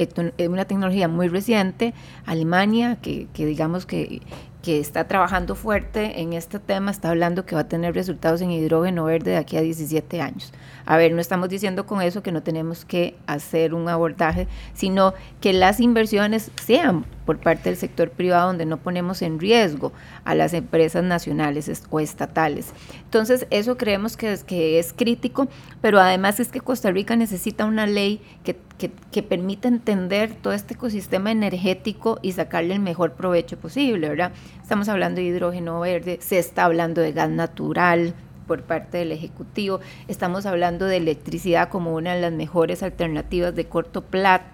una 0.49 0.64
tecnología 0.64 1.09
muy 1.09 1.28
reciente, 1.28 1.95
Alemania, 2.26 2.97
que, 3.01 3.28
que 3.32 3.47
digamos 3.47 3.87
que 3.87 4.22
que 4.64 4.80
está 4.80 5.07
trabajando 5.07 5.55
fuerte 5.55 6.22
en 6.22 6.32
este 6.32 6.59
tema, 6.59 6.91
está 6.91 7.11
hablando 7.11 7.45
que 7.45 7.55
va 7.55 7.61
a 7.62 7.68
tener 7.68 7.95
resultados 7.95 8.41
en 8.41 8.51
hidrógeno 8.51 9.05
verde 9.05 9.32
de 9.32 9.37
aquí 9.37 9.59
a 9.59 9.61
17 9.61 10.22
años. 10.22 10.55
A 10.87 10.97
ver, 10.97 11.12
no 11.12 11.20
estamos 11.20 11.51
diciendo 11.51 11.85
con 11.85 12.01
eso 12.01 12.22
que 12.22 12.32
no 12.32 12.43
tenemos 12.43 12.87
que 12.87 13.14
hacer 13.26 13.74
un 13.74 13.91
abordaje, 13.91 14.49
sino 14.72 15.12
que 15.43 15.53
las 15.53 15.80
inversiones 15.80 16.51
sean 16.57 17.05
por 17.25 17.39
parte 17.39 17.70
del 17.70 17.79
sector 17.79 18.11
privado 18.11 18.49
donde 18.49 18.66
no 18.66 18.79
ponemos 18.79 19.22
en 19.22 19.39
riesgo 19.39 19.93
a 20.25 20.35
las 20.35 20.55
empresas 20.55 21.05
nacionales 21.05 21.70
o 21.91 22.01
estatales. 22.01 22.72
Entonces, 23.05 23.47
eso 23.51 23.77
creemos 23.77 24.16
que 24.16 24.33
es, 24.33 24.45
que 24.45 24.79
es 24.79 24.93
crítico, 24.93 25.49
pero 25.81 26.01
además 26.01 26.41
es 26.41 26.49
que 26.49 26.61
Costa 26.61 26.91
Rica 26.91 27.16
necesita 27.16 27.64
una 27.64 27.87
ley 27.87 28.20
que, 28.45 28.57
que, 28.79 28.91
que 29.11 29.22
permita 29.22 29.68
entender 29.68 30.35
todo 30.35 30.53
este 30.53 30.75
ecosistema 30.75 31.31
energético 31.31 32.18
y 32.22 32.33
sacarle 32.33 32.75
el 32.75 32.81
mejor 32.81 33.12
provecho 33.12 33.59
posible, 33.59 34.09
¿verdad? 34.09 34.33
Estamos 34.62 34.89
hablando 34.89 35.20
de 35.20 35.27
hidrógeno 35.27 35.81
verde, 35.81 36.18
se 36.20 36.39
está 36.39 36.64
hablando 36.64 37.01
de 37.01 37.12
gas 37.12 37.31
natural, 37.31 38.14
por 38.47 38.62
parte 38.62 38.99
del 38.99 39.11
Ejecutivo. 39.11 39.81
Estamos 40.07 40.45
hablando 40.45 40.85
de 40.85 40.99
electricidad 40.99 41.70
como 41.70 41.95
una 41.95 42.14
de 42.14 42.20
las 42.20 42.33
mejores 42.33 42.83
alternativas 42.83 43.55
de 43.55 43.66
corto 43.66 44.03
plazo 44.03 44.45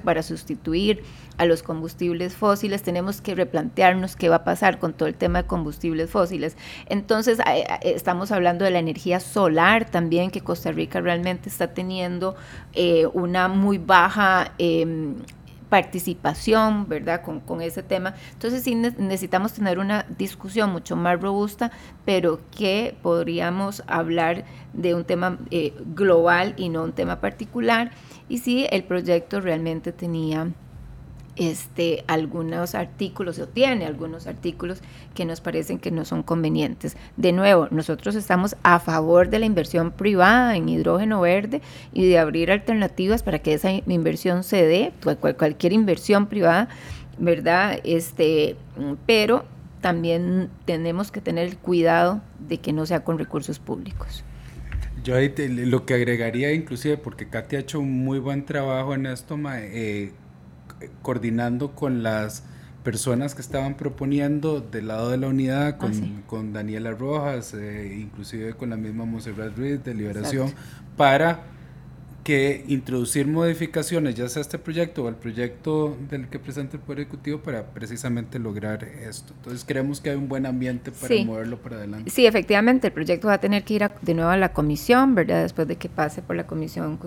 para 0.00 0.22
sustituir 0.22 1.02
a 1.38 1.46
los 1.46 1.62
combustibles 1.62 2.34
fósiles, 2.34 2.82
tenemos 2.82 3.20
que 3.20 3.34
replantearnos 3.34 4.16
qué 4.16 4.28
va 4.28 4.36
a 4.36 4.44
pasar 4.44 4.78
con 4.78 4.92
todo 4.92 5.08
el 5.08 5.14
tema 5.14 5.42
de 5.42 5.48
combustibles 5.48 6.10
fósiles. 6.10 6.56
Entonces, 6.86 7.38
estamos 7.82 8.32
hablando 8.32 8.64
de 8.64 8.70
la 8.70 8.78
energía 8.78 9.18
solar 9.18 9.88
también, 9.90 10.30
que 10.30 10.42
Costa 10.42 10.72
Rica 10.72 11.00
realmente 11.00 11.48
está 11.48 11.74
teniendo 11.74 12.36
eh, 12.74 13.06
una 13.14 13.48
muy 13.48 13.78
baja 13.78 14.52
em, 14.58 15.16
participación, 15.72 16.86
¿verdad? 16.86 17.22
Con, 17.22 17.40
con, 17.40 17.62
ese 17.62 17.82
tema. 17.82 18.14
Entonces 18.34 18.62
sí 18.62 18.74
necesitamos 18.74 19.54
tener 19.54 19.78
una 19.78 20.04
discusión 20.18 20.70
mucho 20.70 20.96
más 20.96 21.18
robusta, 21.18 21.72
pero 22.04 22.40
que 22.54 22.94
podríamos 23.00 23.82
hablar 23.86 24.44
de 24.74 24.94
un 24.94 25.04
tema 25.04 25.38
eh, 25.50 25.72
global 25.94 26.52
y 26.58 26.68
no 26.68 26.84
un 26.84 26.92
tema 26.92 27.22
particular. 27.22 27.90
Y 28.32 28.38
sí, 28.38 28.66
el 28.70 28.84
proyecto 28.84 29.42
realmente 29.42 29.92
tenía 29.92 30.48
este, 31.36 32.02
algunos 32.06 32.74
artículos 32.74 33.38
o 33.38 33.46
tiene 33.46 33.84
algunos 33.84 34.26
artículos 34.26 34.80
que 35.14 35.26
nos 35.26 35.42
parecen 35.42 35.78
que 35.78 35.90
no 35.90 36.06
son 36.06 36.22
convenientes. 36.22 36.96
De 37.18 37.32
nuevo, 37.32 37.68
nosotros 37.70 38.14
estamos 38.14 38.56
a 38.62 38.80
favor 38.80 39.28
de 39.28 39.38
la 39.38 39.44
inversión 39.44 39.90
privada 39.90 40.56
en 40.56 40.70
hidrógeno 40.70 41.20
verde 41.20 41.60
y 41.92 42.08
de 42.08 42.18
abrir 42.18 42.50
alternativas 42.50 43.22
para 43.22 43.40
que 43.40 43.52
esa 43.52 43.70
inversión 43.70 44.44
se 44.44 44.64
dé, 44.64 44.94
pues, 45.00 45.18
cualquier 45.18 45.74
inversión 45.74 46.26
privada, 46.26 46.70
¿verdad? 47.18 47.80
Este, 47.84 48.56
pero 49.04 49.44
también 49.82 50.48
tenemos 50.64 51.12
que 51.12 51.20
tener 51.20 51.48
el 51.48 51.58
cuidado 51.58 52.22
de 52.38 52.56
que 52.56 52.72
no 52.72 52.86
sea 52.86 53.04
con 53.04 53.18
recursos 53.18 53.58
públicos. 53.58 54.24
Yo 55.04 55.16
ahí 55.16 55.32
lo 55.36 55.84
que 55.84 55.94
agregaría 55.94 56.52
inclusive, 56.52 56.96
porque 56.96 57.28
Katy 57.28 57.56
ha 57.56 57.58
hecho 57.58 57.80
un 57.80 58.04
muy 58.04 58.20
buen 58.20 58.44
trabajo 58.44 58.94
en 58.94 59.06
esto, 59.06 59.36
eh, 59.48 60.12
coordinando 61.02 61.74
con 61.74 62.02
las 62.04 62.44
personas 62.84 63.34
que 63.34 63.40
estaban 63.40 63.76
proponiendo 63.76 64.60
del 64.60 64.88
lado 64.88 65.10
de 65.10 65.16
la 65.16 65.28
unidad, 65.28 65.76
con, 65.78 65.92
ah, 65.92 66.22
con 66.26 66.52
Daniela 66.52 66.92
Rojas, 66.92 67.54
eh, 67.54 67.96
inclusive 68.00 68.54
con 68.54 68.70
la 68.70 68.76
misma 68.76 69.04
Monserrat 69.04 69.56
Ruiz 69.56 69.82
de 69.82 69.94
Liberación, 69.94 70.52
para 70.96 71.44
que 72.22 72.64
introducir 72.68 73.26
modificaciones, 73.26 74.14
ya 74.14 74.28
sea 74.28 74.42
este 74.42 74.58
proyecto 74.58 75.04
o 75.04 75.08
el 75.08 75.16
proyecto 75.16 75.96
del 76.08 76.28
que 76.28 76.38
presenta 76.38 76.76
el 76.76 76.82
Poder 76.82 77.00
Ejecutivo, 77.00 77.40
para 77.40 77.66
precisamente 77.66 78.38
lograr 78.38 78.84
esto. 78.84 79.32
Entonces, 79.36 79.64
creemos 79.66 80.00
que 80.00 80.10
hay 80.10 80.16
un 80.16 80.28
buen 80.28 80.46
ambiente 80.46 80.92
para 80.92 81.24
moverlo 81.24 81.58
para 81.58 81.76
adelante. 81.76 82.10
Sí, 82.10 82.26
efectivamente, 82.26 82.88
el 82.88 82.92
proyecto 82.92 83.28
va 83.28 83.34
a 83.34 83.40
tener 83.40 83.64
que 83.64 83.74
ir 83.74 83.90
de 84.00 84.14
nuevo 84.14 84.30
a 84.30 84.36
la 84.36 84.52
comisión, 84.52 85.14
¿verdad? 85.14 85.42
Después 85.42 85.66
de 85.66 85.76
que 85.76 85.88
pase 85.88 86.22
por 86.22 86.36
la 86.36 86.46
comisión 86.46 86.98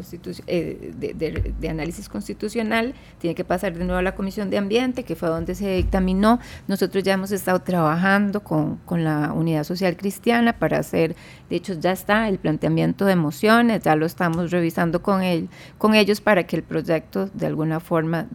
eh, 0.48 0.94
de, 0.98 1.54
de, 1.60 1.70
análisis 1.70 2.10
constitucional, 2.10 2.94
tiene 3.20 3.36
que 3.36 3.46
pasar 3.46 3.74
de 3.74 3.86
nuevo 3.86 4.00
a 4.00 4.02
la 4.02 4.16
comisión 4.16 4.50
de 4.50 4.58
ambiente, 4.58 5.04
que 5.04 5.16
fue 5.16 5.30
donde 5.30 5.56
se 5.56 5.76
dictaminó. 5.76 6.40
Nosotros 6.68 7.04
ya 7.04 7.14
hemos 7.14 7.32
estado 7.32 7.60
trabajando 7.60 8.44
con, 8.44 8.78
con 8.78 9.04
la 9.06 9.32
Unidad 9.34 9.64
Social 9.64 9.96
Cristiana 9.96 10.60
para 10.60 10.80
hacer, 10.80 11.16
de 11.50 11.56
hecho, 11.56 11.74
ya 11.80 11.92
está 11.92 12.28
el 12.28 12.38
planteamiento 12.38 13.06
de 13.06 13.16
mociones, 13.16 13.82
ya 13.84 13.96
lo 13.96 14.06
estamos 14.06 14.52
revisando 14.52 15.02
con, 15.06 15.22
él, 15.22 15.50
con 15.78 15.94
ellos 15.94 16.20
para 16.20 16.48
que 16.48 16.56
el 16.56 16.64
proyecto 16.64 17.28
de 17.28 17.46
alguna 17.46 17.80
forma 17.80 18.26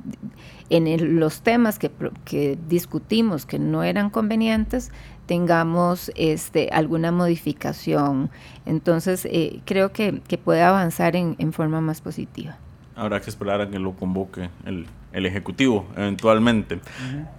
en 0.68 1.18
los 1.18 1.40
temas 1.40 1.80
que, 1.80 1.90
que, 2.24 2.56
discutimos 2.68 3.44
que 3.44 3.58
no 3.58 3.82
eran 3.82 4.08
convenientes 4.08 4.92
tengamos 5.26 6.12
este, 6.14 6.68
alguna 6.70 7.10
modificación. 7.10 8.30
Entonces, 8.66 9.26
eh, 9.26 9.62
creo 9.64 9.92
que, 9.92 10.20
que, 10.28 10.38
puede 10.38 10.62
avanzar 10.62 11.16
en, 11.16 11.34
en, 11.40 11.52
forma 11.52 11.80
más 11.80 12.00
positiva. 12.00 12.56
Habrá 13.00 13.20
que 13.20 13.30
esperar 13.30 13.62
a 13.62 13.70
que 13.70 13.78
lo 13.78 13.94
convoque 13.94 14.50
el, 14.66 14.86
el 15.12 15.24
Ejecutivo 15.24 15.86
eventualmente. 15.96 16.80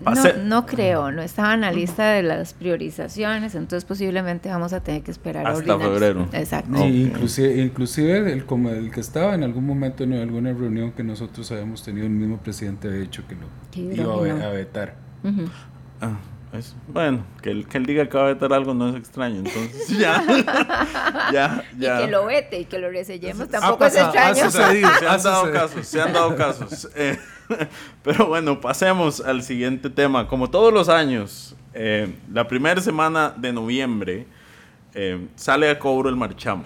No, 0.04 0.34
no, 0.44 0.66
creo, 0.66 1.12
no 1.12 1.22
estaba 1.22 1.54
en 1.54 1.62
la 1.62 1.72
lista 1.72 2.10
de 2.10 2.24
las 2.24 2.54
priorizaciones, 2.54 3.54
entonces 3.54 3.86
posiblemente 3.86 4.50
vamos 4.50 4.74
a 4.74 4.82
tener 4.82 5.04
que 5.04 5.12
esperar 5.12 5.46
hasta 5.46 5.78
febrero. 5.78 6.28
Exacto. 6.34 6.84
inclusive, 6.86 7.62
inclusive 7.62 8.34
el, 8.34 8.46
como 8.46 8.70
el 8.70 8.90
que 8.90 9.02
estaba 9.02 9.36
en 9.36 9.44
algún 9.44 9.66
momento 9.68 10.04
en 10.04 10.14
alguna 10.14 10.52
reunión 10.52 10.94
que 10.94 11.04
nosotros 11.04 11.52
habíamos 11.52 11.84
tenido, 11.84 12.08
el 12.08 12.14
mismo 12.14 12.38
presidente 12.38 12.88
había 12.88 13.02
dicho 13.02 13.24
que 13.28 13.36
lo 13.96 14.26
iba 14.26 14.48
a, 14.48 14.50
vetar. 14.50 14.96
ah, 16.02 16.18
bueno, 16.88 17.26
que 17.42 17.50
él, 17.50 17.68
que 17.68 17.78
él 17.78 17.86
diga 17.86 18.10
que 18.10 18.18
va 18.18 18.26
a 18.26 18.28
vetar 18.28 18.52
algo 18.52 18.74
no 18.74 18.90
es 18.90 18.96
extraño, 18.96 19.38
entonces 19.38 19.88
ya, 19.98 20.24
ya, 21.32 21.64
ya. 21.78 22.02
Y 22.02 22.06
que 22.06 22.12
lo 22.12 22.26
vete 22.26 22.60
y 22.60 22.66
que 22.66 22.78
lo 22.78 22.90
resellemos 22.90 23.50
tampoco 23.50 23.86
es 23.86 23.96
extraño. 23.96 24.52
se 24.52 24.64
han 24.64 24.82
dado 25.24 25.52
casos, 25.52 25.88
se 25.88 26.02
han 26.02 26.14
dado 26.14 26.36
casos. 26.36 26.90
Eh, 26.96 27.18
pero 28.04 28.28
bueno, 28.28 28.60
pasemos 28.60 29.22
al 29.22 29.44
siguiente 29.44 29.90
tema. 29.90 30.28
Como 30.28 30.50
todos 30.50 30.74
los 30.74 30.90
años, 30.90 31.56
eh, 31.74 32.14
la 32.32 32.48
primera 32.48 32.82
semana 32.82 33.34
de 33.38 33.54
noviembre 33.54 34.28
eh, 34.94 35.28
sale 35.36 35.70
a 35.70 35.80
cobro 35.80 36.10
el 36.10 36.16
marchamo. 36.16 36.66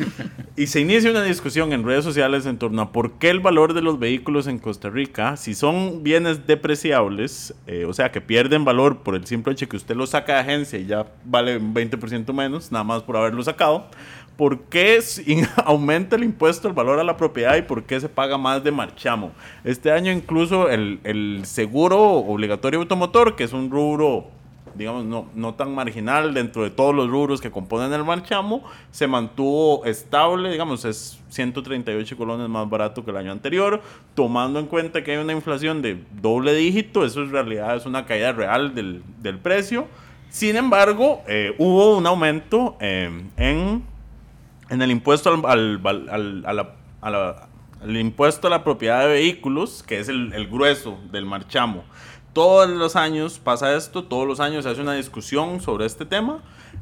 y 0.56 0.66
se 0.66 0.80
inicia 0.80 1.10
una 1.10 1.22
discusión 1.22 1.72
en 1.72 1.84
redes 1.84 2.04
sociales 2.04 2.44
en 2.46 2.58
torno 2.58 2.82
a 2.82 2.92
por 2.92 3.12
qué 3.12 3.30
el 3.30 3.40
valor 3.40 3.72
de 3.72 3.82
los 3.82 3.98
vehículos 3.98 4.46
en 4.46 4.58
Costa 4.58 4.90
Rica, 4.90 5.36
si 5.36 5.54
son 5.54 6.02
bienes 6.02 6.46
depreciables, 6.46 7.54
eh, 7.66 7.84
o 7.86 7.92
sea, 7.92 8.12
que 8.12 8.20
pierden 8.20 8.64
valor 8.64 8.98
por 8.98 9.14
el 9.14 9.26
simple 9.26 9.54
hecho 9.54 9.68
que 9.68 9.76
usted 9.76 9.96
los 9.96 10.10
saca 10.10 10.34
de 10.34 10.40
agencia 10.40 10.78
y 10.78 10.86
ya 10.86 11.06
vale 11.24 11.56
un 11.56 11.74
20% 11.74 12.32
menos, 12.32 12.70
nada 12.70 12.84
más 12.84 13.02
por 13.02 13.16
haberlo 13.16 13.42
sacado, 13.42 13.86
¿por 14.36 14.60
qué 14.64 15.00
aumenta 15.64 16.16
el 16.16 16.24
impuesto 16.24 16.68
al 16.68 16.74
valor 16.74 16.98
a 16.98 17.04
la 17.04 17.16
propiedad 17.16 17.56
y 17.56 17.62
por 17.62 17.84
qué 17.84 18.00
se 18.00 18.08
paga 18.08 18.36
más 18.36 18.62
de 18.62 18.70
marchamo? 18.70 19.32
Este 19.64 19.90
año 19.90 20.12
incluso 20.12 20.68
el, 20.68 21.00
el 21.04 21.42
seguro 21.44 22.00
obligatorio 22.00 22.80
automotor, 22.80 23.34
que 23.34 23.44
es 23.44 23.52
un 23.52 23.70
rubro 23.70 24.41
digamos, 24.74 25.04
no, 25.04 25.26
no 25.34 25.54
tan 25.54 25.74
marginal 25.74 26.34
dentro 26.34 26.62
de 26.62 26.70
todos 26.70 26.94
los 26.94 27.08
rubros 27.08 27.40
que 27.40 27.50
componen 27.50 27.92
el 27.92 28.04
marchamo, 28.04 28.62
se 28.90 29.06
mantuvo 29.06 29.84
estable, 29.84 30.50
digamos, 30.50 30.84
es 30.84 31.20
138 31.28 32.16
colones 32.16 32.48
más 32.48 32.68
barato 32.68 33.04
que 33.04 33.10
el 33.10 33.16
año 33.16 33.32
anterior, 33.32 33.82
tomando 34.14 34.58
en 34.58 34.66
cuenta 34.66 35.02
que 35.02 35.12
hay 35.12 35.18
una 35.18 35.32
inflación 35.32 35.82
de 35.82 36.02
doble 36.20 36.54
dígito, 36.54 37.04
eso 37.04 37.22
en 37.22 37.32
realidad 37.32 37.76
es 37.76 37.86
una 37.86 38.06
caída 38.06 38.32
real 38.32 38.74
del, 38.74 39.02
del 39.20 39.38
precio. 39.38 39.86
Sin 40.30 40.56
embargo, 40.56 41.22
eh, 41.26 41.54
hubo 41.58 41.96
un 41.96 42.06
aumento 42.06 42.76
eh, 42.80 43.10
en, 43.36 43.82
en 44.70 44.82
el 44.82 44.90
impuesto 44.90 45.30
al, 45.46 45.80
al, 45.84 46.44
a 46.46 46.52
la, 46.52 46.74
a 47.00 47.10
la, 47.10 47.48
el 47.82 47.96
impuesto 47.98 48.46
a 48.46 48.50
la 48.50 48.64
propiedad 48.64 49.00
de 49.02 49.08
vehículos, 49.08 49.82
que 49.82 49.98
es 49.98 50.08
el 50.08 50.48
grueso 50.48 50.98
del 51.10 51.26
marchamo. 51.26 51.84
Todos 52.32 52.70
los 52.70 52.96
años 52.96 53.38
pasa 53.38 53.76
esto, 53.76 54.04
todos 54.04 54.26
los 54.26 54.40
años 54.40 54.64
se 54.64 54.70
hace 54.70 54.80
una 54.80 54.94
discusión 54.94 55.60
sobre 55.60 55.84
este 55.84 56.06
tema. 56.06 56.40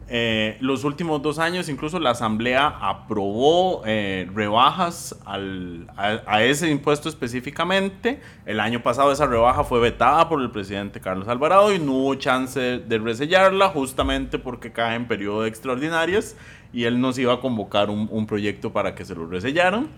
Eh, 0.09 0.57
los 0.61 0.85
últimos 0.85 1.23
dos 1.23 1.41
años 1.41 1.69
incluso 1.69 1.99
la 1.99 2.11
Asamblea 2.11 2.67
aprobó 2.81 3.83
eh, 3.85 4.29
rebajas 4.33 5.17
al, 5.25 5.89
a, 5.97 6.43
ese 6.45 6.71
impuesto 6.71 7.09
específicamente. 7.09 8.21
El 8.47 8.61
año 8.61 8.81
pasado 8.85 9.11
esa 9.11 9.27
rebaja 9.27 9.65
fue 9.65 9.81
vetada 9.81 10.29
por 10.29 10.41
el 10.41 10.53
presidente 10.53 11.01
Carlos 11.01 11.27
Alvarado 11.27 11.75
y 11.75 11.81
no 11.81 11.95
hubo 11.95 12.15
chance 12.15 12.61
de 12.61 12.99
resellarla 12.99 13.71
justamente 13.71 14.39
porque 14.39 14.71
cae 14.71 14.95
en 14.95 15.09
periodo 15.09 15.43
de 15.43 15.49
extraordinarias 15.49 16.37
y 16.73 16.85
él 16.85 17.01
nos 17.01 17.19
iba 17.19 17.35
a 17.35 17.41
convocar 17.41 17.91
un, 17.91 18.09
un 18.13 18.27
proyecto 18.29 18.73
para 18.73 18.95
que 18.95 19.05
se 19.05 19.17
lo 19.17 19.27
resellaran. 19.27 19.89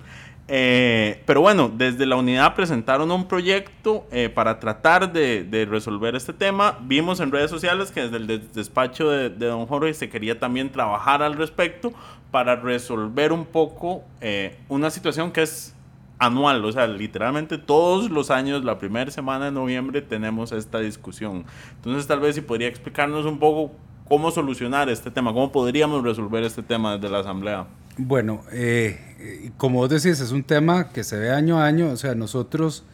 Eh, 0.49 1.23
pero 1.25 1.41
bueno, 1.41 1.71
desde 1.75 2.05
la 2.05 2.17
unidad 2.17 2.55
presentaron 2.55 3.11
un 3.11 3.27
proyecto 3.27 4.07
eh, 4.11 4.29
para 4.29 4.59
tratar 4.59 5.13
de, 5.13 5.67
resolver 5.71 6.15
este 6.15 6.33
tema. 6.33 6.79
Vimos 6.83 7.21
en 7.21 7.31
redes 7.31 7.51
sociales 7.51 7.91
que 7.91 8.09
desde 8.09 8.17
el 8.17 8.53
despacho 8.53 9.09
de, 9.09 9.31
don 9.31 9.67
Jorge 9.67 9.95
se 9.95 10.09
quería 10.09 10.39
también 10.39 10.71
trabajar 10.71 11.23
al 11.23 11.35
respecto 11.35 11.93
para 12.31 12.57
resolver 12.57 13.33
un 13.33 13.45
poco 13.45 14.03
eh, 14.21 14.59
una 14.69 14.91
situación 14.91 15.31
que 15.31 15.43
es 15.43 15.75
anual, 16.19 16.65
o 16.65 16.71
sea, 16.71 16.87
literalmente 16.87 17.59
todos 17.59 18.09
los 18.09 18.31
años, 18.31 18.65
la 18.65 18.79
primera 18.79 19.11
semana 19.11 19.47
de 19.47 19.51
noviembre, 19.53 20.03
tenemos 20.03 20.53
esta 20.53 20.79
discusión. 20.79 21.45
Entonces, 21.77 22.07
tal 22.07 22.21
vez 22.21 22.37
si 22.37 22.41
podría 22.41 22.69
explicarnos 22.69 23.27
un 23.27 23.39
poco 23.39 23.73
cómo 24.09 24.31
solucionar 24.31 24.89
este 24.89 25.11
tema, 25.11 25.33
cómo 25.33 25.51
podríamos 25.51 26.03
resolver 26.05 26.45
este 26.45 26.63
tema 26.63 26.97
desde 26.97 27.13
la 27.13 27.21
Asamblea. 27.21 27.67
Bueno, 27.99 28.43
eh, 28.53 29.53
como 29.59 29.79
vos 29.79 29.91
decís, 29.91 30.19
es 30.21 30.33
un 30.33 30.45
tema 30.45 30.91
que 30.91 31.05
se 31.05 31.19
ve 31.19 31.31
año 31.31 31.59
a 31.59 31.67
año, 31.67 31.91
o 31.91 31.97
sea, 31.97 32.15
nosotros 32.15 32.85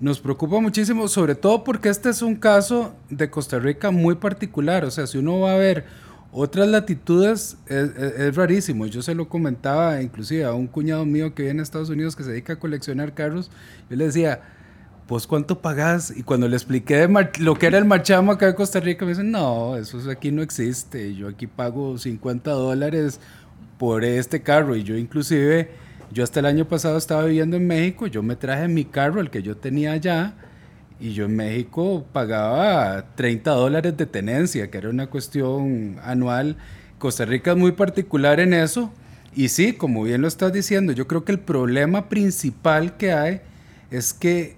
nos 0.00 0.20
preocupa 0.20 0.58
muchísimo, 0.58 1.06
sobre 1.08 1.34
todo 1.34 1.62
porque 1.64 1.90
este 1.90 2.08
es 2.08 2.22
un 2.22 2.36
caso 2.36 2.94
de 3.10 3.28
Costa 3.28 3.58
Rica 3.58 3.90
muy 3.90 4.14
particular, 4.14 4.86
o 4.86 4.90
sea, 4.90 5.06
si 5.06 5.18
uno 5.18 5.40
va 5.40 5.52
a 5.52 5.58
ver 5.58 5.84
otras 6.32 6.66
latitudes, 6.66 7.58
es, 7.66 8.34
rarísimo, 8.34 8.86
yo 8.86 9.02
se 9.02 9.14
lo 9.14 9.28
comentaba 9.28 10.00
inclusive 10.00 10.44
a 10.44 10.54
un 10.54 10.66
cuñado 10.66 11.04
mío 11.04 11.34
que 11.34 11.42
viene 11.42 11.60
a 11.60 11.62
Estados 11.62 11.90
Unidos 11.90 12.16
que 12.16 12.24
se 12.24 12.30
dedica 12.30 12.54
a 12.54 12.58
coleccionar 12.58 13.12
carros, 13.12 13.50
yo 13.90 13.96
le 13.96 14.06
decía, 14.06 14.40
pues 15.06 15.26
cuánto 15.26 15.60
pagás? 15.60 16.10
Y 16.16 16.22
cuando 16.22 16.48
le 16.48 16.56
expliqué 16.56 17.06
lo 17.38 17.54
que 17.56 17.66
era 17.66 17.76
el 17.76 17.84
marchamo 17.84 18.32
acá 18.32 18.48
en 18.48 18.54
Costa 18.54 18.80
Rica, 18.80 19.04
me 19.04 19.10
dicen, 19.10 19.30
no, 19.30 19.76
eso 19.76 19.98
aquí 20.10 20.32
no 20.32 20.40
existe, 20.40 21.14
yo 21.14 21.28
aquí 21.28 21.46
pago 21.46 21.98
50 21.98 22.50
dólares 22.50 23.20
por 23.78 24.04
este 24.04 24.42
carro 24.42 24.76
y 24.76 24.82
yo 24.82 24.96
inclusive, 24.96 25.70
yo 26.12 26.24
hasta 26.24 26.40
el 26.40 26.46
año 26.46 26.66
pasado 26.66 26.98
estaba 26.98 27.24
viviendo 27.24 27.56
en 27.56 27.66
México, 27.66 28.06
yo 28.06 28.22
me 28.22 28.36
traje 28.36 28.68
mi 28.68 28.84
carro, 28.84 29.20
el 29.20 29.30
que 29.30 29.42
yo 29.42 29.56
tenía 29.56 29.92
allá, 29.92 30.34
y 31.02 31.14
yo 31.14 31.24
en 31.24 31.34
México 31.34 32.06
pagaba 32.12 33.06
30 33.16 33.50
dólares 33.50 33.96
de 33.96 34.06
tenencia, 34.06 34.70
que 34.70 34.78
era 34.78 34.88
una 34.88 35.08
cuestión 35.08 35.96
anual. 36.04 36.56
Costa 36.98 37.24
Rica 37.24 37.50
es 37.50 37.56
muy 37.56 37.72
particular 37.72 38.38
en 38.38 38.54
eso. 38.54 38.92
Y 39.34 39.48
sí, 39.48 39.72
como 39.72 40.04
bien 40.04 40.22
lo 40.22 40.28
estás 40.28 40.52
diciendo, 40.52 40.92
yo 40.92 41.08
creo 41.08 41.24
que 41.24 41.32
el 41.32 41.40
problema 41.40 42.08
principal 42.08 42.96
que 42.96 43.12
hay 43.12 43.40
es 43.90 44.14
que 44.14 44.54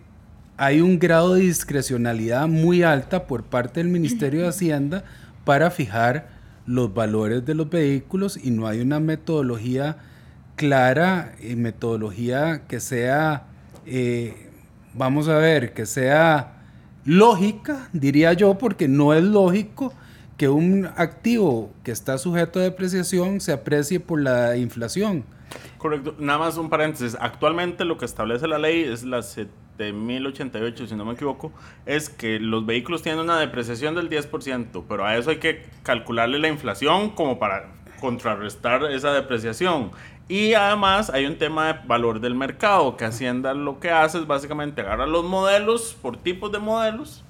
hay 0.58 0.82
un 0.82 0.98
grado 0.98 1.34
de 1.34 1.40
discrecionalidad 1.40 2.46
muy 2.46 2.82
alta 2.82 3.26
por 3.26 3.44
parte 3.44 3.80
del 3.80 3.88
Ministerio 3.88 4.42
de 4.42 4.48
Hacienda 4.50 5.04
para 5.46 5.70
fijar 5.70 6.28
los 6.66 6.92
valores 6.94 7.44
de 7.44 7.54
los 7.54 7.68
vehículos 7.68 8.38
y 8.42 8.50
no 8.50 8.66
hay 8.66 8.80
una 8.80 9.00
metodología 9.00 9.98
clara 10.56 11.34
y 11.40 11.56
metodología 11.56 12.62
que 12.68 12.80
sea, 12.80 13.46
eh, 13.86 14.50
vamos 14.94 15.28
a 15.28 15.36
ver, 15.38 15.72
que 15.74 15.86
sea 15.86 16.62
lógica, 17.04 17.88
diría 17.92 18.32
yo, 18.32 18.56
porque 18.56 18.88
no 18.88 19.14
es 19.14 19.24
lógico 19.24 19.92
que 20.36 20.48
un 20.48 20.86
activo 20.96 21.72
que 21.82 21.92
está 21.92 22.18
sujeto 22.18 22.58
a 22.58 22.62
depreciación 22.62 23.40
se 23.40 23.52
aprecie 23.52 24.00
por 24.00 24.20
la 24.20 24.56
inflación. 24.56 25.24
Correcto, 25.78 26.16
nada 26.18 26.38
más 26.38 26.56
un 26.56 26.70
paréntesis. 26.70 27.16
Actualmente 27.20 27.84
lo 27.84 27.98
que 27.98 28.04
establece 28.04 28.48
la 28.48 28.58
ley 28.58 28.82
es 28.82 29.04
la 29.04 29.22
de 29.78 29.92
1088, 29.92 30.86
si 30.86 30.94
no 30.94 31.04
me 31.04 31.14
equivoco, 31.14 31.52
es 31.86 32.08
que 32.08 32.38
los 32.38 32.64
vehículos 32.66 33.02
tienen 33.02 33.20
una 33.20 33.38
depreciación 33.38 33.94
del 33.94 34.08
10%, 34.08 34.84
pero 34.88 35.04
a 35.04 35.16
eso 35.16 35.30
hay 35.30 35.38
que 35.38 35.66
calcularle 35.82 36.38
la 36.38 36.48
inflación 36.48 37.10
como 37.10 37.38
para 37.38 37.72
contrarrestar 38.00 38.84
esa 38.92 39.12
depreciación. 39.12 39.90
Y 40.28 40.54
además 40.54 41.10
hay 41.10 41.26
un 41.26 41.36
tema 41.36 41.72
de 41.72 41.80
valor 41.86 42.20
del 42.20 42.34
mercado, 42.34 42.96
que 42.96 43.04
Hacienda 43.04 43.52
lo 43.52 43.80
que 43.80 43.90
hace 43.90 44.18
es 44.18 44.26
básicamente 44.26 44.80
agarrar 44.80 45.08
los 45.08 45.24
modelos 45.24 45.96
por 46.00 46.16
tipos 46.16 46.50
de 46.52 46.60
modelos 46.60 47.23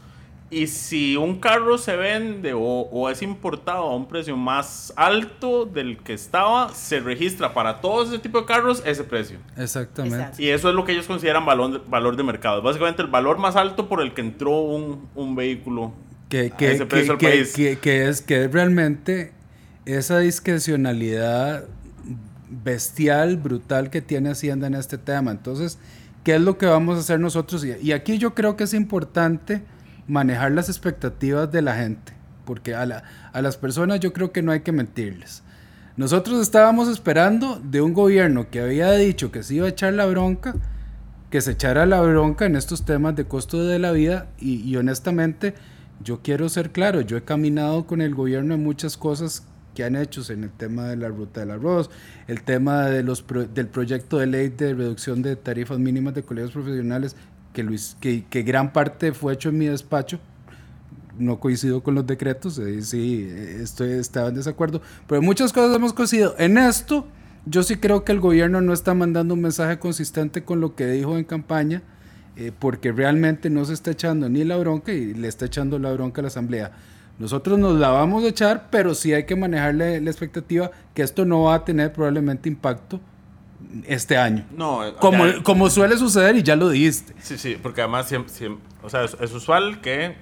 y 0.54 0.68
si 0.68 1.16
un 1.16 1.40
carro 1.40 1.78
se 1.78 1.96
vende 1.96 2.52
o, 2.54 3.10
es 3.10 3.22
importado 3.22 3.84
a 3.84 3.96
un 3.96 4.06
precio 4.06 4.36
más 4.36 4.92
alto 4.96 5.66
del 5.66 5.98
que 5.98 6.12
estaba, 6.12 6.72
se 6.72 7.00
registra 7.00 7.52
para 7.52 7.80
todo 7.80 8.04
ese 8.04 8.18
tipo 8.20 8.40
de 8.40 8.46
carros 8.46 8.82
ese 8.86 9.02
precio. 9.02 9.38
Exactamente. 9.56 10.42
Y 10.42 10.50
eso 10.50 10.68
es 10.68 10.74
lo 10.74 10.84
que 10.84 10.92
ellos 10.92 11.06
consideran 11.06 11.44
valor, 11.44 11.84
valor 11.88 12.16
de 12.16 12.22
mercado. 12.22 12.62
Básicamente 12.62 13.02
el 13.02 13.08
valor 13.08 13.38
más 13.38 13.56
alto 13.56 13.88
por 13.88 14.00
el 14.00 14.14
que 14.14 14.20
entró 14.20 14.60
un, 14.60 15.08
un 15.16 15.34
vehículo 15.34 15.92
que, 16.28 16.50
que, 16.56 16.68
a 16.68 16.72
ese 16.72 16.86
precio 16.86 17.18
que, 17.18 17.28
país. 17.28 17.52
Que, 17.52 18.08
es, 18.08 18.22
que 18.22 18.46
realmente 18.46 19.32
esa 19.86 20.20
discrecionalidad 20.20 21.64
bestial, 22.48 23.36
brutal 23.38 23.90
que 23.90 24.00
tiene 24.00 24.30
Hacienda 24.30 24.68
en 24.68 24.74
este 24.74 24.98
tema. 24.98 25.32
Entonces, 25.32 25.78
¿qué 26.22 26.36
es 26.36 26.40
lo 26.40 26.58
que 26.58 26.66
vamos 26.66 26.96
a 26.96 27.00
hacer 27.00 27.18
nosotros? 27.18 27.64
Y 27.64 27.90
aquí 27.90 28.18
yo 28.18 28.34
creo 28.34 28.56
que 28.56 28.64
es 28.64 28.74
importante 28.74 29.62
manejar 30.06 30.52
las 30.52 30.68
expectativas 30.68 31.50
de 31.50 31.62
la 31.62 31.76
gente, 31.76 32.12
porque 32.44 32.74
a, 32.74 32.86
las 32.86 33.56
personas 33.56 34.00
yo 34.00 34.12
creo 34.12 34.32
que 34.32 34.42
no 34.42 34.52
hay 34.52 34.60
que 34.60 34.72
mentirles. 34.72 35.42
Nosotros 35.96 36.40
estábamos 36.40 36.88
esperando 36.88 37.60
de 37.62 37.80
un 37.80 37.94
gobierno 37.94 38.50
que 38.50 38.60
había 38.60 38.90
dicho 38.92 39.30
que 39.30 39.42
se 39.42 39.54
iba 39.54 39.66
a 39.66 39.70
echar 39.70 39.94
la 39.94 40.06
bronca, 40.06 40.54
que 41.30 41.40
se 41.40 41.52
echara 41.52 41.86
la 41.86 42.00
bronca 42.00 42.46
en 42.46 42.56
estos 42.56 42.84
temas 42.84 43.14
de 43.16 43.26
costo 43.26 43.64
de 43.64 43.78
la 43.78 43.92
vida 43.92 44.28
y, 44.38 44.74
honestamente 44.76 45.54
yo 46.02 46.20
quiero 46.22 46.48
ser 46.48 46.72
claro, 46.72 47.00
yo 47.00 47.16
he 47.16 47.22
caminado 47.22 47.86
con 47.86 48.02
el 48.02 48.14
gobierno 48.14 48.54
en 48.54 48.62
muchas 48.64 48.96
cosas 48.96 49.46
que 49.74 49.84
han 49.84 49.96
hecho 49.96 50.20
en 50.32 50.44
el 50.44 50.50
tema 50.50 50.84
de 50.84 50.96
la 50.96 51.08
ruta 51.08 51.40
del 51.40 51.52
arroz, 51.52 51.88
el 52.26 52.42
tema 52.42 52.86
de 52.86 53.02
los 53.02 53.24
del 53.54 53.68
proyecto 53.68 54.18
de 54.18 54.26
ley 54.26 54.48
de 54.48 54.74
reducción 54.74 55.22
de 55.22 55.36
tarifas 55.36 55.78
mínimas 55.78 56.14
de 56.14 56.22
colegios 56.22 56.52
profesionales, 56.52 57.16
que, 57.54 57.62
Luis, 57.62 57.96
que, 58.00 58.24
que 58.28 58.42
gran 58.42 58.74
parte 58.74 59.12
fue 59.12 59.32
hecho 59.32 59.48
en 59.48 59.56
mi 59.56 59.66
despacho, 59.66 60.20
no 61.18 61.40
coincido 61.40 61.82
con 61.82 61.94
los 61.94 62.06
decretos, 62.06 62.58
eh, 62.58 62.82
sí, 62.82 63.26
estoy, 63.30 63.92
estaba 63.92 64.28
en 64.28 64.34
desacuerdo, 64.34 64.82
pero 65.06 65.22
muchas 65.22 65.52
cosas 65.52 65.74
hemos 65.76 65.94
coincidido. 65.94 66.34
En 66.38 66.58
esto, 66.58 67.06
yo 67.46 67.62
sí 67.62 67.76
creo 67.76 68.04
que 68.04 68.12
el 68.12 68.20
gobierno 68.20 68.60
no 68.60 68.72
está 68.72 68.92
mandando 68.92 69.32
un 69.32 69.40
mensaje 69.40 69.78
consistente 69.78 70.44
con 70.44 70.60
lo 70.60 70.74
que 70.74 70.86
dijo 70.88 71.16
en 71.16 71.24
campaña, 71.24 71.82
eh, 72.36 72.52
porque 72.58 72.90
realmente 72.92 73.48
no 73.48 73.64
se 73.64 73.72
está 73.72 73.92
echando 73.92 74.28
ni 74.28 74.42
la 74.44 74.56
bronca 74.56 74.92
y 74.92 75.14
le 75.14 75.28
está 75.28 75.46
echando 75.46 75.78
la 75.78 75.92
bronca 75.92 76.20
a 76.20 76.22
la 76.22 76.28
Asamblea. 76.28 76.72
Nosotros 77.18 77.60
nos 77.60 77.78
la 77.78 77.90
vamos 77.90 78.24
a 78.24 78.28
echar, 78.28 78.68
pero 78.70 78.92
sí 78.92 79.14
hay 79.14 79.24
que 79.24 79.36
manejarle 79.36 80.00
la 80.00 80.10
expectativa 80.10 80.72
que 80.94 81.02
esto 81.02 81.24
no 81.24 81.44
va 81.44 81.54
a 81.54 81.64
tener 81.64 81.92
probablemente 81.92 82.48
impacto 82.48 83.00
este 83.86 84.16
año. 84.16 84.44
No, 84.56 84.86
eh, 84.86 84.94
como, 85.00 85.24
como 85.42 85.70
suele 85.70 85.96
suceder 85.96 86.36
y 86.36 86.42
ya 86.42 86.56
lo 86.56 86.68
dijiste. 86.68 87.14
Sí, 87.20 87.38
sí, 87.38 87.56
porque 87.60 87.82
además 87.82 88.08
siempre, 88.08 88.32
o 88.82 88.90
sea, 88.90 89.04
es, 89.04 89.32
usual 89.32 89.80
que, 89.80 90.16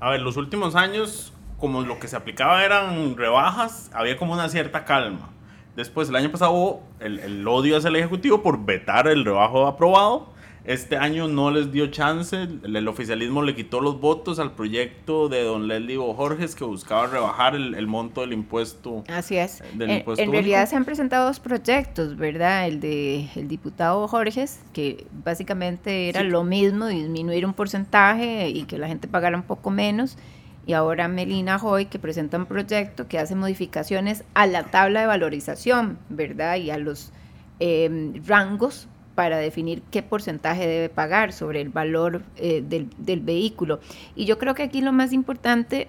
a 0.00 0.10
ver, 0.10 0.20
los 0.20 0.36
últimos 0.36 0.74
años, 0.74 1.32
como 1.58 1.82
lo 1.82 1.98
que 1.98 2.08
se 2.08 2.16
aplicaba 2.16 2.64
eran 2.64 3.16
rebajas, 3.16 3.90
había 3.92 4.16
como 4.16 4.32
una 4.32 4.48
cierta 4.48 4.84
calma. 4.84 5.30
Después, 5.76 6.08
el 6.08 6.16
año 6.16 6.30
pasado 6.30 6.80
el, 6.98 7.20
el 7.20 7.46
odio 7.46 7.76
hacia 7.76 7.88
el 7.88 7.96
Ejecutivo 7.96 8.42
por 8.42 8.64
vetar 8.64 9.06
el 9.06 9.24
rebajo 9.24 9.66
aprobado 9.66 10.28
este 10.72 10.96
año 10.96 11.26
no 11.26 11.50
les 11.50 11.72
dio 11.72 11.88
chance, 11.88 12.36
el, 12.62 12.86
oficialismo 12.86 13.42
le 13.42 13.56
quitó 13.56 13.80
los 13.80 14.00
votos 14.00 14.38
al 14.38 14.52
proyecto 14.52 15.28
de 15.28 15.42
don 15.42 15.66
Leslie 15.66 15.96
Jorges 15.96 16.54
que 16.54 16.62
buscaba 16.62 17.08
rebajar 17.08 17.56
el, 17.56 17.86
monto 17.88 18.20
del 18.20 18.32
impuesto. 18.32 19.02
Así 19.08 19.36
es. 19.36 19.64
en, 19.76 20.30
realidad 20.30 20.68
se 20.68 20.76
han 20.76 20.84
presentado 20.84 21.26
dos 21.26 21.40
proyectos, 21.40 22.16
¿verdad? 22.16 22.68
El 22.68 22.78
de 22.78 23.28
el 23.34 23.48
diputado 23.48 24.06
Jorges, 24.06 24.60
que 24.72 25.08
básicamente 25.24 26.08
era 26.08 26.22
lo 26.22 26.44
mismo, 26.44 26.86
disminuir 26.86 27.46
un 27.46 27.52
porcentaje 27.52 28.48
y 28.50 28.62
que 28.62 28.78
la 28.78 28.86
gente 28.86 29.08
pagara 29.08 29.36
un 29.36 29.42
poco 29.42 29.70
menos. 29.70 30.18
Y 30.66 30.74
ahora 30.74 31.08
Melina 31.08 31.56
Hoy, 31.60 31.86
que 31.86 31.98
presenta 31.98 32.36
un 32.36 32.46
proyecto 32.46 33.08
que 33.08 33.18
hace 33.18 33.34
modificaciones 33.34 34.22
a 34.34 34.46
la 34.46 34.62
tabla 34.64 35.00
de 35.00 35.06
valorización, 35.08 35.98
¿verdad? 36.10 36.58
Y 36.58 36.70
a 36.70 36.78
los 36.78 37.12
eh, 37.58 38.12
rangos 38.24 38.86
para 39.20 39.36
definir 39.36 39.82
qué 39.90 40.02
porcentaje 40.02 40.66
debe 40.66 40.88
pagar 40.88 41.34
sobre 41.34 41.60
el 41.60 41.68
valor 41.68 42.22
eh, 42.38 42.64
del, 42.66 43.20
vehículo. 43.20 43.78
Y 44.16 44.24
yo 44.24 44.38
creo 44.38 44.54
que 44.54 44.62
aquí 44.62 44.80
lo 44.80 44.92
más 44.92 45.12
importante 45.12 45.88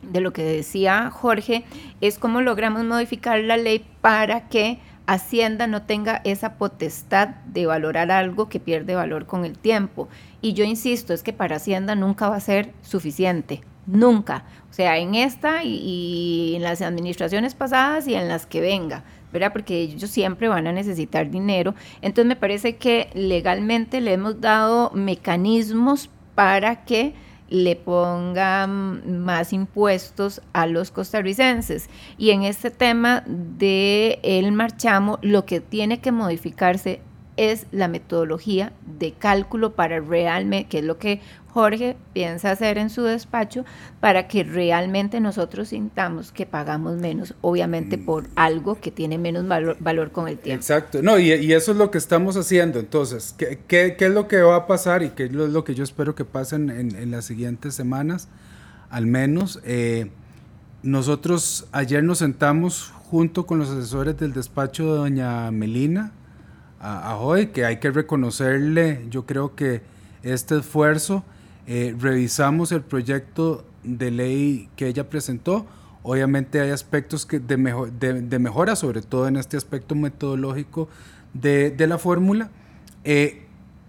de 0.00 0.22
lo 0.22 0.32
que 0.32 0.42
decía 0.42 1.10
Jorge 1.10 1.64
es 2.00 2.18
cómo 2.18 2.40
logramos 2.40 2.82
modificar 2.84 3.38
la 3.40 3.58
ley 3.58 3.84
para 4.00 4.48
que 4.48 4.78
Hacienda 5.06 5.66
no 5.66 5.82
tenga 5.82 6.22
esa 6.24 6.54
potestad 6.54 7.28
de 7.44 7.66
valorar 7.66 8.10
algo 8.10 8.48
que 8.48 8.58
pierde 8.58 8.94
valor 8.94 9.26
con 9.26 9.44
el 9.44 9.58
tiempo. 9.58 10.08
Y 10.40 10.54
yo 10.54 10.64
insisto, 10.64 11.12
es 11.12 11.22
que 11.22 11.34
para 11.34 11.56
Hacienda 11.56 11.94
nunca 11.94 12.30
va 12.30 12.36
a 12.36 12.40
ser 12.40 12.72
suficiente, 12.80 13.60
nunca. 13.84 14.44
O 14.70 14.72
sea, 14.72 14.96
en 14.96 15.14
esta 15.14 15.62
y 15.62 16.54
en 16.56 16.62
las 16.62 16.80
administraciones 16.80 17.54
pasadas 17.54 18.08
y 18.08 18.14
en 18.14 18.28
las 18.28 18.46
que 18.46 18.62
venga. 18.62 19.04
Porque 19.52 19.80
ellos 19.80 20.10
siempre 20.10 20.48
van 20.48 20.66
a 20.66 20.72
necesitar 20.72 21.30
dinero. 21.30 21.74
Entonces 22.02 22.26
me 22.26 22.36
parece 22.36 22.76
que 22.76 23.10
legalmente 23.14 24.00
le 24.00 24.12
hemos 24.14 24.40
dado 24.40 24.90
mecanismos 24.94 26.10
para 26.34 26.84
que 26.84 27.14
le 27.48 27.76
pongan 27.76 29.22
más 29.24 29.52
impuestos 29.52 30.42
a 30.52 30.66
los 30.66 30.90
costarricenses. 30.90 31.88
Y 32.18 32.30
en 32.30 32.42
este 32.42 32.70
tema 32.70 33.22
de 33.26 34.18
el 34.22 34.52
marchamo, 34.52 35.18
lo 35.22 35.44
que 35.46 35.60
tiene 35.60 36.00
que 36.00 36.12
modificarse 36.12 37.00
es 37.36 37.66
la 37.70 37.88
metodología 37.88 38.72
de 38.98 39.12
cálculo 39.12 39.74
para 39.74 40.00
realmente, 40.00 40.68
que 40.68 40.78
es 40.78 40.84
lo 40.84 40.98
que 40.98 41.20
Jorge 41.56 41.96
piensa 42.12 42.50
hacer 42.50 42.76
en 42.76 42.90
su 42.90 43.02
despacho, 43.02 43.64
para 44.00 44.28
que 44.28 44.44
realmente 44.44 45.20
nosotros 45.20 45.68
sintamos 45.68 46.30
que 46.30 46.44
pagamos 46.44 46.96
menos, 46.96 47.34
obviamente 47.40 47.96
por 47.96 48.24
mm. 48.24 48.32
algo 48.36 48.78
que 48.78 48.90
tiene 48.90 49.16
menos 49.16 49.46
valor, 49.48 50.12
con 50.12 50.28
el 50.28 50.38
tiempo. 50.38 50.60
Exacto, 50.60 51.02
no, 51.02 51.18
y, 51.18 51.30
eso 51.32 51.72
es 51.72 51.78
lo 51.78 51.90
que 51.90 51.96
estamos 51.96 52.36
haciendo. 52.36 52.78
Entonces, 52.78 53.34
¿qué, 53.38 53.60
qué, 53.66 53.96
es 53.98 54.10
lo 54.10 54.28
que 54.28 54.42
va 54.42 54.56
a 54.56 54.66
pasar 54.66 55.02
y 55.02 55.10
qué 55.10 55.24
es 55.24 55.32
lo, 55.32 55.64
que 55.64 55.74
yo 55.74 55.82
espero 55.82 56.14
que 56.14 56.26
pasen 56.26 56.68
en, 56.68 57.10
las 57.10 57.24
siguientes 57.24 57.74
semanas? 57.74 58.28
Al 58.90 59.06
menos, 59.06 59.60
eh, 59.64 60.10
nosotros 60.82 61.68
ayer 61.72 62.04
nos 62.04 62.18
sentamos 62.18 62.92
junto 63.10 63.46
con 63.46 63.58
los 63.58 63.70
asesores 63.70 64.18
del 64.18 64.32
despacho 64.32 64.92
de 64.92 64.98
doña 64.98 65.50
Melina, 65.50 66.12
a, 66.80 67.16
hoy, 67.16 67.48
que 67.48 67.64
hay 67.64 67.78
que 67.78 67.90
reconocerle, 67.90 69.06
yo 69.10 69.26
creo 69.26 69.54
que 69.54 69.82
este 70.22 70.58
esfuerzo, 70.58 71.24
eh, 71.66 71.94
revisamos 71.98 72.70
el 72.72 72.82
proyecto 72.82 73.64
de 73.82 74.10
ley 74.10 74.68
que 74.76 74.86
ella 74.86 75.08
presentó, 75.08 75.66
obviamente 76.02 76.60
hay 76.60 76.70
aspectos 76.70 77.26
que 77.26 77.40
de, 77.40 77.56
mejor, 77.56 77.92
de, 77.92 78.38
mejora, 78.38 78.76
sobre 78.76 79.02
todo 79.02 79.26
en 79.26 79.36
este 79.36 79.56
aspecto 79.56 79.94
metodológico 79.94 80.88
de, 81.34 81.70
de 81.70 81.86
la 81.86 81.98
fórmula. 81.98 82.50
Eh, 83.04 83.42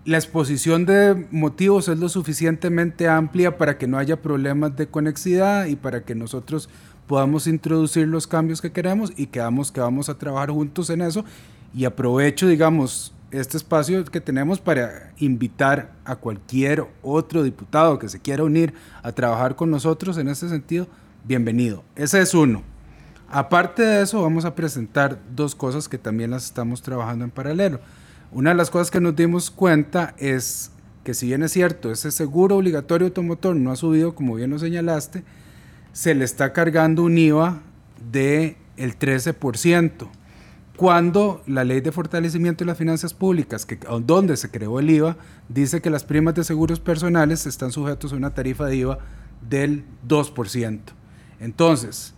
la 0.06 0.18
exposición 0.18 0.86
de 0.86 1.28
motivos 1.32 1.90
es 1.90 2.00
lo 2.00 2.08
suficientemente 2.08 3.10
amplia 3.10 3.58
para 3.58 3.78
que 3.78 3.88
no 3.88 3.98
haya 3.98 4.22
problemas 4.22 4.76
de 4.78 4.88
conexidad 4.88 5.66
y 5.66 5.76
para 5.76 6.04
que 6.06 6.16
nosotros 6.16 6.70
podamos 7.08 7.46
introducir 7.46 8.08
los 8.08 8.26
cambios 8.26 8.62
que 8.62 8.72
queremos 8.72 9.12
y 9.18 9.28
quedamos 9.28 9.72
que 9.72 9.82
vamos 9.82 10.08
a 10.10 10.18
trabajar 10.18 10.50
juntos 10.50 10.90
en 10.90 11.02
eso 11.02 11.26
y 11.74 11.86
aprovecho, 11.86 12.48
digamos, 12.48 13.14
este 13.32 13.58
espacio 13.58 14.04
que 14.06 14.22
tenemos 14.22 14.60
para 14.60 15.12
invitar 15.18 15.92
a 16.06 16.16
cualquier 16.16 16.86
otro 17.02 17.44
diputado 17.44 18.00
que 18.00 18.10
se 18.10 18.20
quiera 18.20 18.44
unir 18.44 18.74
a 19.04 19.12
trabajar 19.12 19.56
con 19.56 19.70
nosotros 19.70 20.18
en 20.18 20.30
este 20.30 20.48
sentido, 20.48 20.88
bienvenido. 21.26 21.84
Ese 21.96 22.22
es 22.22 22.34
uno. 22.34 22.64
Aparte 23.30 23.84
de 23.84 24.04
eso, 24.04 24.22
vamos 24.22 24.46
a 24.46 24.56
presentar 24.56 25.20
dos 25.36 25.56
cosas 25.56 25.90
que 25.90 25.98
también 25.98 26.32
las 26.32 26.46
estamos 26.46 26.82
trabajando 26.82 27.26
en 27.26 27.32
paralelo. 27.32 27.82
Una 28.32 28.52
de 28.52 28.56
las 28.56 28.70
cosas 28.70 28.90
que 28.90 29.02
nos 29.02 29.16
dimos 29.16 29.52
cuenta 29.52 30.16
es 30.18 30.72
que 31.04 31.14
si 31.14 31.28
bien 31.28 31.44
es 31.44 31.52
cierto, 31.52 31.92
ese 31.92 32.12
seguro 32.12 32.58
obligatorio 32.58 33.08
automotor 33.08 33.56
no 33.56 33.72
ha 33.72 33.76
subido, 33.76 34.16
como 34.16 34.36
bien 34.36 34.50
lo 34.50 34.60
señalaste, 34.60 35.24
se 35.92 36.16
le 36.16 36.24
está 36.24 36.54
cargando 36.54 37.04
un 37.04 37.18
IVA 37.18 37.62
de 38.12 38.56
el 38.78 38.98
13% 38.98 40.08
cuando 40.78 41.42
la 41.48 41.64
ley 41.64 41.82
de 41.82 41.92
fortalecimiento 41.92 42.64
de 42.64 42.68
las 42.68 42.78
finanzas 42.78 43.14
públicas, 43.14 43.66
que, 43.66 43.80
donde 44.06 44.38
se 44.38 44.52
creó 44.52 44.80
el 44.80 44.90
IVA, 44.90 45.18
dice 45.50 45.82
que 45.82 45.90
las 45.90 46.04
primas 46.04 46.36
de 46.36 46.44
seguros 46.44 46.80
personales 46.80 47.48
están 47.48 47.72
sujetos 47.72 48.14
a 48.14 48.16
una 48.16 48.34
tarifa 48.36 48.66
de 48.68 48.76
IVA 48.78 49.00
del 49.42 49.84
2%. 50.08 50.80
Entonces, 51.40 52.14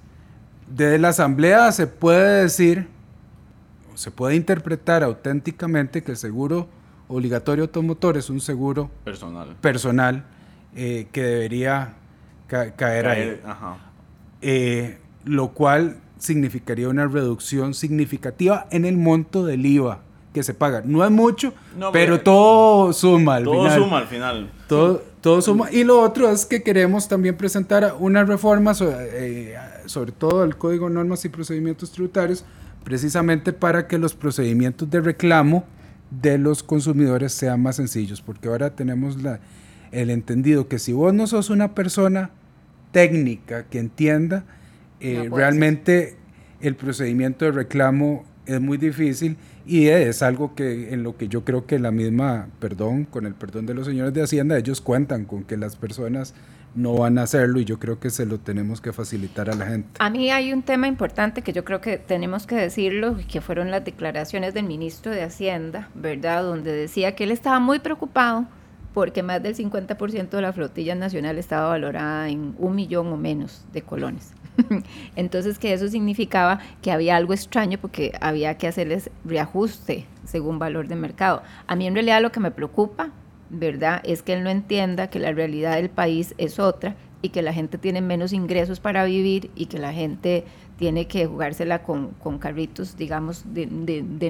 desde 0.68 1.00
la 1.00 1.10
Asamblea 1.10 1.72
se 1.72 1.88
puede 1.88 2.44
decir, 2.44 2.90
se 3.96 4.12
puede 4.12 4.36
interpretar 4.36 5.04
auténticamente 5.04 6.04
que 6.04 6.12
el 6.12 6.18
seguro 6.18 6.68
obligatorio 7.08 7.64
automotor 7.64 8.18
es 8.18 8.30
un 8.30 8.42
seguro 8.42 8.92
personal, 9.06 9.56
personal 9.62 10.26
eh, 10.76 11.08
que 11.14 11.24
debería 11.24 11.96
caer, 12.48 13.08
ahí. 13.08 13.42
Eh, 14.42 15.00
lo 15.24 15.50
cual 15.50 15.98
significaría 16.20 16.88
una 16.90 17.08
reducción 17.08 17.74
significativa 17.74 18.68
en 18.70 18.86
el 18.86 18.98
monto 18.98 19.46
del 19.46 19.66
IVA 19.66 20.02
que 20.34 20.44
se 20.44 20.54
paga. 20.54 20.84
No 20.86 21.04
es 21.04 21.10
mucho, 21.10 21.54
pero 21.92 22.22
todo 22.22 22.94
suma 22.94 23.36
al 23.36 23.46
todo 23.46 23.70
suma 23.72 23.98
al 23.98 24.08
final. 24.08 24.52
Todo, 24.68 25.02
todo 25.22 25.42
suma. 25.42 25.72
Y 25.72 25.84
lo 25.84 26.02
otro 26.02 26.30
es 26.30 26.46
que 26.46 26.62
queremos 26.62 27.08
también 27.08 27.36
presentar 27.36 27.96
una 28.00 28.24
reforma 28.24 28.76
sobre, 28.76 29.54
eh, 29.54 29.58
sobre 29.86 30.12
todo 30.12 30.44
el 30.44 30.56
Código 30.56 30.88
de 30.88 30.94
Normas 30.94 31.26
y 31.26 31.30
Procedimientos 31.30 31.92
Tributarios, 31.92 32.46
precisamente 32.84 33.54
para 33.54 33.88
que 33.88 33.98
los 33.98 34.14
procedimientos 34.14 34.90
de 34.90 35.02
reclamo 35.02 35.66
de 36.12 36.38
los 36.38 36.64
consumidores 36.64 37.34
sean 37.34 37.62
más 37.62 37.78
sencillos, 37.78 38.22
porque 38.22 38.50
ahora 38.50 38.76
tenemos 38.76 39.22
la, 39.22 39.40
el 39.92 40.10
entendido 40.10 40.68
que 40.68 40.80
si 40.80 40.94
vos 40.94 41.14
no 41.14 41.28
sos 41.28 41.50
una 41.50 41.74
persona 41.74 42.32
técnica 42.92 43.66
que 43.66 43.80
entienda, 43.80 44.44
eh, 45.00 45.30
realmente 45.32 46.18
el 46.62 46.76
procedimiento 46.76 47.46
de 47.46 47.52
reclamo 47.52 48.26
es 48.46 48.60
muy 48.60 48.78
difícil 48.78 49.38
y 49.66 49.88
es 49.88 50.24
algo 50.24 50.56
que 50.56 50.94
en 50.94 51.04
lo 51.04 51.16
que 51.16 51.28
yo 51.28 51.46
creo 51.46 51.66
que 51.68 51.78
la 51.78 51.92
misma, 51.92 52.48
perdón, 52.60 53.06
con 53.06 53.26
el 53.26 53.36
perdón 53.36 53.66
de 53.66 53.76
los 53.76 53.86
señores 53.86 54.14
de 54.14 54.24
Hacienda, 54.24 54.58
ellos 54.58 54.82
cuentan 54.82 55.26
con 55.26 55.44
que 55.44 55.58
las 55.58 55.76
personas 55.76 56.34
no 56.76 56.96
van 56.96 57.18
a 57.18 57.24
hacerlo 57.24 57.60
y 57.60 57.66
yo 57.66 57.80
creo 57.80 58.00
que 58.00 58.10
se 58.10 58.26
lo 58.26 58.40
tenemos 58.40 58.82
que 58.82 58.94
facilitar 58.94 59.50
a 59.50 59.56
la 59.56 59.68
gente. 59.68 59.90
A 60.00 60.10
mí 60.10 60.32
hay 60.32 60.54
un 60.54 60.62
tema 60.62 60.88
importante 60.88 61.42
que 61.42 61.54
yo 61.54 61.64
creo 61.64 61.82
que 61.82 61.98
tenemos 61.98 62.48
que 62.48 62.56
decirlo, 62.56 63.18
que 63.32 63.42
fueron 63.42 63.72
las 63.72 63.84
declaraciones 63.86 64.54
del 64.54 64.66
ministro 64.66 65.12
de 65.12 65.24
Hacienda, 65.24 65.90
¿verdad? 65.96 66.44
Donde 66.44 66.72
decía 66.72 67.16
que 67.16 67.24
él 67.24 67.32
estaba 67.32 67.60
muy 67.60 67.80
preocupado 67.80 68.48
porque 68.94 69.24
más 69.24 69.42
del 69.42 69.56
50% 69.56 70.30
de 70.30 70.42
la 70.42 70.54
flotilla 70.54 70.96
nacional 70.96 71.38
estaba 71.38 71.70
valorada 71.70 72.30
en 72.30 72.56
un 72.58 72.76
millón 72.76 73.08
o 73.08 73.18
menos 73.18 73.66
de 73.72 73.82
colones. 73.82 74.34
Entonces, 75.16 75.60
que 75.60 75.74
eso 75.74 75.88
significaba 75.88 76.60
que 76.82 76.92
había 76.92 77.16
algo 77.16 77.34
extraño 77.34 77.78
porque 77.80 78.14
había 78.22 78.58
que 78.58 78.68
hacerles 78.68 79.10
reajuste 79.26 80.06
según 80.26 80.60
valor 80.60 80.88
de 80.88 80.96
mercado. 80.96 81.44
A 81.68 81.76
mí 81.76 81.88
en 81.88 81.94
realidad 81.94 82.22
lo 82.22 82.32
que 82.32 82.40
me 82.40 82.52
preocupa, 82.52 83.10
¿verdad? 83.50 84.02
Es 84.04 84.22
que 84.22 84.34
él 84.34 84.44
no 84.44 84.50
entienda 84.50 85.10
que 85.10 85.20
la 85.20 85.32
realidad 85.32 85.76
del 85.76 85.90
país 85.90 86.36
es 86.38 86.60
otra 86.60 86.96
y 87.22 87.30
que 87.30 87.42
la 87.42 87.54
gente 87.54 87.78
tiene 87.78 88.02
menos 88.02 88.32
ingresos 88.32 88.80
para 88.80 89.04
vivir 89.04 89.52
y 89.56 89.66
que 89.66 89.78
la 89.78 89.92
gente 89.92 90.46
tiene 90.78 91.08
que 91.08 91.26
jugársela 91.26 91.84
con, 91.84 92.14
carritos, 92.40 92.96
digamos, 92.96 93.44
de, 93.54 93.68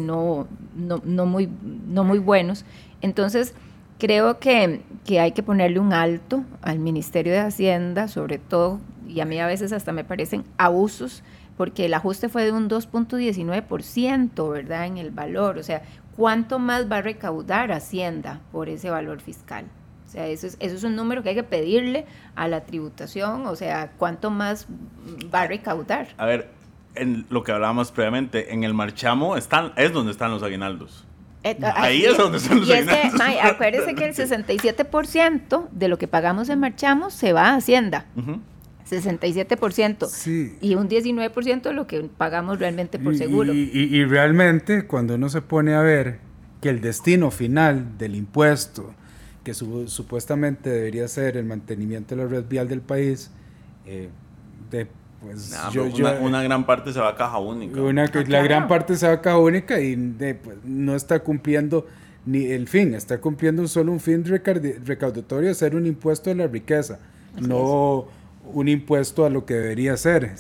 no, 0.02 0.48
no, 0.76 1.26
muy, 1.26 1.50
no 1.88 2.04
muy 2.04 2.18
buenos. 2.18 2.66
Entonces, 3.02 3.54
creo 4.00 4.40
que, 4.40 4.82
que 5.06 5.20
hay 5.20 5.34
que 5.34 5.44
ponerle 5.44 5.80
un 5.80 5.94
alto 5.94 6.44
al 6.62 6.80
Ministerio 6.80 7.34
de 7.34 7.40
Hacienda, 7.40 8.08
sobre 8.08 8.40
todo, 8.40 8.80
y 9.08 9.20
a 9.20 9.26
mí 9.26 9.40
a 9.40 9.46
veces 9.46 9.72
hasta 9.74 9.92
me 9.92 10.04
parecen 10.04 10.46
abusos, 10.58 11.24
porque 11.58 11.86
el 11.86 11.94
ajuste 11.94 12.30
fue 12.30 12.46
de 12.46 12.52
un 12.54 12.70
2.19%, 12.70 14.50
¿verdad? 14.50 14.86
En 14.86 14.98
el 14.98 15.12
valor, 15.12 15.58
o 15.58 15.64
sea, 15.64 15.84
¿cuánto 16.16 16.58
más 16.58 16.90
va 16.90 16.98
a 16.98 17.02
recaudar 17.02 17.72
Hacienda 17.72 18.40
por 18.52 18.70
ese 18.70 18.90
valor 18.90 19.20
fiscal? 19.20 19.66
O 20.08 20.12
sea, 20.12 20.26
eso 20.28 20.48
es, 20.48 20.58
eso 20.60 20.76
es 20.76 20.84
un 20.84 20.96
número 20.96 21.22
que 21.22 21.30
hay 21.30 21.36
que 21.36 21.44
pedirle 21.44 22.06
a 22.36 22.48
la 22.48 22.62
tributación, 22.62 23.46
o 23.46 23.56
sea, 23.56 23.92
¿cuánto 23.98 24.32
más 24.32 24.68
va 25.34 25.42
a 25.42 25.48
recaudar? 25.48 26.08
A 26.18 26.26
ver, 26.26 26.50
en 26.96 27.26
lo 27.30 27.44
que 27.44 27.52
hablábamos 27.52 27.92
previamente, 27.92 28.54
en 28.54 28.64
el 28.64 28.74
marchamo 28.74 29.36
están, 29.38 29.74
es 29.76 29.92
donde 29.94 30.12
están 30.12 30.32
los 30.32 30.42
aguinaldos. 30.42 31.06
Eh, 31.44 31.58
Ahí 31.76 32.04
es 32.04 32.18
donde 32.18 32.38
están 32.38 32.60
los 32.60 32.68
y. 32.68 32.72
Es 32.74 32.86
que, 32.86 33.40
acuérdese 33.42 33.96
que 33.96 34.06
el 34.06 34.16
67% 34.16 35.70
de 35.72 35.88
lo 35.88 35.98
que 35.98 36.08
pagamos 36.08 36.50
en 36.50 36.60
marchamo 36.60 37.10
se 37.10 37.34
va 37.34 37.50
a 37.50 37.56
Hacienda. 37.56 38.06
67%. 38.90 40.08
Sí. 40.08 40.58
Y 40.62 40.76
un 40.76 40.90
19% 40.90 41.62
de 41.62 41.74
lo 41.74 41.88
que 41.88 42.02
pagamos 42.02 42.60
realmente 42.60 43.00
por 43.00 43.16
seguro. 43.16 43.54
Y, 43.54 43.70
y, 43.74 44.04
realmente, 44.06 44.86
cuando 44.88 45.16
uno 45.16 45.30
se 45.30 45.42
pone 45.42 45.76
a 45.76 45.82
ver 45.82 46.20
que 46.62 46.70
el 46.70 46.82
destino 46.82 47.32
final 47.32 47.98
del 47.98 48.16
impuesto 48.16 48.94
que 49.44 49.54
supuestamente 49.54 50.70
debería 50.70 51.08
ser 51.08 51.38
el 51.38 51.46
mantenimiento 51.46 52.16
de 52.16 52.24
la 52.24 52.30
red 52.30 52.46
vial 52.48 52.68
del 52.68 52.82
país, 52.82 53.32
eh, 53.86 54.10
de, 54.70 54.88
pues, 55.22 55.58
una, 56.22 56.44
gran 56.44 56.66
parte 56.66 56.94
se 56.94 57.00
va 57.00 57.10
a 57.10 57.16
caja 57.16 57.40
única. 57.40 57.80
Ah, 57.80 58.24
la 58.28 58.42
gran 58.42 58.68
parte 58.68 58.96
se 58.96 59.08
va 59.08 59.14
a 59.14 59.22
caja 59.22 59.38
única 59.38 59.80
y 59.82 59.96
pues, 59.96 60.58
no 60.64 60.96
está 60.96 61.20
cumpliendo 61.20 61.88
ni 62.26 62.46
el 62.46 62.68
fin, 62.68 62.94
está 62.94 63.20
cumpliendo 63.20 63.68
solo 63.68 63.92
un 63.92 64.00
fin 64.00 64.24
recaudatorio, 64.26 65.54
ser 65.54 65.76
un 65.76 65.86
impuesto 65.86 66.32
a 66.32 66.36
la 66.36 66.48
riqueza, 66.48 67.00
no 67.40 68.08
un 68.54 68.68
impuesto 68.68 69.26
a 69.26 69.30
lo 69.30 69.46
que 69.46 69.56
debería 69.56 69.98
ser. 69.98 70.36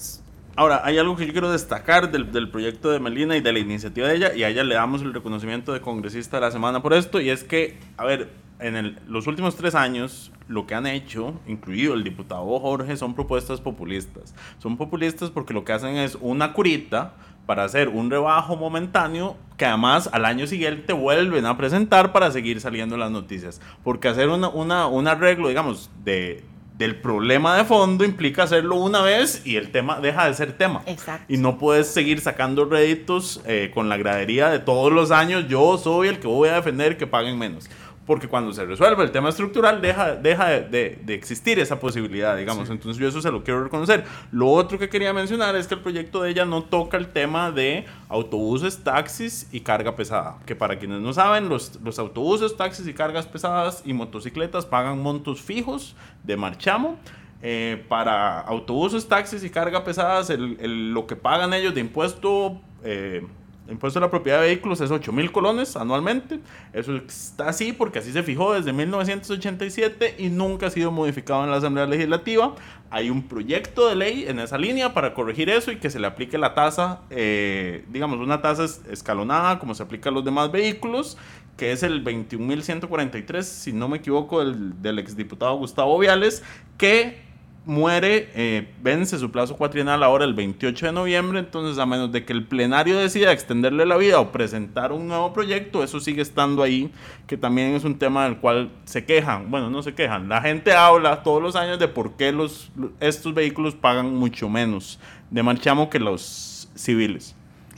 Ahora, 0.55 0.81
hay 0.83 0.97
algo 0.97 1.15
que 1.15 1.25
yo 1.25 1.31
quiero 1.31 1.51
destacar 1.51 2.11
del, 2.11 2.31
del, 2.31 2.49
proyecto 2.49 2.91
de 2.91 2.99
Melina 2.99 3.37
y 3.37 3.41
de 3.41 3.53
la 3.53 3.59
iniciativa 3.59 4.07
de 4.07 4.15
ella, 4.15 4.33
y 4.33 4.43
a 4.43 4.49
ella 4.49 4.63
le 4.63 4.75
damos 4.75 5.01
el 5.01 5.13
reconocimiento 5.13 5.73
de 5.73 5.79
congresista 5.79 6.37
de 6.37 6.41
la 6.41 6.51
semana 6.51 6.81
por 6.81 6.93
esto, 6.93 7.21
y 7.21 7.29
es 7.29 7.43
que, 7.43 7.77
a 7.97 8.05
ver, 8.05 8.29
en 8.59 8.99
los 9.07 9.27
últimos 9.27 9.55
tres 9.55 9.73
años, 9.73 10.31
lo 10.49 10.65
que 10.65 10.73
han 10.73 10.87
hecho, 10.87 11.35
incluido 11.47 11.93
el 11.93 12.03
diputado 12.03 12.59
Jorge, 12.59 12.97
son 12.97 13.13
propuestas 13.13 13.61
populistas. 13.61 14.33
Son 14.57 14.77
populistas 14.77 15.29
porque 15.29 15.53
lo 15.53 15.63
que 15.63 15.73
hacen 15.73 15.95
es 15.95 16.17
una 16.19 16.53
curita 16.53 17.13
para 17.45 17.63
hacer 17.63 17.87
un 17.87 18.09
rebajo 18.09 18.55
momentáneo 18.55 19.37
que 19.57 19.65
además 19.65 20.09
al 20.11 20.25
año 20.25 20.47
siguiente 20.47 20.91
vuelven 20.91 21.45
a 21.45 21.55
presentar 21.55 22.11
para 22.11 22.31
seguir 22.31 22.59
saliendo 22.61 22.97
las 22.97 23.11
noticias. 23.11 23.61
Porque 23.83 24.07
hacer 24.07 24.29
una, 24.29 24.49
una, 24.49 24.87
un 24.87 25.07
arreglo, 25.07 25.49
digamos, 25.49 25.91
de, 26.03 26.43
del 26.79 26.95
problema 26.95 27.55
de 27.55 27.63
fondo 27.63 28.03
implica 28.03 28.43
hacerlo 28.43 28.77
una 28.77 29.03
vez 29.03 29.45
y 29.45 29.55
el 29.55 29.71
tema 29.71 29.99
deja 29.99 30.27
de 30.27 30.33
ser 30.33 30.53
tema. 30.53 30.81
Exacto. 30.87 31.31
Y 31.31 31.37
no 31.37 31.59
puedes 31.59 31.87
seguir 31.87 32.21
sacando 32.21 32.65
réditos 32.65 33.41
eh, 33.45 33.69
con 33.71 33.87
la 33.87 33.97
gradería 33.97 34.49
de 34.49 34.57
todos 34.57 34.91
los 34.91 35.11
años. 35.11 35.47
Yo 35.47 35.77
soy 35.77 36.07
el 36.07 36.19
que 36.19 36.27
voy 36.27 36.49
a 36.49 36.55
defender 36.55 36.97
que 36.97 37.05
paguen 37.05 37.37
menos 37.37 37.69
porque 38.09 38.27
cuando 38.27 38.51
se 38.53 38.65
resuelve 38.65 39.03
el 39.03 39.11
tema 39.11 39.29
estructural 39.29 39.83
deja, 39.83 40.15
deja 40.15 40.47
de, 40.47 40.97
de, 40.99 41.13
existir 41.13 41.59
esa 41.59 41.79
posibilidad, 41.79 42.35
digamos. 42.35 42.67
Entonces 42.71 42.99
yo 42.99 43.07
eso 43.07 43.21
se 43.21 43.29
lo 43.29 43.43
quiero 43.43 43.65
reconocer. 43.65 44.03
Lo 44.31 44.49
otro 44.49 44.79
que 44.79 44.89
quería 44.89 45.13
mencionar 45.13 45.55
es 45.55 45.67
que 45.67 45.75
el 45.75 45.81
proyecto 45.81 46.23
de 46.23 46.31
ella 46.31 46.43
no 46.43 46.63
toca 46.63 46.97
el 46.97 47.09
tema 47.09 47.51
de 47.51 47.85
autobuses, 48.07 48.83
taxis 48.83 49.47
y 49.51 49.59
carga 49.59 49.95
pesada, 49.95 50.39
que 50.47 50.55
para 50.55 50.79
quienes 50.79 51.01
no 51.01 51.13
saben, 51.13 51.49
los, 51.49 51.79
los 51.83 51.99
autobuses, 51.99 52.57
taxis 52.57 52.87
y 52.87 52.95
cargas 52.95 53.27
pesadas 53.27 53.83
y 53.85 53.93
motocicletas 53.93 54.65
pagan 54.65 55.03
montos 55.03 55.39
fijos 55.39 55.95
de 56.23 56.35
marchamo. 56.35 56.97
Eh, 57.43 57.85
para 57.87 58.39
autobuses, 58.39 59.07
taxis 59.07 59.43
y 59.43 59.51
carga 59.51 59.83
pesadas, 59.83 60.31
el, 60.31 60.93
lo 60.95 61.05
que 61.05 61.15
pagan 61.15 61.53
ellos 61.53 61.75
de 61.75 61.81
impuesto 61.81 62.59
eh, 62.83 63.21
el 63.21 63.38
impuesto 63.69 63.99
a 63.99 64.01
la 64.01 64.09
propiedad 64.09 64.41
de 64.41 64.47
vehículos 64.47 64.81
es 64.81 64.91
8 64.91 65.11
mil 65.11 65.31
colones 65.31 65.75
anualmente. 65.75 66.39
Eso 66.73 66.95
está 66.95 67.49
así 67.49 67.73
porque 67.73 67.99
así 67.99 68.11
se 68.11 68.23
fijó 68.23 68.53
desde 68.53 68.73
1987 68.73 70.15
y 70.17 70.29
nunca 70.29 70.67
ha 70.67 70.69
sido 70.69 70.91
modificado 70.91 71.43
en 71.43 71.51
la 71.51 71.57
Asamblea 71.57 71.85
Legislativa. 71.85 72.55
Hay 72.89 73.09
un 73.09 73.27
proyecto 73.27 73.87
de 73.87 73.95
ley 73.95 74.25
en 74.27 74.39
esa 74.39 74.57
línea 74.57 74.93
para 74.93 75.13
corregir 75.13 75.49
eso 75.49 75.71
y 75.71 75.77
que 75.77 75.89
se 75.89 75.99
le 75.99 76.07
aplique 76.07 76.37
la 76.37 76.55
tasa, 76.55 77.01
eh, 77.09 77.85
digamos, 77.89 78.19
una 78.19 78.41
tasa 78.41 78.65
escalonada 78.91 79.59
como 79.59 79.75
se 79.75 79.83
aplica 79.83 80.09
a 80.09 80.11
los 80.11 80.25
demás 80.25 80.51
vehículos, 80.51 81.17
que 81.55 81.71
es 81.71 81.83
el 81.83 82.03
21.143, 82.03 83.43
si 83.43 83.73
no 83.73 83.87
me 83.87 83.97
equivoco, 83.97 84.39
del, 84.39 84.81
del 84.81 84.97
exdiputado 84.97 85.55
Gustavo 85.57 85.99
Viales, 85.99 86.41
que 86.77 87.28
muere, 87.65 88.29
eh, 88.33 88.67
vence 88.81 89.19
su 89.19 89.31
plazo 89.31 89.55
cuatrienal 89.55 90.01
ahora 90.03 90.25
el 90.25 90.33
28 90.33 90.87
de 90.87 90.91
noviembre, 90.91 91.39
entonces 91.39 91.77
a 91.77 91.85
menos 91.85 92.11
de 92.11 92.25
que 92.25 92.33
el 92.33 92.45
plenario 92.45 92.97
decida 92.97 93.31
extenderle 93.31 93.85
la 93.85 93.97
vida 93.97 94.19
o 94.19 94.31
presentar 94.31 94.91
un 94.91 95.07
nuevo 95.07 95.33
proyecto, 95.33 95.83
eso 95.83 95.99
sigue 95.99 96.21
estando 96.21 96.63
ahí, 96.63 96.91
que 97.27 97.37
también 97.37 97.75
es 97.75 97.83
un 97.83 97.99
tema 97.99 98.25
del 98.25 98.37
cual 98.37 98.71
se 98.85 99.05
quejan, 99.05 99.51
bueno, 99.51 99.69
no 99.69 99.83
se 99.83 99.93
quejan, 99.93 100.29
la 100.29 100.41
gente 100.41 100.73
habla 100.73 101.21
todos 101.21 101.41
los 101.41 101.55
años 101.55 101.79
de 101.79 101.87
por 101.87 102.13
qué 102.13 102.31
los, 102.31 102.71
estos 102.99 103.33
vehículos 103.33 103.75
pagan 103.75 104.15
mucho 104.15 104.49
menos 104.49 104.99
de 105.29 105.43
marchamo 105.43 105.89
que 105.89 105.99
los 105.99 106.69
civiles. 106.75 107.35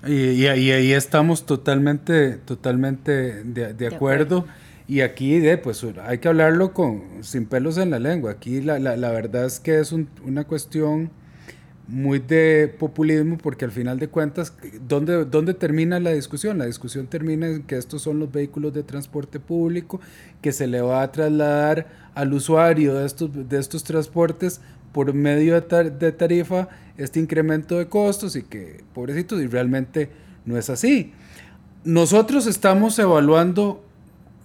Y, 0.08 0.48
ahí 0.48 0.94
estamos 0.94 1.46
totalmente, 1.46 2.38
totalmente 2.38 3.44
de, 3.44 3.88
acuerdo. 3.88 4.46
Y 4.92 5.00
aquí, 5.00 5.40
de, 5.40 5.58
pues 5.58 5.86
hay 6.04 6.18
que 6.18 6.28
hablarlo 6.28 6.74
con, 6.74 7.02
sin 7.22 7.46
pelos 7.46 7.78
en 7.78 7.92
la 7.92 8.00
lengua. 8.00 8.32
Aquí 8.32 8.60
la, 8.60 8.78
la, 8.78 8.98
la 8.98 9.10
verdad 9.12 9.46
es 9.46 9.62
que 9.62 9.80
es 9.80 9.94
una 9.94 10.44
cuestión 10.44 11.12
muy 11.88 12.20
de 12.20 12.76
populismo 12.78 13.38
porque 13.38 13.64
al 13.64 13.72
final 13.72 14.00
de 14.00 14.10
cuentas, 14.10 14.54
¿dónde, 14.90 15.24
¿dónde 15.24 15.54
termina 15.54 16.02
la 16.02 16.12
discusión? 16.12 16.58
La 16.58 16.66
discusión 16.66 17.08
termina 17.08 17.48
en 17.48 17.64
que 17.64 17.78
estos 17.78 18.02
son 18.02 18.20
los 18.20 18.34
vehículos 18.34 18.74
de 18.74 18.84
transporte 18.84 19.40
público, 19.40 20.02
que 20.42 20.52
se 20.52 20.68
le 20.68 20.82
va 20.82 21.04
a 21.04 21.12
trasladar 21.14 21.88
al 22.14 22.34
usuario 22.34 22.96
de 22.96 23.06
estos, 23.06 23.30
de 23.48 23.60
estos 23.60 23.86
transportes 23.86 24.60
por 24.92 25.14
medio 25.14 25.62
de, 25.62 25.90
de 25.90 26.12
tarifa 26.12 26.68
este 26.98 27.22
incremento 27.22 27.78
de 27.78 27.88
costos 27.88 28.36
y 28.36 28.44
que, 28.44 28.84
pobrecitos, 28.94 29.42
y 29.42 29.48
realmente 29.48 30.10
no 30.44 30.58
es 30.58 30.70
así. 30.70 31.14
Nosotros 31.86 32.46
estamos 32.46 33.00
evaluando 33.00 33.86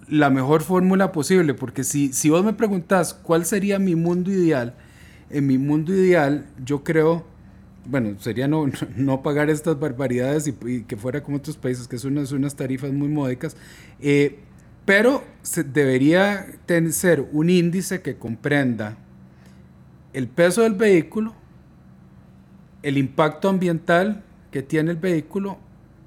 la 0.07 0.29
mejor 0.29 0.61
fórmula 0.61 1.11
posible, 1.11 1.53
porque 1.53 1.83
si, 1.83 2.13
si 2.13 2.29
vos 2.29 2.43
me 2.43 2.53
preguntás 2.53 3.13
cuál 3.13 3.45
sería 3.45 3.79
mi 3.79 3.95
mundo 3.95 4.31
ideal, 4.31 4.73
en 5.29 5.47
mi 5.47 5.57
mundo 5.57 5.93
ideal 5.93 6.45
yo 6.63 6.83
creo, 6.83 7.25
bueno, 7.85 8.15
sería 8.19 8.47
no, 8.47 8.65
no 8.95 9.21
pagar 9.21 9.49
estas 9.49 9.79
barbaridades 9.79 10.47
y, 10.47 10.83
que 10.83 10.97
fuera 10.97 11.21
como 11.23 11.37
otros 11.37 11.57
países, 11.57 11.87
que 11.87 11.97
son 11.97 12.13
unas, 12.13 12.31
unas 12.31 12.55
tarifas 12.55 12.91
muy 12.91 13.09
módicas, 13.09 13.57
eh, 13.99 14.39
pero 14.85 15.23
debería 15.73 16.47
ser 16.91 17.27
un 17.33 17.49
índice 17.49 18.01
que 18.01 18.15
comprenda 18.15 18.97
el 20.13 20.29
peso 20.29 20.61
del 20.61 20.75
vehículo, 20.75 21.35
el 22.83 22.97
impacto 22.97 23.49
ambiental 23.49 24.23
que 24.49 24.63
tiene 24.63 24.91
el 24.91 24.97
vehículo 24.97 25.57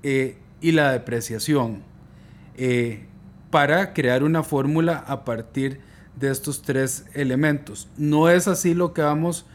eh, 0.03 0.39
y 0.63 0.73
la 0.73 0.93
depreciación. 0.93 1.83
Eh, 2.57 3.05
para 3.51 3.93
crear 3.93 4.23
una 4.23 4.43
fórmula 4.43 5.05
a 5.07 5.25
partir 5.25 5.81
de 6.19 6.31
estos 6.31 6.63
tres 6.63 7.07
elementos. 7.15 7.89
No 7.97 8.29
es 8.29 8.49
así 8.49 8.75
lo 8.75 8.93
que 8.93 9.03
vamos, 9.03 9.47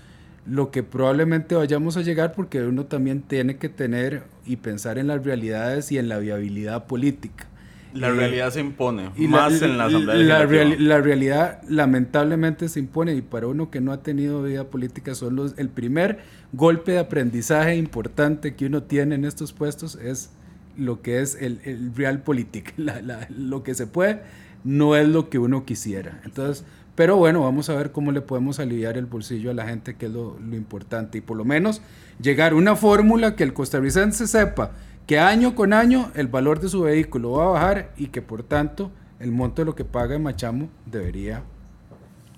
lo 0.46 0.72
que 0.72 0.84
probablemente 0.84 1.56
vayamos 1.56 1.98
a 1.98 2.02
llegar 2.02 2.34
porque 2.34 2.62
uno 2.62 2.86
también 2.86 3.22
tiene 3.22 3.58
que 3.58 3.70
tener 3.70 4.24
y 4.46 4.58
pensar 4.58 4.98
en 4.98 5.08
las 5.08 5.24
realidades 5.24 5.92
y 5.92 5.98
en 5.98 6.10
la 6.10 6.20
viabilidad 6.20 6.86
política. 6.86 7.48
La 7.94 8.10
eh, 8.10 8.12
realidad 8.12 8.52
se 8.52 8.60
impone, 8.60 9.12
y 9.16 9.30
más 9.30 9.62
en 9.62 9.78
la 9.78 9.86
Asamblea 9.86 10.18
la, 10.18 10.46
la, 10.78 11.00
realidad 11.00 11.62
lamentablemente 11.70 12.68
se 12.68 12.82
impone 12.82 13.16
y 13.16 13.22
para 13.22 13.48
uno 13.48 13.72
que 13.72 13.80
no 13.80 13.94
ha 13.94 14.04
tenido 14.04 14.44
vida 14.44 14.66
política 14.66 15.16
son 15.16 15.54
el 15.56 15.70
primer 15.70 16.20
golpe 16.52 16.92
de 16.92 17.00
aprendizaje 17.00 17.78
importante 17.78 18.56
que 18.56 18.66
uno 18.66 18.84
tiene 18.84 19.16
en 19.16 19.24
estos 19.24 19.54
puestos 19.54 19.96
es 19.96 20.30
lo 20.78 21.02
que 21.02 21.22
es 21.22 21.36
el, 21.40 21.62
el 21.64 21.94
realpolitik, 21.96 22.74
lo 23.30 23.64
que 23.64 23.76
se 23.76 23.88
puede, 23.88 24.22
no 24.64 24.96
es 24.96 25.08
lo 25.08 25.30
que 25.30 25.40
uno 25.40 25.66
quisiera. 25.66 26.22
Entonces, 26.26 26.66
pero 26.96 27.18
bueno, 27.18 27.42
vamos 27.42 27.70
a 27.70 27.76
ver 27.76 27.92
cómo 27.92 28.12
le 28.12 28.22
podemos 28.22 28.60
aliviar 28.60 28.98
el 28.98 29.06
bolsillo 29.06 29.52
a 29.52 29.54
la 29.54 29.68
gente, 29.68 29.96
que 29.96 30.06
es 30.06 30.12
lo, 30.12 30.40
lo 30.40 30.56
importante, 30.56 31.18
y 31.18 31.22
por 31.22 31.38
lo 31.38 31.46
menos 31.46 31.82
llegar 32.22 32.54
a 32.54 32.56
una 32.56 32.76
fórmula 32.76 33.36
que 33.36 33.44
el 33.44 33.54
costarricense 33.54 34.28
sepa 34.28 34.72
que 35.06 35.20
año 35.20 35.56
con 35.56 35.74
año 35.74 36.12
el 36.16 36.28
valor 36.28 36.60
de 36.60 36.70
su 36.70 36.82
vehículo 36.82 37.32
va 37.32 37.44
a 37.44 37.48
bajar 37.48 37.92
y 37.98 38.08
que 38.08 38.22
por 38.22 38.44
tanto 38.44 38.92
el 39.20 39.32
monto 39.32 39.62
de 39.62 39.66
lo 39.68 39.76
que 39.76 39.86
paga 39.86 40.16
en 40.16 40.24
Machamo 40.24 40.70
debería 40.86 41.44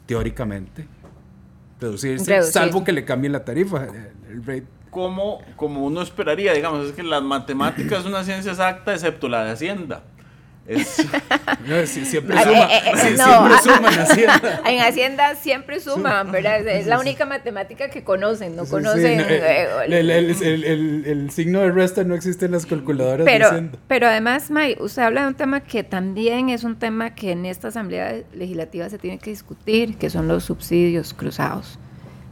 teóricamente 0.05 0.87
reducirse, 1.79 2.43
salvo 2.43 2.83
que 2.83 2.91
le 2.91 3.05
cambien 3.05 3.31
la 3.31 3.45
tarifa, 3.45 3.87
el 4.29 4.43
rate 4.43 4.76
como, 4.89 5.41
como 5.55 5.85
uno 5.85 6.01
esperaría, 6.01 6.53
digamos, 6.53 6.87
es 6.87 6.93
que 6.93 7.03
las 7.03 7.21
matemáticas 7.21 7.99
es 7.99 8.05
una 8.05 8.23
ciencia 8.23 8.51
exacta 8.51 8.93
excepto 8.93 9.27
la 9.27 9.43
de 9.43 9.51
Hacienda. 9.51 10.03
siempre, 11.85 12.35
suman 12.37 13.93
en 13.93 13.99
Hacienda. 13.99 14.61
En 14.65 14.79
Hacienda 14.81 15.35
siempre 15.35 15.79
suman, 15.79 16.31
¿verdad? 16.31 16.67
Es 16.67 16.87
la 16.87 16.99
única 16.99 17.25
matemática 17.25 17.89
que 17.89 18.03
conocen, 18.03 18.57
no 18.57 18.65
conocen... 18.65 19.21
Eh, 19.21 19.67
el, 19.87 21.31
signo 21.31 21.61
de 21.61 21.71
resta 21.71 22.03
no 22.03 22.15
existe 22.15 22.47
en 22.47 22.51
las 22.51 22.65
calculadoras 22.65 23.25
pero, 23.25 23.45
de 23.45 23.51
Hacienda. 23.51 23.79
Pero 23.87 24.07
además, 24.07 24.51
May, 24.51 24.75
usted 24.79 25.03
habla 25.03 25.21
de 25.21 25.27
un 25.29 25.35
tema 25.35 25.61
que 25.61 25.83
también 25.83 26.49
es 26.49 26.65
un 26.65 26.77
tema 26.77 27.15
que 27.15 27.31
en 27.31 27.45
esta 27.45 27.69
Asamblea 27.69 28.23
Legislativa 28.33 28.89
se 28.89 28.97
tiene 28.97 29.19
que 29.19 29.29
discutir, 29.29 29.97
que 29.97 30.09
son 30.09 30.27
los 30.27 30.43
subsidios 30.43 31.13
cruzados. 31.13 31.79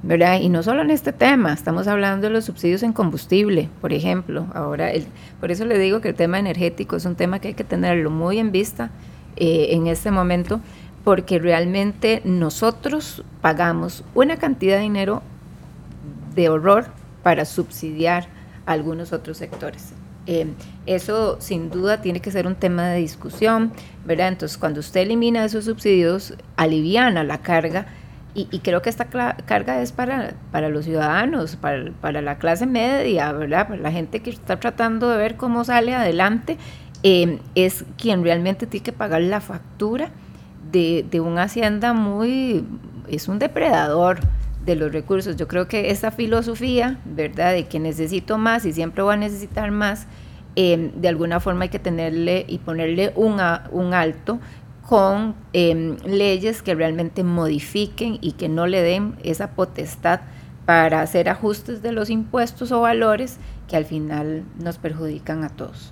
¿Verdad? 0.06 0.40
Y 0.40 0.50
no 0.50 0.62
solo 0.62 0.84
en 0.84 0.92
este 0.92 1.14
tema, 1.14 1.52
estamos 1.52 1.88
hablando 1.88 2.28
de 2.28 2.34
los 2.34 2.46
subsidios 2.46 2.84
en 2.84 2.94
combustible, 2.94 3.70
por 3.82 3.92
ejemplo. 3.92 4.46
Ahora, 4.54 4.92
el, 4.92 5.08
por 5.40 5.52
eso 5.52 5.66
le 5.66 5.80
digo 5.80 6.00
que 6.00 6.10
el 6.10 6.16
tema 6.16 6.38
energético 6.38 6.96
es 6.96 7.06
un 7.06 7.16
tema 7.16 7.40
que 7.40 7.50
hay 7.50 7.54
que 7.56 7.64
tenerlo 7.64 8.12
muy 8.12 8.38
en 8.38 8.52
vista 8.52 8.92
eh, 9.36 9.70
en 9.72 9.88
este 9.88 10.12
momento, 10.12 10.62
porque 11.04 11.40
realmente 11.40 12.22
nosotros 12.24 13.24
pagamos 13.42 14.04
una 14.14 14.38
cantidad 14.38 14.76
de 14.76 14.84
dinero 14.84 15.24
de 16.36 16.50
horror 16.50 16.86
para 17.24 17.44
subsidiar 17.44 18.28
a 18.68 18.74
algunos 18.74 19.12
otros 19.12 19.38
sectores. 19.38 19.94
Eh, 20.28 20.48
eso 20.86 21.38
sin 21.40 21.72
duda 21.72 22.02
tiene 22.02 22.20
que 22.20 22.30
ser 22.30 22.46
un 22.46 22.56
tema 22.56 22.90
de 22.90 23.00
discusión, 23.00 23.72
¿verdad? 24.06 24.28
Entonces, 24.28 24.60
cuando 24.60 24.82
usted 24.82 25.02
elimina 25.02 25.46
esos 25.46 25.66
subsidios, 25.66 26.36
aliviana 26.58 27.24
la 27.24 27.40
carga 27.40 27.88
y, 28.36 28.60
creo 28.60 28.82
que 28.82 28.90
esta 28.90 29.06
carga 29.06 29.82
es 29.82 29.94
para, 29.94 30.34
para 30.52 30.68
los 30.68 30.84
ciudadanos, 30.84 31.56
para, 31.56 31.92
para, 32.02 32.22
la 32.22 32.38
clase 32.38 32.66
media, 32.66 33.32
¿verdad? 33.32 33.70
Para 33.70 33.80
la 33.80 33.92
gente 33.94 34.20
que 34.20 34.30
está 34.30 34.60
tratando 34.60 35.10
de 35.10 35.18
ver 35.18 35.38
cómo 35.38 35.64
sale 35.64 35.96
adelante, 35.96 36.58
em, 37.02 37.40
es 37.56 37.86
quien 37.98 38.24
realmente 38.24 38.68
tiene 38.68 38.84
que 38.84 38.92
pagar 38.92 39.22
la 39.22 39.40
factura 39.40 40.10
de, 40.70 41.06
de 41.10 41.22
una 41.22 41.44
hacienda 41.44 41.94
muy, 41.94 42.66
es 43.08 43.30
un 43.30 43.40
depredador 43.40 44.20
de 44.66 44.76
los 44.76 44.92
recursos. 44.92 45.38
Yo 45.38 45.48
creo 45.48 45.70
que 45.70 45.92
esa 45.92 46.12
filosofía, 46.12 47.00
¿verdad? 47.06 47.54
De 47.54 47.68
que 47.68 47.80
necesito 47.80 48.38
más 48.38 48.66
y 48.66 48.74
siempre 48.74 49.02
voy 49.02 49.14
a 49.14 49.18
necesitar 49.18 49.72
más, 49.72 50.08
em, 50.58 50.92
de 50.92 51.08
alguna 51.08 51.40
forma 51.40 51.64
hay 51.64 51.70
que 51.70 51.80
tenerle 51.80 52.44
y 52.50 52.58
ponerle 52.58 53.14
un, 53.16 53.40
un 53.72 53.94
alto 53.94 54.40
con 54.88 55.36
em, 55.54 55.98
leyes 56.06 56.62
que 56.62 56.76
realmente 56.76 57.24
modifiquen 57.24 58.20
y 58.22 58.34
que 58.34 58.50
no 58.50 58.68
le 58.68 58.82
den 58.82 59.16
esa 59.24 59.52
potestad 59.52 60.22
para 60.66 61.02
hacer 61.02 61.30
ajustes 61.30 61.82
de 61.82 61.92
los 61.92 62.10
impuestos 62.10 62.72
o 62.72 62.82
valores 62.82 63.40
que 63.68 63.78
al 63.78 63.86
final 63.86 64.44
nos 64.60 64.78
perjudican 64.78 65.44
a 65.44 65.50
todos. 65.50 65.92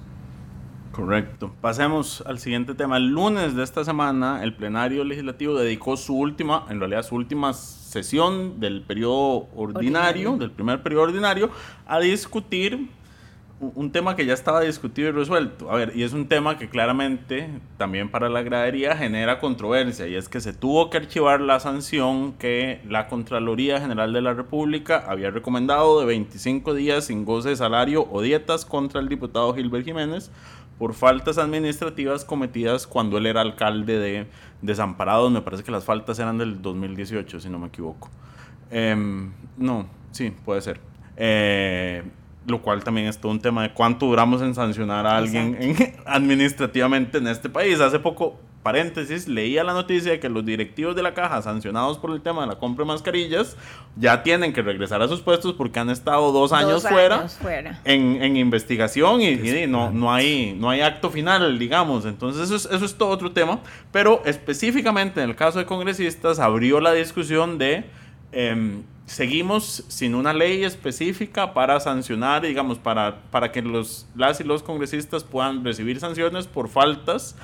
Correcto. 0.91 1.51
Pasemos 1.59 2.23
al 2.27 2.37
siguiente 2.37 2.75
tema. 2.75 2.97
El 2.97 3.07
lunes 3.07 3.55
de 3.55 3.63
esta 3.63 3.83
semana, 3.83 4.43
el 4.43 4.55
plenario 4.55 5.03
legislativo 5.03 5.57
dedicó 5.57 5.97
su 5.97 6.15
última, 6.15 6.67
en 6.69 6.79
realidad 6.79 7.01
su 7.01 7.15
última 7.15 7.53
sesión 7.53 8.59
del 8.59 8.83
periodo 8.83 9.47
ordinario. 9.55 10.37
del 10.37 10.51
primer 10.51 10.83
periodo 10.83 11.05
ordinario, 11.05 11.49
a 11.87 11.99
discutir 11.99 12.89
un 13.75 13.91
tema 13.91 14.15
que 14.15 14.25
ya 14.25 14.33
estaba 14.33 14.61
discutido 14.61 15.09
y 15.09 15.11
resuelto. 15.11 15.71
A 15.71 15.75
ver, 15.75 15.93
y 15.95 16.03
es 16.03 16.13
un 16.13 16.27
tema 16.27 16.57
que 16.57 16.69
claramente 16.69 17.49
también 17.77 18.09
para 18.09 18.29
la 18.29 18.41
gradería 18.41 18.95
genera 18.95 19.39
controversia, 19.39 20.07
y 20.07 20.15
es 20.15 20.29
que 20.29 20.41
se 20.41 20.53
tuvo 20.53 20.89
que 20.89 20.97
archivar 20.97 21.41
la 21.41 21.59
sanción 21.59 22.33
que 22.33 22.81
la 22.87 23.07
Contraloría 23.07 23.79
General 23.79 24.11
de 24.13 24.21
la 24.21 24.33
República 24.33 25.03
había 25.07 25.31
recomendado 25.31 25.99
de 25.99 26.05
25 26.05 26.73
días 26.73 27.05
sin 27.05 27.25
goce 27.25 27.49
de 27.49 27.55
salario 27.55 28.07
o 28.11 28.21
dietas 28.21 28.65
contra 28.65 28.99
el 28.99 29.09
diputado 29.09 29.53
Gilbert 29.53 29.85
Jiménez 29.85 30.31
por 30.77 30.93
faltas 30.93 31.37
administrativas 31.37 32.25
cometidas 32.25 32.87
cuando 32.87 33.17
él 33.17 33.25
era 33.25 33.41
alcalde 33.41 33.99
de 33.99 34.27
Desamparados. 34.61 35.31
Me 35.31 35.41
parece 35.41 35.63
que 35.63 35.71
las 35.71 35.85
faltas 35.85 36.19
eran 36.19 36.37
del 36.37 36.61
2018, 36.61 37.39
si 37.39 37.49
no 37.49 37.59
me 37.59 37.67
equivoco. 37.67 38.09
Em, 38.71 39.31
no, 39.57 39.87
sí, 40.11 40.33
puede 40.43 40.61
ser. 40.61 40.79
Eh, 41.15 42.03
lo 42.45 42.61
cual 42.61 42.83
también 42.83 43.07
es 43.07 43.17
todo 43.17 43.31
un 43.31 43.39
tema 43.39 43.63
de 43.63 43.73
cuánto 43.73 44.05
duramos 44.07 44.41
en 44.41 44.53
sancionar 44.53 45.05
a 45.05 45.17
alguien 45.17 45.57
administrativamente 46.05 47.17
en 47.17 47.27
este 47.27 47.49
país. 47.49 47.79
Hace 47.79 47.99
poco, 47.99 48.37
paréntesis, 48.63 49.27
leía 49.27 49.63
la 49.63 49.73
noticia 49.73 50.11
de 50.11 50.19
que 50.19 50.27
los 50.27 50.45
directivos 50.45 50.95
de 50.95 51.03
la 51.03 51.13
caja 51.13 51.41
sancionados 51.41 51.97
por 51.97 52.11
el 52.11 52.21
tema 52.21 52.41
de 52.41 52.47
la 52.47 52.55
compra 52.55 52.83
de 52.83 52.87
mascarillas 52.89 53.55
ya 53.95 54.23
tienen 54.23 54.51
que 54.51 54.61
regresar 54.61 55.01
a 55.01 55.07
sus 55.07 55.21
puestos 55.21 55.53
porque 55.53 55.79
han 55.79 55.89
estado 55.89 56.31
dos 56.31 56.51
años, 56.51 56.85
fuera, 56.85 57.27
En, 57.85 58.35
investigación 58.35 59.21
y, 59.21 59.67
no, 59.67 59.91
no, 59.91 60.13
hay, 60.13 60.55
no 60.57 60.69
hay 60.69 60.81
acto 60.81 61.09
final, 61.09 61.57
digamos. 61.57 62.05
Entonces 62.05 62.43
eso 62.43 62.55
es, 62.55 62.65
eso 62.65 62.85
es 62.85 62.95
todo 62.95 63.09
otro 63.09 63.31
tema. 63.31 63.59
Pero 63.91 64.21
específicamente 64.25 65.21
en 65.21 65.29
el 65.29 65.35
caso 65.35 65.59
de 65.59 65.65
congresistas 65.65 66.39
abrió 66.39 66.81
la 66.81 66.91
discusión 66.91 67.57
de... 67.57 67.85
Em, 68.33 68.83
seguimos 69.05 69.83
sin 69.89 70.15
una 70.15 70.33
ley 70.33 70.63
específica 70.63 71.53
para 71.53 71.79
sancionar, 71.79 72.43
digamos, 72.43 72.77
para, 72.77 73.21
para 73.31 73.51
que 73.51 73.61
los, 73.61 74.07
las 74.15 74.39
y 74.39 74.43
los 74.43 74.63
congresistas 74.63 75.23
puedan 75.23 75.63
recibir 75.63 75.99
sanciones 75.99 76.47
por 76.47 76.69
faltas, 76.69 77.35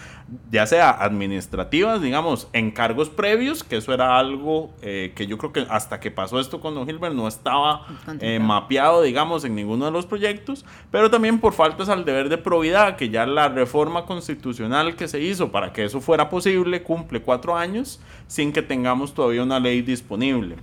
ya 0.52 0.66
sea 0.66 0.90
administrativas, 0.90 2.02
digamos, 2.02 2.48
en 2.54 2.72
cargos 2.72 3.10
previos, 3.10 3.64
que 3.64 3.78
eso 3.78 3.94
era 3.94 4.18
algo 4.18 4.72
eh, 4.82 5.12
que 5.16 5.28
yo 5.28 5.38
creo 5.38 5.52
que 5.52 5.66
hasta 5.70 6.00
que 6.00 6.12
pasó 6.12 6.40
esto 6.40 6.62
con 6.62 6.76
Don 6.76 6.86
Gilbert 6.86 7.14
no 7.14 7.28
estaba 7.28 7.86
eh, 8.22 8.40
mapeado, 8.40 9.02
digamos, 9.02 9.44
en 9.44 9.56
ninguno 9.56 9.86
de 9.86 9.92
los 9.92 10.06
proyectos, 10.06 10.66
pero 10.92 11.10
también 11.10 11.40
por 11.40 11.54
faltas 11.54 11.90
al 11.90 12.06
deber 12.06 12.30
de 12.30 12.38
probidad, 12.38 12.96
que 12.96 13.10
ya 13.10 13.26
la 13.26 13.50
reforma 13.50 14.06
constitucional 14.06 14.96
que 14.96 15.08
se 15.08 15.20
hizo 15.20 15.52
para 15.52 15.74
que 15.74 15.84
eso 15.84 16.00
fuera 16.00 16.30
posible 16.30 16.84
cumple 16.84 17.22
cuatro 17.22 17.58
años 17.58 18.00
sin 18.28 18.54
que 18.54 18.62
tengamos 18.62 19.14
todavía 19.14 19.44
una 19.44 19.60
ley 19.60 19.82
disponible. 19.82 20.56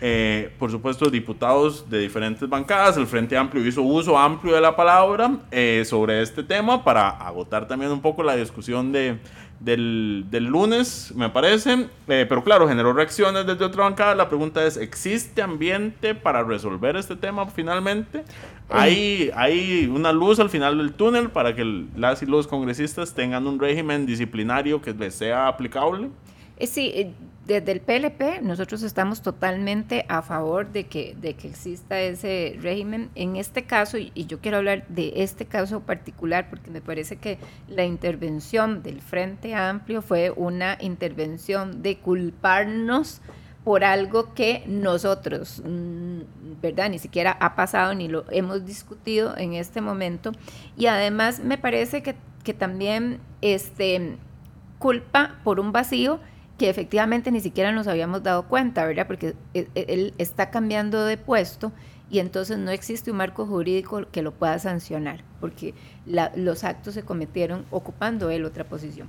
Eh, 0.00 0.52
por 0.58 0.70
supuesto, 0.70 1.08
diputados 1.08 1.88
de 1.88 2.00
diferentes 2.00 2.46
bancadas. 2.48 2.96
El 2.96 3.06
Frente 3.06 3.36
Amplio 3.36 3.66
hizo 3.66 3.82
uso 3.82 4.18
amplio 4.18 4.54
de 4.54 4.60
la 4.60 4.76
palabra 4.76 5.38
eh, 5.50 5.84
sobre 5.86 6.20
este 6.20 6.42
tema 6.42 6.84
para 6.84 7.08
agotar 7.08 7.66
también 7.66 7.90
un 7.90 8.02
poco 8.02 8.22
la 8.22 8.36
discusión 8.36 8.92
de, 8.92 9.16
del, 9.58 10.26
del 10.30 10.44
lunes, 10.44 11.12
me 11.16 11.30
parece. 11.30 11.88
Eh, 12.08 12.26
pero 12.28 12.44
claro, 12.44 12.68
generó 12.68 12.92
reacciones 12.92 13.46
desde 13.46 13.64
otra 13.64 13.84
bancada. 13.84 14.14
La 14.14 14.28
pregunta 14.28 14.64
es, 14.66 14.76
¿existe 14.76 15.40
ambiente 15.40 16.14
para 16.14 16.42
resolver 16.42 16.96
este 16.96 17.16
tema 17.16 17.46
finalmente? 17.46 18.22
¿Hay, 18.68 19.30
¿Hay 19.34 19.90
una 19.92 20.12
luz 20.12 20.40
al 20.40 20.50
final 20.50 20.76
del 20.76 20.92
túnel 20.92 21.30
para 21.30 21.54
que 21.54 21.86
las 21.96 22.22
y 22.22 22.26
los 22.26 22.46
congresistas 22.46 23.14
tengan 23.14 23.46
un 23.46 23.58
régimen 23.58 24.04
disciplinario 24.04 24.82
que 24.82 24.92
les 24.92 25.14
sea 25.14 25.48
aplicable? 25.48 26.10
Sí, 26.60 27.14
desde 27.46 27.70
el 27.70 27.80
PLP 27.80 28.42
nosotros 28.42 28.82
estamos 28.82 29.22
totalmente 29.22 30.04
a 30.08 30.22
favor 30.22 30.72
de 30.72 30.86
que, 30.86 31.16
de 31.20 31.34
que 31.34 31.48
exista 31.48 32.00
ese 32.00 32.58
régimen. 32.60 33.08
En 33.14 33.36
este 33.36 33.64
caso, 33.64 33.98
y, 33.98 34.10
yo 34.26 34.40
quiero 34.40 34.56
hablar 34.56 34.86
de 34.88 35.12
este 35.16 35.46
caso 35.46 35.80
particular 35.80 36.50
porque 36.50 36.70
me 36.70 36.80
parece 36.80 37.16
que 37.16 37.38
la 37.68 37.84
intervención 37.84 38.82
del 38.82 39.00
Frente 39.00 39.54
Amplio 39.54 40.02
fue 40.02 40.32
una 40.34 40.76
intervención 40.80 41.82
de 41.82 41.98
culparnos 41.98 43.20
por 43.62 43.84
algo 43.84 44.34
que 44.34 44.64
nosotros, 44.66 45.62
mm, 45.64 46.60
¿verdad? 46.60 46.90
Ni 46.90 46.98
siquiera 46.98 47.36
ha 47.40 47.54
pasado 47.54 47.94
ni 47.94 48.08
lo 48.08 48.24
hemos 48.30 48.66
discutido 48.66 49.36
en 49.36 49.54
este 49.54 49.80
momento. 49.80 50.32
Y 50.76 50.86
además 50.86 51.38
me 51.38 51.58
parece 51.58 52.02
que, 52.02 52.16
que 52.42 52.54
también 52.54 53.20
este, 53.40 54.16
culpa 54.78 55.36
por 55.44 55.60
un 55.60 55.70
vacío 55.70 56.18
que 56.58 56.70
efectivamente 56.70 57.30
ni 57.30 57.40
siquiera 57.40 57.72
nos 57.72 57.86
habíamos 57.86 58.22
dado 58.22 58.48
cuenta, 58.48 58.84
¿verdad? 58.86 59.06
Porque 59.06 59.34
e, 59.54 59.68
e, 59.74 59.86
él 59.88 60.14
está 60.18 60.50
cambiando 60.50 61.04
de 61.04 61.16
puesto 61.16 61.72
y 62.08 62.20
entonces 62.20 62.58
no 62.58 62.70
existe 62.70 63.10
un 63.10 63.18
marco 63.18 63.46
jurídico 63.46 64.06
que 64.10 64.22
lo 64.22 64.32
pueda 64.32 64.58
sancionar, 64.58 65.22
porque 65.40 65.74
los 66.06 66.64
actos 66.64 66.94
se 66.94 67.02
cometieron 67.02 67.66
ocupando 67.70 68.30
él 68.30 68.44
otra 68.44 68.64
posición. 68.64 69.08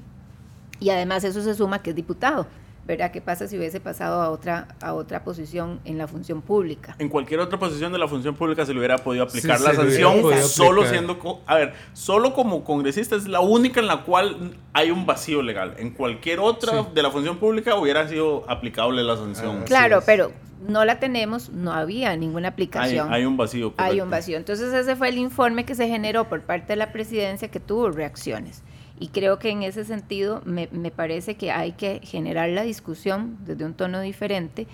Y 0.80 0.90
además 0.90 1.24
eso 1.24 1.42
se 1.42 1.54
suma 1.54 1.82
que 1.82 1.92
es 1.92 1.96
diputado, 1.96 2.48
¿verdad? 2.88 3.12
¿Qué 3.12 3.22
pasa 3.22 3.48
si 3.48 3.58
hubiese 3.58 3.80
pasado 3.80 4.22
a 4.22 4.30
otra, 4.30 4.70
a 4.82 4.94
otra 4.94 5.24
posición 5.24 5.82
en 5.84 5.98
la 5.98 6.08
función 6.08 6.42
pública? 6.42 6.96
En 6.98 7.10
cualquier 7.10 7.42
otra 7.42 7.60
posición 7.60 7.92
de 7.92 8.00
la 8.00 8.08
función 8.08 8.34
pública 8.34 8.66
se 8.66 8.74
le 8.74 8.80
hubiera 8.80 8.98
podido 8.98 9.26
aplicar 9.26 9.60
la 9.60 9.76
sanción, 9.76 10.24
solo 10.44 10.86
siendo, 10.86 11.20
a 11.46 11.56
ver, 11.56 11.74
solo 11.94 12.34
como 12.34 12.64
congresista 12.64 13.16
es 13.16 13.28
la 13.28 13.42
única 13.42 13.82
en 13.82 13.88
la 13.88 14.04
cual 14.04 14.56
hay 14.74 14.90
un 14.90 15.06
vacío 15.06 15.42
legal. 15.42 15.76
En 15.78 15.92
cualquier 15.92 16.40
otra 16.40 16.84
de 16.84 17.04
la 17.04 17.12
función 17.12 17.38
pública 17.38 17.76
hubiera 17.76 18.08
sido 18.08 18.50
aplicable 18.50 19.04
la 19.04 19.18
sanción. 19.18 19.64
claro, 19.66 20.02
pero 20.06 20.32
no 20.66 20.86
la 20.86 21.00
tenemos, 21.00 21.50
no 21.50 21.72
había 21.72 22.16
ninguna 22.16 22.50
aplicación. 22.50 23.12
Hay, 23.12 23.26
un 23.26 23.38
vacío. 23.38 23.74
Hay 23.78 24.02
un 24.02 24.10
vacío. 24.10 24.38
Entonces 24.38 24.74
ese 24.74 24.96
fue 24.96 25.10
el 25.10 25.18
informe 25.18 25.66
que 25.66 25.76
se 25.76 25.88
generó 25.88 26.30
por 26.30 26.42
parte 26.42 26.74
de 26.74 26.78
la 26.78 26.92
presidencia 26.92 27.50
que 27.50 27.60
tuvo 27.60 27.92
reacciones. 27.92 28.64
Y 29.00 29.10
creo 29.10 29.40
que 29.40 29.50
en 29.50 29.64
ese 29.64 29.86
sentido 29.86 30.42
me, 30.46 30.70
me 30.72 30.92
parece 30.92 31.36
que 31.36 31.52
hay 31.52 31.74
que 31.74 32.02
generar 32.04 32.50
la 32.50 32.64
discusión 32.64 33.38
desde 33.46 33.66
un 33.66 33.74
tono 33.74 34.02
diferente 34.02 34.68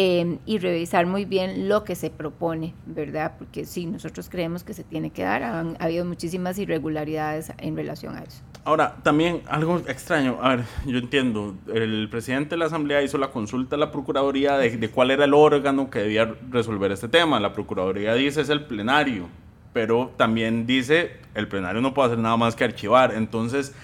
Em, 0.00 0.38
y 0.46 0.58
revisar 0.58 1.06
muy 1.06 1.24
bien 1.24 1.68
lo 1.68 1.82
que 1.82 1.96
se 1.96 2.08
propone, 2.08 2.72
¿verdad? 2.86 3.32
Porque 3.36 3.64
sí, 3.64 3.84
nosotros 3.84 4.28
creemos 4.28 4.62
que 4.62 4.72
se 4.72 4.84
tiene 4.84 5.10
que 5.10 5.22
dar, 5.22 5.42
han, 5.42 5.76
ha 5.80 5.86
habido 5.86 6.04
muchísimas 6.04 6.56
irregularidades 6.56 7.52
en 7.58 7.74
relación 7.74 8.14
a 8.14 8.20
eso. 8.20 8.42
Ahora, 8.64 8.94
también 9.02 9.42
algo 9.48 9.78
extraño, 9.88 10.38
a 10.40 10.54
ver, 10.54 10.66
yo 10.86 10.98
entiendo, 10.98 11.56
el 11.74 12.08
presidente 12.10 12.50
de 12.50 12.58
la 12.58 12.66
Asamblea 12.66 13.02
hizo 13.02 13.18
la 13.18 13.32
consulta 13.32 13.74
a 13.74 13.78
la 13.80 13.90
Procuraduría 13.90 14.56
de, 14.56 14.76
de 14.76 14.88
cuál 14.88 15.10
era 15.10 15.24
el 15.24 15.34
órgano 15.34 15.90
que 15.90 15.98
debía 15.98 16.32
resolver 16.48 16.92
este 16.92 17.08
tema, 17.08 17.40
la 17.40 17.52
Procuraduría 17.52 18.14
dice 18.14 18.42
es 18.42 18.50
el 18.50 18.66
plenario, 18.66 19.26
pero 19.72 20.12
también 20.16 20.66
dice 20.66 21.16
el 21.34 21.48
plenario 21.48 21.80
no 21.80 21.94
puede 21.94 22.08
hacer 22.08 22.18
nada 22.18 22.36
más 22.36 22.56
que 22.56 22.64
archivar, 22.64 23.14
entonces 23.14 23.74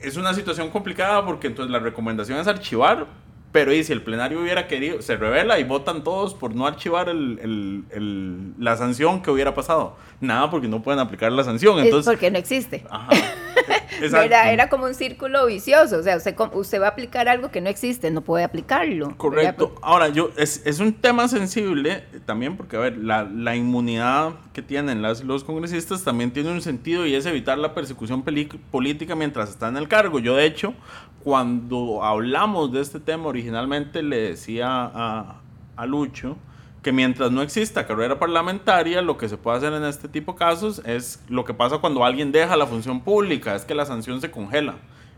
es 0.00 0.16
una 0.16 0.34
situación 0.34 0.70
complicada 0.70 1.24
porque 1.24 1.46
entonces 1.46 1.70
la 1.70 1.78
recomendación 1.78 2.38
es 2.38 2.46
archivar, 2.46 3.06
pero 3.52 3.72
y 3.72 3.84
si 3.84 3.92
el 3.92 4.02
plenario 4.02 4.40
hubiera 4.40 4.66
querido, 4.66 5.02
se 5.02 5.16
revela 5.16 5.58
y 5.58 5.64
votan 5.64 6.02
todos 6.02 6.34
por 6.34 6.54
no 6.54 6.66
archivar 6.66 7.10
el, 7.10 7.84
el, 7.92 8.54
la 8.58 8.76
sanción 8.78 9.22
que 9.22 9.30
hubiera 9.30 9.54
pasado. 9.54 9.94
Nada, 10.20 10.50
porque 10.50 10.68
no 10.68 10.82
pueden 10.82 11.00
aplicar 11.00 11.30
la 11.32 11.44
sanción. 11.44 11.78
Entonces, 11.78 12.10
porque 12.10 12.30
no 12.30 12.38
existe. 12.38 12.84
Ajá. 12.88 13.10
Era, 14.00 14.50
era, 14.50 14.68
como 14.68 14.86
un 14.86 14.94
círculo 14.94 15.46
vicioso. 15.46 15.98
O 15.98 16.02
sea, 16.02 16.16
usted, 16.16 16.34
usted 16.54 16.80
va 16.80 16.86
a 16.86 16.90
aplicar 16.90 17.28
algo 17.28 17.50
que 17.50 17.60
no 17.60 17.68
existe, 17.68 18.10
no 18.10 18.22
puede 18.22 18.42
aplicarlo. 18.42 19.16
Correcto. 19.16 19.76
Ahora, 19.80 20.08
yo 20.08 20.30
es, 20.36 20.62
es, 20.64 20.80
un 20.80 20.92
tema 20.94 21.28
sensible 21.28 22.02
también 22.26 22.56
porque, 22.56 22.76
a 22.76 22.80
ver, 22.80 22.96
la, 22.96 23.22
la 23.24 23.54
inmunidad 23.54 24.32
que 24.52 24.62
tienen 24.62 25.02
las, 25.02 25.22
los 25.22 25.44
congresistas 25.44 26.02
también 26.02 26.32
tiene 26.32 26.50
un 26.50 26.62
sentido 26.62 27.06
y 27.06 27.14
es 27.14 27.26
evitar 27.26 27.58
la 27.58 27.74
persecución 27.74 28.24
política 28.70 29.14
mientras 29.14 29.50
están 29.50 29.76
en 29.76 29.82
el 29.82 29.88
cargo. 29.88 30.18
Yo, 30.18 30.36
de 30.36 30.46
hecho, 30.46 30.74
cuando 31.22 32.02
hablamos 32.04 32.72
de 32.72 32.80
este 32.80 33.00
tema 33.00 33.26
originalmente 33.26 34.02
le 34.02 34.16
decía 34.16 34.68
a, 34.68 35.40
a 35.76 35.86
Lucho 35.86 36.36
que 36.82 36.92
mientras 36.92 37.30
no 37.30 37.42
exista 37.42 37.86
carrera 37.86 38.18
parlamentaria, 38.18 39.02
lo 39.02 39.16
que 39.16 39.28
se 39.28 39.36
puede 39.36 39.58
hacer 39.58 39.72
en 39.72 39.84
este 39.84 40.08
tipo 40.08 40.32
de 40.32 40.38
casos 40.38 40.82
es 40.84 41.22
lo 41.28 41.44
que 41.44 41.54
pasa 41.54 41.78
cuando 41.78 42.04
alguien 42.04 42.32
deja 42.32 42.56
la 42.56 42.66
función 42.66 43.00
pública, 43.00 43.54
es 43.54 43.64
que 43.64 43.74
la 43.74 43.86
sanción 43.86 44.20
se 44.20 44.30
congela. 44.30 44.74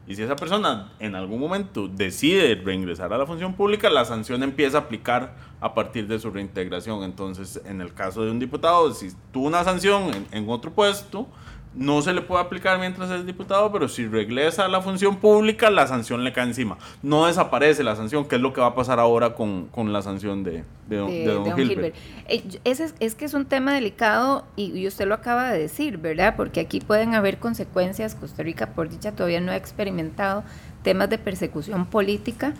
Y 0.07 0.16
si 0.16 0.22
esa 0.22 0.36
persona 0.36 0.92
en 0.98 1.14
algún 1.14 1.40
momento 1.40 1.88
decide 1.88 2.55
reingresar 2.57 3.11
a 3.14 3.16
la 3.16 3.24
función 3.24 3.55
pública, 3.55 3.88
la 3.88 4.05
sanción 4.05 4.42
empieza 4.42 4.76
a 4.76 4.80
aplicar 4.82 5.34
a 5.62 5.72
partir 5.72 6.07
de 6.07 6.18
su 6.18 6.30
reintegración. 6.30 7.02
Entonces, 7.02 7.62
en 7.64 7.80
el 7.80 7.94
caso 7.94 8.22
de 8.22 8.30
un 8.30 8.38
diputado, 8.38 8.92
si 8.92 9.09
tuvo 9.32 9.46
una 9.46 9.64
sanción 9.64 10.12
en, 10.12 10.26
en 10.30 10.50
otro 10.50 10.70
puesto, 10.72 11.26
no 11.74 12.02
se 12.02 12.12
le 12.12 12.20
puede 12.20 12.42
aplicar 12.42 12.78
mientras 12.78 13.10
es 13.10 13.26
diputado, 13.26 13.72
pero 13.72 13.88
si 13.88 14.06
regresa 14.06 14.64
a 14.64 14.68
la 14.68 14.80
función 14.80 15.16
pública, 15.16 15.70
la 15.70 15.86
sanción 15.86 16.22
le 16.22 16.32
cae 16.32 16.44
encima. 16.44 16.78
No 17.02 17.26
desaparece 17.26 17.82
la 17.82 17.96
sanción, 17.96 18.26
que 18.26 18.36
es 18.36 18.40
lo 18.40 18.52
que 18.52 18.60
va 18.60 18.68
a 18.68 18.74
pasar 18.74 19.00
ahora 19.00 19.34
con, 19.34 19.68
la 19.92 20.02
sanción 20.02 20.44
de, 20.44 20.64
de, 20.88 20.96
don, 20.96 21.56
Gilbert. 21.56 21.94
Eh, 22.28 22.42
es, 22.64 23.14
que 23.14 23.24
es 23.24 23.34
un 23.34 23.46
tema 23.46 23.74
delicado 23.74 24.44
y, 24.56 24.86
usted 24.86 25.06
lo 25.06 25.14
acaba 25.14 25.50
de 25.50 25.58
decir, 25.58 25.98
¿verdad? 25.98 26.34
Porque 26.36 26.60
aquí 26.60 26.80
pueden 26.80 27.14
haber 27.14 27.38
consecuencias. 27.38 28.14
Costa 28.14 28.42
Rica, 28.42 28.74
por 28.74 28.88
dicha, 28.88 29.12
todavía 29.12 29.40
no 29.40 29.50
ha 29.50 29.56
experimentado 29.56 30.44
temas 30.82 31.10
de 31.10 31.18
persecución 31.18 31.86
política 31.86 32.54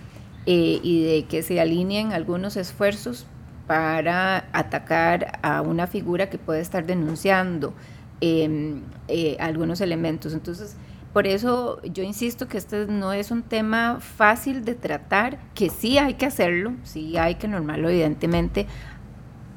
eh, 0.46 0.80
y 0.82 1.04
de 1.04 1.24
que 1.26 1.42
se 1.42 1.60
alineen 1.60 2.12
algunos 2.12 2.56
esfuerzos 2.56 3.26
para 3.66 4.48
atacar 4.52 5.38
a 5.42 5.62
una 5.62 5.86
figura 5.86 6.28
que 6.28 6.36
puede 6.38 6.60
estar 6.60 6.84
denunciando 6.84 7.72
Em, 8.20 8.82
eh, 9.08 9.36
algunos 9.40 9.80
elementos. 9.80 10.32
Entonces, 10.32 10.76
por 11.12 11.26
eso 11.26 11.80
yo 11.82 12.02
insisto 12.02 12.48
que 12.48 12.58
este 12.58 12.86
no 12.86 13.12
es 13.12 13.30
un 13.30 13.42
tema 13.42 13.98
fácil 14.00 14.64
de 14.64 14.74
tratar, 14.74 15.38
que 15.54 15.68
sí 15.68 15.98
hay 15.98 16.14
que 16.14 16.26
hacerlo, 16.26 16.72
sí 16.84 17.16
hay 17.16 17.34
que 17.34 17.48
normarlo, 17.48 17.88
evidentemente. 17.88 18.66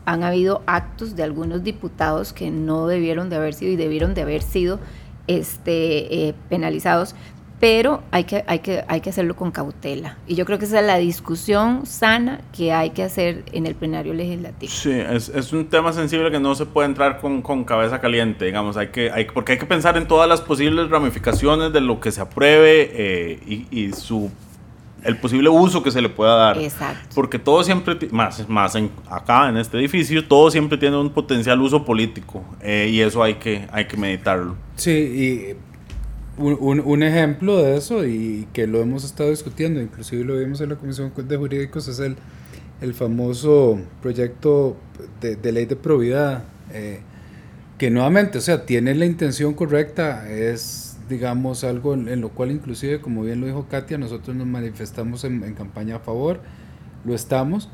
Han 0.06 0.24
habido 0.24 0.64
actos 0.68 1.16
de 1.16 1.24
algunos 1.24 1.64
diputados 1.64 2.34
que 2.34 2.50
no 2.52 2.88
debieron 2.88 3.30
de 3.30 3.36
haber 3.36 3.54
sido 3.54 3.72
y 3.72 3.76
debieron 3.76 4.14
de 4.14 4.22
haber 4.22 4.42
sido 4.42 4.80
este, 5.28 6.28
eh, 6.28 6.36
penalizados, 6.50 7.16
pero 7.60 8.04
hay 8.12 8.26
que, 8.26 8.44
hay, 8.48 8.60
que, 8.60 8.84
hay 8.88 9.02
que 9.02 9.10
hacerlo 9.10 9.36
con 9.36 9.52
cautela. 9.52 10.18
Y 10.28 10.36
yo 10.36 10.46
creo 10.46 10.60
que 10.60 10.66
esa 10.66 10.80
es 10.80 10.86
la 10.86 10.98
discusión 10.98 11.86
sana 11.86 12.42
que 12.56 12.72
hay 12.72 12.92
que 12.92 13.04
hacer 13.04 13.44
en 13.52 13.66
el 13.66 13.76
plenario 13.76 14.14
legislativo. 14.14 14.72
Sí, 14.72 14.92
es, 14.92 15.30
es 15.30 15.52
un 15.54 15.66
tema 15.66 15.92
sensible 15.92 16.30
que 16.30 16.40
no 16.40 16.54
se 16.54 16.66
puede 16.66 16.88
entrar 16.88 17.20
con, 17.20 17.42
con, 17.42 17.64
cabeza 17.64 18.00
caliente, 18.00 18.46
digamos, 18.46 18.78
hay 18.78 18.90
que, 18.90 19.12
hay, 19.12 19.26
porque 19.26 19.54
hay 19.54 19.58
que 19.58 19.66
pensar 19.66 19.98
en 19.98 20.08
todas 20.08 20.30
las 20.30 20.42
posibles 20.42 20.90
ramificaciones 20.90 21.74
de 21.74 21.82
lo 21.82 22.00
que 22.00 22.12
se 22.12 22.22
apruebe 22.22 22.92
eh, 22.94 23.40
y, 23.46 23.68
y, 23.72 23.94
su 23.94 24.32
el 25.04 25.18
posible 25.18 25.48
uso 25.50 25.84
que 25.84 25.92
se 25.92 26.02
le 26.02 26.10
pueda 26.10 26.36
dar. 26.36 26.58
Exacto. 26.58 27.16
Porque 27.16 27.40
todo 27.40 27.64
siempre, 27.64 27.98
más, 28.12 28.48
más 28.50 28.76
en, 28.76 28.92
acá 29.10 29.48
en 29.48 29.58
este 29.58 29.78
edificio, 29.78 30.26
todo 30.26 30.52
siempre 30.52 30.78
tiene 30.78 30.98
un 30.98 31.10
potencial 31.12 31.62
uso 31.62 31.86
político 31.86 32.44
eh, 32.62 32.90
y 32.92 33.02
eso 33.02 33.24
hay 33.24 33.36
que, 33.36 33.68
hay 33.72 33.86
que 33.86 33.96
meditarlo. 33.96 34.56
Sí, 34.76 34.92
y 34.92 35.56
un, 36.38 36.80
un, 36.80 37.04
ejemplo 37.04 37.58
de 37.58 37.78
eso 37.78 38.06
y 38.06 38.48
que 38.54 38.68
lo 38.68 38.82
hemos 38.82 39.04
estado 39.04 39.30
discutiendo, 39.32 39.82
inclusive 39.82 40.24
lo 40.24 40.38
vimos 40.38 40.62
en 40.62 40.70
la 40.70 40.76
Comisión 40.76 41.12
de 41.16 41.38
Jurídicos, 41.38 41.88
es 41.88 42.00
el, 42.00 42.16
el 42.82 42.94
famoso 42.94 43.80
proyecto 44.02 44.78
de, 45.22 45.52
ley 45.52 45.66
de 45.66 45.76
probidad, 45.76 46.44
eh, 46.72 47.00
que 47.78 47.90
nuevamente, 47.90 48.38
o 48.38 48.42
sea, 48.42 48.66
tiene 48.66 48.94
la 48.96 49.06
intención 49.06 49.54
correcta, 49.54 50.30
es, 50.30 50.98
digamos, 51.10 51.64
algo 51.64 51.94
en, 51.94 52.22
lo 52.22 52.30
cual 52.30 52.52
inclusive, 52.52 53.02
como 53.02 53.24
bien 53.24 53.42
lo 53.42 53.48
dijo 53.48 53.68
Katia, 53.68 53.98
nosotros 53.98 54.36
nos 54.36 54.48
manifestamos 54.48 55.24
en, 55.24 55.54
campaña 55.54 55.98
a 55.98 56.00
favor, 56.00 56.40
lo 57.04 57.16
estamos, 57.16 57.70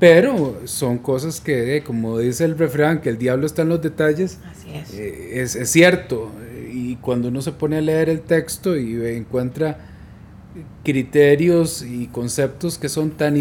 pero 0.00 0.60
son 0.64 0.98
cosas 0.98 1.40
que, 1.40 1.76
eh, 1.76 1.82
como 1.84 2.18
dice 2.18 2.44
el 2.44 2.58
refrán, 2.58 3.00
que 3.00 3.08
el 3.08 3.18
diablo 3.18 3.46
está 3.46 3.62
en 3.62 3.68
los 3.68 3.80
detalles, 3.80 4.38
es. 4.66 4.94
Eh, 4.94 5.40
es, 5.40 5.54
es 5.54 5.70
cierto, 5.70 6.32
y 6.92 6.96
cuando 6.96 7.28
uno 7.28 7.40
se 7.40 7.52
pone 7.52 7.78
a 7.78 7.80
leer 7.80 8.10
el 8.10 8.20
texto 8.20 8.76
y 8.76 9.02
encuentra 9.16 9.78
criterios 10.84 11.82
y 11.82 12.08
conceptos 12.08 12.76
que 12.76 12.90
son 12.90 13.12
tan 13.12 13.34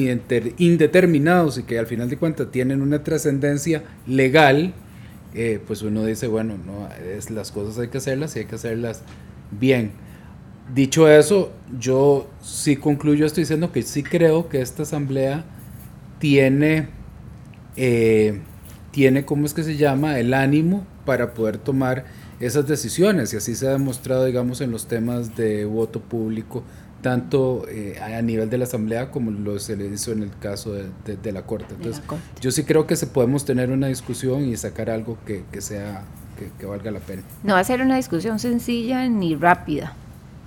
indeterminados 0.57 1.57
y 1.57 1.63
que 1.63 1.77
al 1.77 1.85
final 1.85 2.09
de 2.09 2.15
cuentas 2.15 2.49
tienen 2.49 2.81
una 2.81 3.03
trascendencia 3.03 3.83
legal, 4.07 4.73
eh, 5.33 5.59
pues 5.67 5.81
uno 5.81 6.05
dice, 6.05 6.27
bueno, 6.27 6.55
no, 6.65 6.87
es, 7.05 7.29
las 7.29 7.51
cosas 7.51 7.77
hay 7.77 7.89
que 7.89 7.97
hacerlas 7.97 8.37
y 8.37 8.39
hay 8.39 8.45
que 8.45 8.55
hacerlas 8.55 9.03
bien. 9.59 9.91
Dicho 10.73 11.09
eso, 11.09 11.51
yo 11.77 12.29
sí 12.41 12.77
concluyo 12.77 13.25
esto 13.25 13.41
diciendo 13.41 13.73
que 13.73 13.81
sí 13.81 14.01
creo 14.01 14.47
que 14.47 14.61
esta 14.61 14.83
asamblea 14.83 15.43
tiene, 16.19 16.87
eh, 17.75 18.39
tiene, 18.91 19.25
¿cómo 19.25 19.45
es 19.45 19.53
que 19.53 19.63
se 19.63 19.75
llama?, 19.75 20.19
el 20.19 20.33
ánimo 20.33 20.85
para 21.05 21.33
poder 21.33 21.57
tomar 21.57 22.05
esas 22.41 22.67
decisiones 22.67 23.33
y 23.33 23.37
así 23.37 23.55
se 23.55 23.67
ha 23.67 23.71
demostrado, 23.71 24.25
digamos, 24.25 24.61
en 24.61 24.71
los 24.71 24.87
temas 24.87 25.35
de 25.35 25.65
voto 25.65 26.01
público, 26.01 26.63
tanto 27.01 27.65
eh, 27.69 27.99
a 27.99 28.21
nivel 28.21 28.49
de 28.49 28.57
la 28.57 28.65
Asamblea 28.65 29.11
como 29.11 29.31
lo 29.31 29.59
se 29.59 29.75
le 29.75 29.87
hizo 29.87 30.11
en 30.11 30.23
el 30.23 30.31
caso 30.39 30.73
de, 30.73 30.89
de, 31.05 31.31
la 31.31 31.43
Corte. 31.43 31.73
Entonces, 31.75 32.03
yo 32.39 32.51
sí 32.51 32.63
creo 32.63 32.87
que 32.87 32.95
se 32.95 33.07
podemos 33.07 33.45
tener 33.45 33.71
una 33.71 33.87
discusión 33.87 34.45
y 34.45 34.57
sacar 34.57 34.89
algo 34.89 35.17
que, 35.25 35.43
que 35.51 35.61
sea, 35.61 36.03
que, 36.37 36.49
que, 36.59 36.65
valga 36.65 36.91
la 36.91 36.99
pena. 36.99 37.23
No 37.43 37.53
va 37.53 37.59
a 37.59 37.63
ser 37.63 37.81
una 37.81 37.95
discusión 37.95 38.39
sencilla 38.39 39.07
ni 39.07 39.35
rápida, 39.35 39.93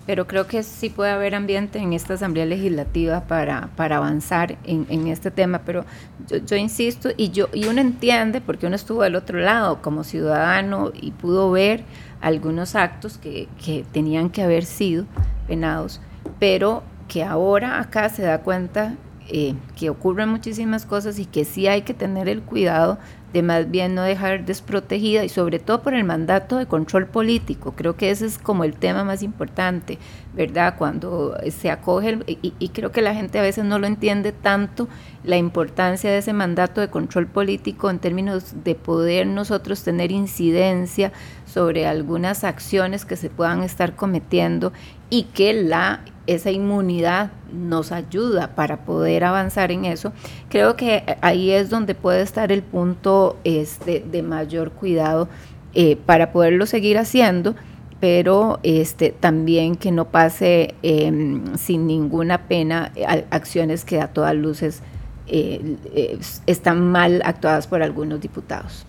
pero 0.07 0.27
creo 0.27 0.47
que 0.47 0.63
sí 0.63 0.91
puede 0.91 1.11
haber 1.11 1.35
ambiente 1.35 1.79
en 1.79 1.93
esta 1.93 2.15
Asamblea 2.15 2.45
Legislativa 2.45 3.23
para, 3.23 3.71
para 3.77 3.97
avanzar 3.97 4.59
en, 4.65 5.07
este 5.07 5.31
tema, 5.31 5.63
pero 5.65 5.85
yo, 6.29 6.39
yo, 6.39 6.57
insisto, 6.57 7.11
y, 7.17 7.31
yo, 7.31 7.49
y 7.53 7.67
uno 7.67 7.81
entiende, 7.81 8.41
porque 8.41 8.67
uno 8.67 8.77
estuvo 8.77 9.03
del 9.03 9.17
otro 9.17 9.39
lado 9.39 9.81
como 9.81 10.05
ciudadano 10.05 10.93
y 10.95 11.13
pudo 11.13 11.51
ver 11.51 11.85
algunos 12.21 12.75
actos 12.75 13.19
que, 13.19 13.49
que 13.65 13.85
tenían 13.93 14.31
que 14.31 14.43
haber 14.43 14.65
sido 14.65 15.07
penados, 15.47 16.01
pero 16.39 16.83
que 17.09 17.23
ahora 17.23 17.81
acá 17.81 18.09
se 18.09 18.23
da 18.23 18.41
cuenta 18.41 18.95
eh, 19.37 19.57
que 19.75 19.91
ocurren 19.91 20.29
muchísimas 20.29 20.87
cosas 20.87 21.19
y 21.19 21.27
que 21.27 21.45
sí 21.45 21.67
hay 21.67 21.83
que 21.83 21.93
tener 21.93 22.29
el 22.29 22.41
cuidado 22.41 22.99
de 23.33 23.43
más 23.43 23.69
bien 23.69 23.97
no 23.97 24.03
dejar 24.03 24.45
desprotegida 24.47 25.25
y 25.25 25.29
sobre 25.29 25.59
todo 25.59 25.83
por 25.83 25.93
el 25.93 26.05
mandato 26.05 26.57
de 26.57 26.67
control 26.67 27.09
político. 27.09 27.73
Creo 27.77 27.97
que 27.97 28.13
ese 28.13 28.27
es 28.27 28.39
como 28.39 28.63
el 28.63 28.75
tema 28.75 29.03
más 29.03 29.25
importante, 29.25 29.99
¿verdad? 30.35 30.77
Cuando 30.79 31.37
se 31.51 31.69
acoge, 31.69 32.21
y, 32.29 32.69
creo 32.69 32.93
que 32.93 33.03
la 33.03 33.13
gente 33.13 33.41
a 33.41 33.43
veces 33.43 33.65
no 33.65 33.81
lo 33.81 33.89
entiende 33.89 34.31
tanto, 34.31 34.87
la 35.25 35.37
importancia 35.37 36.13
de 36.13 36.19
ese 36.19 36.33
mandato 36.33 36.81
de 36.81 36.91
control 36.91 37.27
político 37.27 37.91
en 37.91 37.99
términos 37.99 38.55
de 38.63 38.77
poder 38.77 39.27
nosotros 39.27 39.83
tener 39.83 40.13
incidencia 40.13 41.13
sobre 41.55 41.87
algunas 41.87 42.43
acciones 42.43 43.05
que 43.05 43.15
se 43.15 43.31
puedan 43.31 43.63
estar 43.63 43.95
cometiendo 43.95 44.73
y 45.09 45.23
que 45.23 45.53
la 45.53 46.01
esa 46.27 46.51
inmunidad 46.51 47.31
nos 47.53 47.93
ayuda 47.93 48.57
para 48.57 48.85
poder 48.85 49.23
avanzar 49.23 49.71
en 49.71 49.85
eso, 49.85 50.13
creo 50.49 50.75
que 50.75 51.17
ahí 51.21 51.53
es 51.53 51.71
donde 51.71 51.95
puede 51.95 52.23
estar 52.23 52.51
el 52.51 52.63
punto 52.63 53.37
este, 53.45 54.01
de 54.01 54.23
mayor 54.23 54.73
cuidado 54.73 55.29
eh, 55.75 55.95
para 55.95 56.33
poderlo 56.33 56.67
seguir 56.67 56.99
haciendo, 56.99 57.55
pero 58.01 58.59
este, 58.65 59.11
también 59.11 59.77
que 59.77 59.93
no 59.93 60.07
pase 60.07 60.75
em, 60.83 61.57
sin 61.57 61.87
ninguna 61.87 62.49
pena 62.49 62.91
acciones 63.31 63.85
que 63.85 64.01
a 64.01 64.09
todas 64.09 64.35
luces 64.35 64.83
eh, 65.27 65.77
eh, 65.95 66.19
están 66.47 66.91
mal 66.91 67.23
actuadas 67.25 67.67
por 67.69 67.83
algunos 67.83 68.21
diputados. 68.21 68.87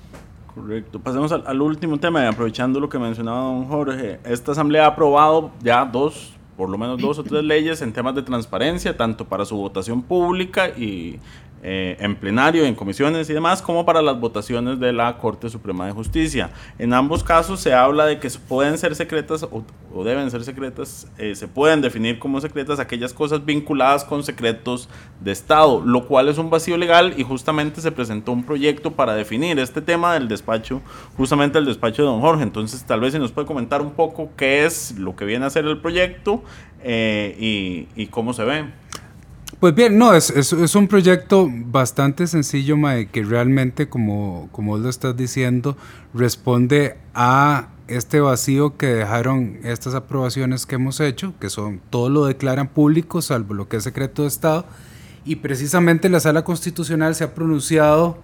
Correcto. 0.55 0.99
Pasemos 0.99 1.31
al, 1.33 1.61
último 1.61 1.97
tema, 1.99 2.27
aprovechando 2.27 2.79
lo 2.79 2.87
que 2.87 2.97
mencionaba 2.97 3.39
don 3.39 3.65
Jorge. 3.65 4.19
Esta 4.23 4.53
asamblea 4.53 4.85
ha 4.85 4.87
aprobado 4.87 5.51
ya 5.61 5.83
dos 5.85 6.31
por 6.55 6.69
lo 6.69 6.77
menos 6.77 7.01
dos 7.01 7.19
o 7.19 7.23
tres 7.23 7.43
leyes 7.43 7.81
en 7.81 7.91
temas 7.91 8.15
de 8.15 8.21
transparencia, 8.21 8.95
tanto 8.95 9.25
para 9.25 9.45
su 9.45 9.57
votación 9.57 10.01
pública 10.01 10.69
y 10.69 11.19
eh, 11.67 11.97
en 11.99 12.15
plenario, 12.15 12.63
en 12.63 12.75
comisiones 12.75 13.27
y 13.27 13.33
demás, 13.33 13.59
como 13.59 13.87
para 13.87 13.99
las 14.03 14.19
votaciones 14.19 14.79
de 14.79 14.93
la 14.93 15.17
Corte 15.17 15.49
Suprema 15.49 15.87
de 15.87 15.93
Justicia. 15.93 16.51
En 16.77 16.93
ambos 16.93 17.23
casos 17.23 17.59
se 17.59 17.73
habla 17.73 18.05
de 18.05 18.19
que 18.19 18.29
pueden 18.47 18.77
ser 18.77 18.93
secretas 18.93 19.41
o, 19.41 19.63
deben 20.03 20.29
ser 20.29 20.43
secretas, 20.43 21.07
eh, 21.17 21.33
se 21.33 21.47
pueden 21.47 21.81
definir 21.81 22.19
como 22.19 22.39
secretas 22.39 22.77
aquellas 22.79 23.13
cosas 23.13 23.43
vinculadas 23.43 24.05
con 24.05 24.23
secretos 24.23 24.89
de 25.19 25.31
Estado, 25.31 25.81
lo 25.83 26.05
cual 26.05 26.29
es 26.29 26.37
un 26.37 26.51
vacío 26.51 26.77
legal 26.77 27.15
y 27.17 27.23
justamente 27.23 27.81
se 27.81 27.91
presentó 27.91 28.31
un 28.31 28.43
proyecto 28.43 28.91
para 28.91 29.15
definir 29.15 29.57
este 29.57 29.81
tema 29.81 30.13
del 30.13 30.27
despacho, 30.27 30.83
justamente 31.17 31.57
el 31.57 31.65
despacho 31.65 32.03
de 32.03 32.09
don 32.09 32.21
Jorge. 32.21 32.43
Entonces 32.43 32.85
tal 32.85 32.99
vez 32.99 33.13
si 33.13 33.17
nos 33.17 33.31
puede 33.31 33.47
comentar 33.47 33.81
un 33.81 33.93
poco 33.93 34.29
qué 34.37 34.65
es 34.65 34.99
lo 34.99 35.15
que 35.15 35.25
viene 35.25 35.47
a 35.47 35.49
ser 35.49 35.65
el 35.65 35.81
proyecto 35.81 36.43
eh, 36.83 37.87
y 37.95 38.05
cómo 38.05 38.33
se 38.33 38.43
ve. 38.43 38.84
Pues 39.59 39.73
bien, 39.73 39.97
no, 39.97 40.13
es, 40.13 40.31
es, 40.31 40.75
un 40.75 40.87
proyecto 40.87 41.49
bastante 41.49 42.27
sencillo, 42.27 42.75
Mae, 42.75 43.07
que 43.07 43.23
realmente, 43.23 43.87
como, 43.87 44.49
como 44.51 44.77
lo 44.77 44.89
estás 44.89 45.15
diciendo, 45.15 45.77
responde 46.13 46.97
a 47.13 47.69
este 47.87 48.19
vacío 48.19 48.75
que 48.77 48.87
dejaron 48.87 49.59
estas 49.63 49.95
aprobaciones 49.95 50.65
que 50.65 50.75
hemos 50.75 50.99
hecho, 50.99 51.33
que 51.39 51.49
son, 51.49 51.79
todo 51.89 52.09
lo 52.09 52.25
declaran 52.25 52.67
público, 52.67 53.21
salvo 53.21 53.53
lo 53.53 53.69
que 53.69 53.77
es 53.77 53.83
secreto 53.83 54.23
de 54.23 54.27
Estado, 54.27 54.65
y 55.23 55.37
precisamente 55.37 56.09
la 56.09 56.19
Sala 56.19 56.43
Constitucional 56.43 57.15
se 57.15 57.23
ha 57.23 57.33
pronunciado 57.33 58.19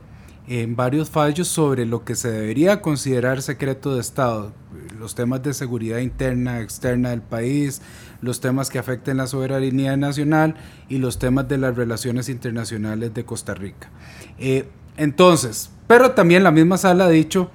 en 0.47 0.75
varios 0.75 1.09
fallos 1.09 1.47
sobre 1.47 1.85
lo 1.85 2.03
que 2.03 2.15
se 2.15 2.29
debería 2.29 2.81
considerar 2.81 3.41
secreto 3.41 3.95
de 3.95 4.01
Estado, 4.01 4.51
los 4.99 5.15
temas 5.15 5.41
de 5.43 5.53
seguridad 5.53 5.99
interna, 5.99 6.59
externa 6.59 7.11
del 7.11 7.21
país, 7.21 7.81
los 8.21 8.39
temas 8.39 8.69
que 8.69 8.79
afecten 8.79 9.17
la 9.17 9.27
soberanía 9.27 9.97
nacional 9.97 10.55
y 10.89 10.99
los 10.99 11.19
temas 11.19 11.47
de 11.47 11.57
las 11.57 11.75
relaciones 11.75 12.29
internacionales 12.29 13.13
de 13.13 13.25
Costa 13.25 13.53
Rica. 13.53 13.89
Eh, 14.37 14.67
entonces, 14.97 15.71
pero 15.87 16.11
también 16.11 16.43
la 16.43 16.51
misma 16.51 16.77
sala 16.77 17.05
ha 17.05 17.09
dicho, 17.09 17.49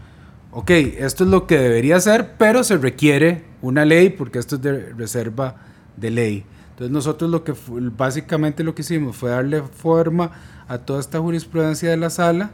ok, 0.50 0.70
esto 0.70 1.24
es 1.24 1.30
lo 1.30 1.46
que 1.46 1.58
debería 1.58 2.00
ser, 2.00 2.34
pero 2.36 2.64
se 2.64 2.76
requiere 2.76 3.44
una 3.62 3.84
ley 3.84 4.10
porque 4.10 4.38
esto 4.38 4.56
es 4.56 4.62
de 4.62 4.92
reserva 4.92 5.56
de 5.96 6.10
ley. 6.10 6.44
Entonces 6.70 6.92
nosotros 6.92 7.30
lo 7.30 7.42
que 7.42 7.54
básicamente 7.96 8.62
lo 8.62 8.74
que 8.74 8.82
hicimos 8.82 9.16
fue 9.16 9.30
darle 9.30 9.62
forma 9.62 10.30
a 10.68 10.78
toda 10.78 11.00
esta 11.00 11.18
jurisprudencia 11.20 11.88
de 11.88 11.96
la 11.96 12.10
sala, 12.10 12.50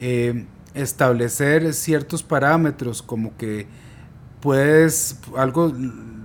eh, 0.00 0.46
establecer 0.74 1.74
ciertos 1.74 2.22
parámetros 2.22 3.02
como 3.02 3.36
que 3.36 3.66
puedes 4.40 5.18
algo 5.36 5.72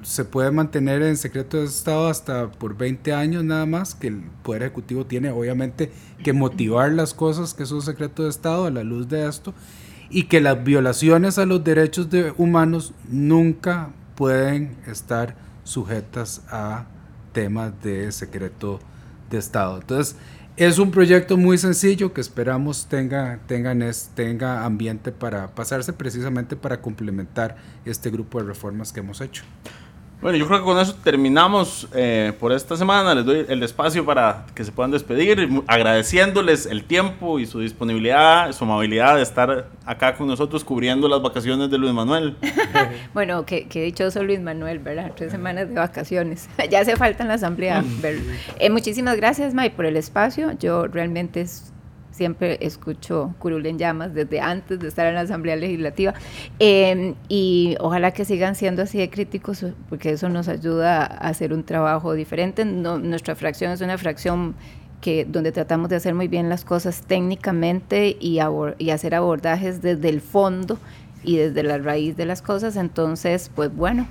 se 0.03 0.25
puede 0.25 0.51
mantener 0.51 1.01
en 1.01 1.17
secreto 1.17 1.57
de 1.57 1.65
Estado 1.65 2.07
hasta 2.07 2.51
por 2.51 2.77
20 2.77 3.13
años 3.13 3.43
nada 3.43 3.65
más, 3.65 3.95
que 3.95 4.07
el 4.07 4.21
Poder 4.43 4.63
Ejecutivo 4.63 5.05
tiene 5.05 5.31
obviamente 5.31 5.91
que 6.23 6.33
motivar 6.33 6.91
las 6.91 7.13
cosas 7.13 7.53
que 7.53 7.65
son 7.65 7.81
secreto 7.81 8.23
de 8.23 8.29
Estado 8.29 8.65
a 8.65 8.71
la 8.71 8.83
luz 8.83 9.07
de 9.07 9.27
esto, 9.27 9.53
y 10.09 10.23
que 10.23 10.41
las 10.41 10.63
violaciones 10.63 11.37
a 11.39 11.45
los 11.45 11.63
derechos 11.63 12.09
de 12.09 12.33
humanos 12.37 12.93
nunca 13.09 13.89
pueden 14.15 14.77
estar 14.85 15.35
sujetas 15.63 16.43
a 16.49 16.85
temas 17.31 17.73
de 17.81 18.11
secreto 18.11 18.79
de 19.29 19.39
Estado. 19.39 19.79
Entonces, 19.79 20.15
es 20.55 20.77
un 20.77 20.91
proyecto 20.91 21.35
muy 21.35 21.57
sencillo 21.57 22.13
que 22.13 22.21
esperamos 22.21 22.85
tenga, 22.85 23.39
tenga 23.47 24.65
ambiente 24.65 25.11
para 25.11 25.55
pasarse 25.55 25.93
precisamente 25.93 26.55
para 26.55 26.79
complementar 26.79 27.57
este 27.85 28.11
grupo 28.11 28.39
de 28.39 28.45
reformas 28.45 28.93
que 28.93 28.99
hemos 28.99 29.19
hecho. 29.19 29.43
Bueno, 30.23 30.37
yo 30.37 30.47
creo 30.47 30.59
que 30.59 30.63
con 30.63 30.79
eso 30.79 30.95
terminamos 31.03 31.85
eh, 31.93 32.31
por 32.39 32.53
esta 32.53 32.77
semana. 32.77 33.13
Les 33.13 33.25
doy 33.25 33.45
el 33.49 33.61
espacio 33.61 34.05
para 34.05 34.45
que 34.55 34.63
se 34.63 34.71
puedan 34.71 34.89
despedir, 34.89 35.49
agradeciéndoles 35.67 36.65
el 36.65 36.85
tiempo 36.85 37.39
y 37.39 37.45
su 37.45 37.59
disponibilidad, 37.59 38.49
su 38.53 38.63
amabilidad 38.63 39.17
de 39.17 39.21
estar 39.21 39.67
acá 39.85 40.15
con 40.15 40.27
nosotros 40.27 40.63
cubriendo 40.63 41.09
las 41.09 41.21
vacaciones 41.21 41.69
de 41.69 41.77
Luis 41.77 41.91
Manuel. 41.91 42.37
bueno, 43.13 43.45
que, 43.45 43.67
que 43.67 43.83
dichoso 43.83 44.23
Luis 44.23 44.39
Manuel, 44.39 44.79
¿verdad? 44.79 45.11
Tres 45.13 45.29
semanas 45.29 45.67
de 45.67 45.75
vacaciones. 45.75 46.47
ya 46.71 46.79
hace 46.79 46.95
falta 46.95 47.23
en 47.23 47.27
la 47.27 47.35
asamblea. 47.35 47.83
Eh, 48.59 48.69
muchísimas 48.69 49.17
gracias, 49.17 49.53
May, 49.53 49.71
por 49.71 49.85
el 49.85 49.97
espacio. 49.97 50.51
Yo 50.59 50.87
realmente 50.87 51.41
siempre 52.13 52.59
escucho 52.61 53.33
Curul 53.39 53.65
en 53.65 53.77
llamas 53.77 54.13
desde 54.13 54.39
antes 54.39 54.79
de 54.79 54.87
estar 54.87 55.07
en 55.07 55.15
la 55.15 55.21
Asamblea 55.21 55.55
Legislativa 55.55 56.13
em, 56.59 57.15
y 57.27 57.75
ojalá 57.79 58.11
que 58.11 58.23
sigan 58.23 58.55
siendo 58.55 58.83
así 58.83 58.99
de 58.99 59.09
críticos 59.09 59.65
porque 59.89 60.11
eso 60.11 60.29
nos 60.29 60.47
ayuda 60.47 61.03
a 61.03 61.29
hacer 61.29 61.53
un 61.53 61.63
trabajo 61.63 62.13
diferente. 62.13 62.65
nuestra 62.65 63.35
fracción 63.35 63.71
es 63.71 63.81
una 63.81 63.97
fracción 63.97 64.55
que 65.01 65.25
donde 65.25 65.51
tratamos 65.51 65.89
de 65.89 65.97
hacer 65.97 66.13
muy 66.13 66.29
bien 66.29 66.47
las 66.47 66.63
cosas 66.63 67.01
técnicamente 67.01 68.15
y, 68.19 68.39
hacer 68.39 69.15
abordajes 69.15 69.81
desde 69.81 70.07
el 70.07 70.21
fondo 70.21 70.77
y 71.25 71.37
desde 71.37 71.61
la 71.63 71.77
raíz 71.77 72.15
de 72.15 72.25
las 72.25 72.41
cosas. 72.41 72.77
Entonces, 72.77 73.51
pues 73.53 73.75
bueno, 73.75 74.07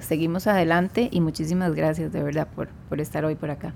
seguimos 0.00 0.46
adelante 0.46 1.08
y 1.10 1.22
muchísimas 1.22 1.74
gracias 1.74 2.12
de 2.12 2.22
verdad 2.22 2.48
por, 2.54 2.68
por 2.90 3.00
estar 3.00 3.24
hoy 3.24 3.34
por 3.34 3.50
acá. 3.50 3.72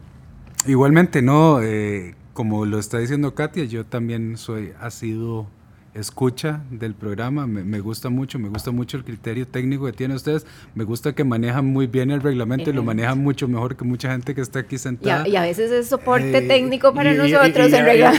Igualmente, 0.66 1.23
no, 1.23 1.62
eh, 1.62 2.14
como 2.41 2.64
lo 2.64 2.78
está 2.78 2.97
diciendo 2.97 3.34
Katia, 3.34 3.64
yo 3.64 3.84
también 3.84 4.38
soy 4.38 4.72
ha 4.80 4.91
sido 4.91 5.47
escucha 5.93 6.62
del 6.70 6.95
programa, 6.95 7.47
me, 7.47 7.80
gusta 7.80 8.09
mucho, 8.09 8.38
me 8.38 8.49
gusta 8.49 8.70
mucho 8.70 8.97
el 8.97 9.05
criterio 9.05 9.47
técnico 9.47 9.84
que 9.84 9.93
tienen 9.93 10.16
ustedes, 10.16 10.47
me 10.74 10.84
gusta 10.84 11.14
que 11.14 11.22
manejan 11.22 11.66
muy 11.66 11.86
bien 11.86 12.11
el 12.11 12.22
reglamento 12.22 12.70
y 12.70 12.72
lo 12.72 12.82
manejan 12.82 13.18
mucho 13.18 13.47
mejor 13.47 13.76
que 13.76 13.84
mucha 13.84 14.11
gente 14.11 14.34
que 14.34 14.41
está 14.41 14.61
aquí 14.61 14.78
sentada. 14.78 15.28
Y 15.28 15.36
a, 15.36 15.43
veces 15.43 15.70
es 15.70 15.88
soporte 15.88 16.38
eh, 16.38 16.49
técnico 16.49 16.95
para 16.95 17.12
nosotros 17.12 17.70
en 17.74 17.84
realidad. 17.84 18.14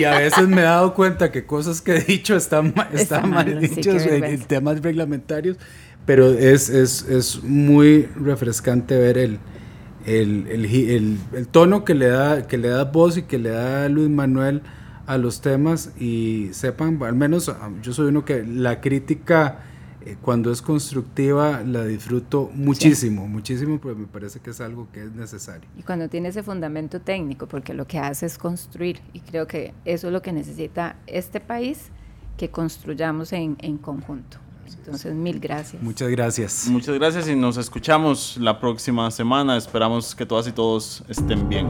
Y 0.00 0.04
a 0.04 0.20
veces 0.20 0.48
me 0.48 0.62
he 0.62 0.64
dado 0.64 0.94
cuenta 0.94 1.30
que 1.30 1.44
cosas 1.44 1.82
que 1.82 1.96
he 1.96 2.00
dicho 2.00 2.34
están, 2.34 2.72
están, 2.94 3.28
mal, 3.28 3.60
dichas 3.60 4.06
en, 4.06 4.40
temas 4.44 4.80
reglamentarios, 4.80 5.58
pero 6.06 6.30
es, 6.30 6.70
es, 6.70 7.02
es 7.02 7.42
muy 7.42 8.08
refrescante 8.16 8.96
ver 8.96 9.18
el, 9.18 9.38
el, 10.06 10.46
el, 10.48 11.18
el, 11.32 11.48
tono 11.48 11.84
que 11.84 11.94
le, 11.94 12.06
da, 12.06 12.46
que 12.46 12.58
le 12.58 12.68
da 12.68 12.84
voz 12.84 13.16
y 13.16 13.22
que 13.22 13.38
le 13.38 13.50
da 13.50 13.88
Luis 13.88 14.08
Manuel 14.08 14.62
a 15.06 15.18
los 15.18 15.40
temas 15.40 15.92
y 15.98 16.48
sepan, 16.52 17.02
al 17.02 17.14
menos 17.14 17.48
ah, 17.48 17.70
yo 17.82 17.92
soy 17.92 18.08
uno 18.08 18.24
que 18.24 18.44
la 18.44 18.80
crítica 18.80 19.60
eh, 20.04 20.16
cuando 20.22 20.52
es 20.52 20.62
constructiva 20.62 21.62
la 21.62 21.84
disfruto 21.84 22.50
muchísimo, 22.54 23.26
muchísimo, 23.26 23.80
porque 23.80 24.00
me 24.00 24.06
parece 24.06 24.38
que 24.38 24.50
es 24.50 24.60
algo 24.60 24.88
que 24.92 25.02
es 25.02 25.12
necesario. 25.12 25.68
Y 25.76 25.82
cuando 25.82 26.08
tiene 26.08 26.28
ese 26.28 26.44
fundamento 26.44 27.00
técnico, 27.00 27.48
porque 27.48 27.74
lo 27.74 27.88
que 27.88 27.98
hace 27.98 28.26
es 28.26 28.38
construir 28.38 29.00
y 29.12 29.20
creo 29.20 29.48
que 29.48 29.74
eso 29.84 30.06
es 30.06 30.12
lo 30.12 30.22
que 30.22 30.32
necesita 30.32 30.96
este 31.08 31.40
país, 31.40 31.90
que 32.36 32.50
construyamos 32.50 33.32
en, 33.32 33.56
en 33.60 33.78
conjunto. 33.78 34.38
Entonces, 34.74 35.14
mil 35.14 35.40
gracias. 35.40 35.82
Muchas 35.82 36.08
gracias. 36.08 36.66
Muchas 36.68 36.94
gracias 36.94 37.28
y 37.28 37.36
nos 37.36 37.56
escuchamos 37.56 38.36
la 38.38 38.58
próxima 38.60 39.10
semana. 39.10 39.56
Esperamos 39.56 40.14
que 40.14 40.26
todas 40.26 40.46
y 40.46 40.52
todos 40.52 41.02
estén 41.08 41.48
bien. 41.48 41.68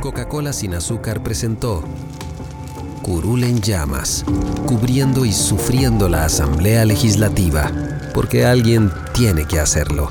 Coca-Cola 0.00 0.52
sin 0.52 0.74
azúcar 0.74 1.22
presentó 1.22 1.82
Curul 3.02 3.44
en 3.44 3.60
llamas, 3.60 4.24
cubriendo 4.66 5.24
y 5.24 5.32
sufriendo 5.32 6.08
la 6.08 6.24
Asamblea 6.24 6.84
Legislativa, 6.84 7.70
porque 8.12 8.44
alguien 8.44 8.90
tiene 9.14 9.44
que 9.46 9.60
hacerlo. 9.60 10.10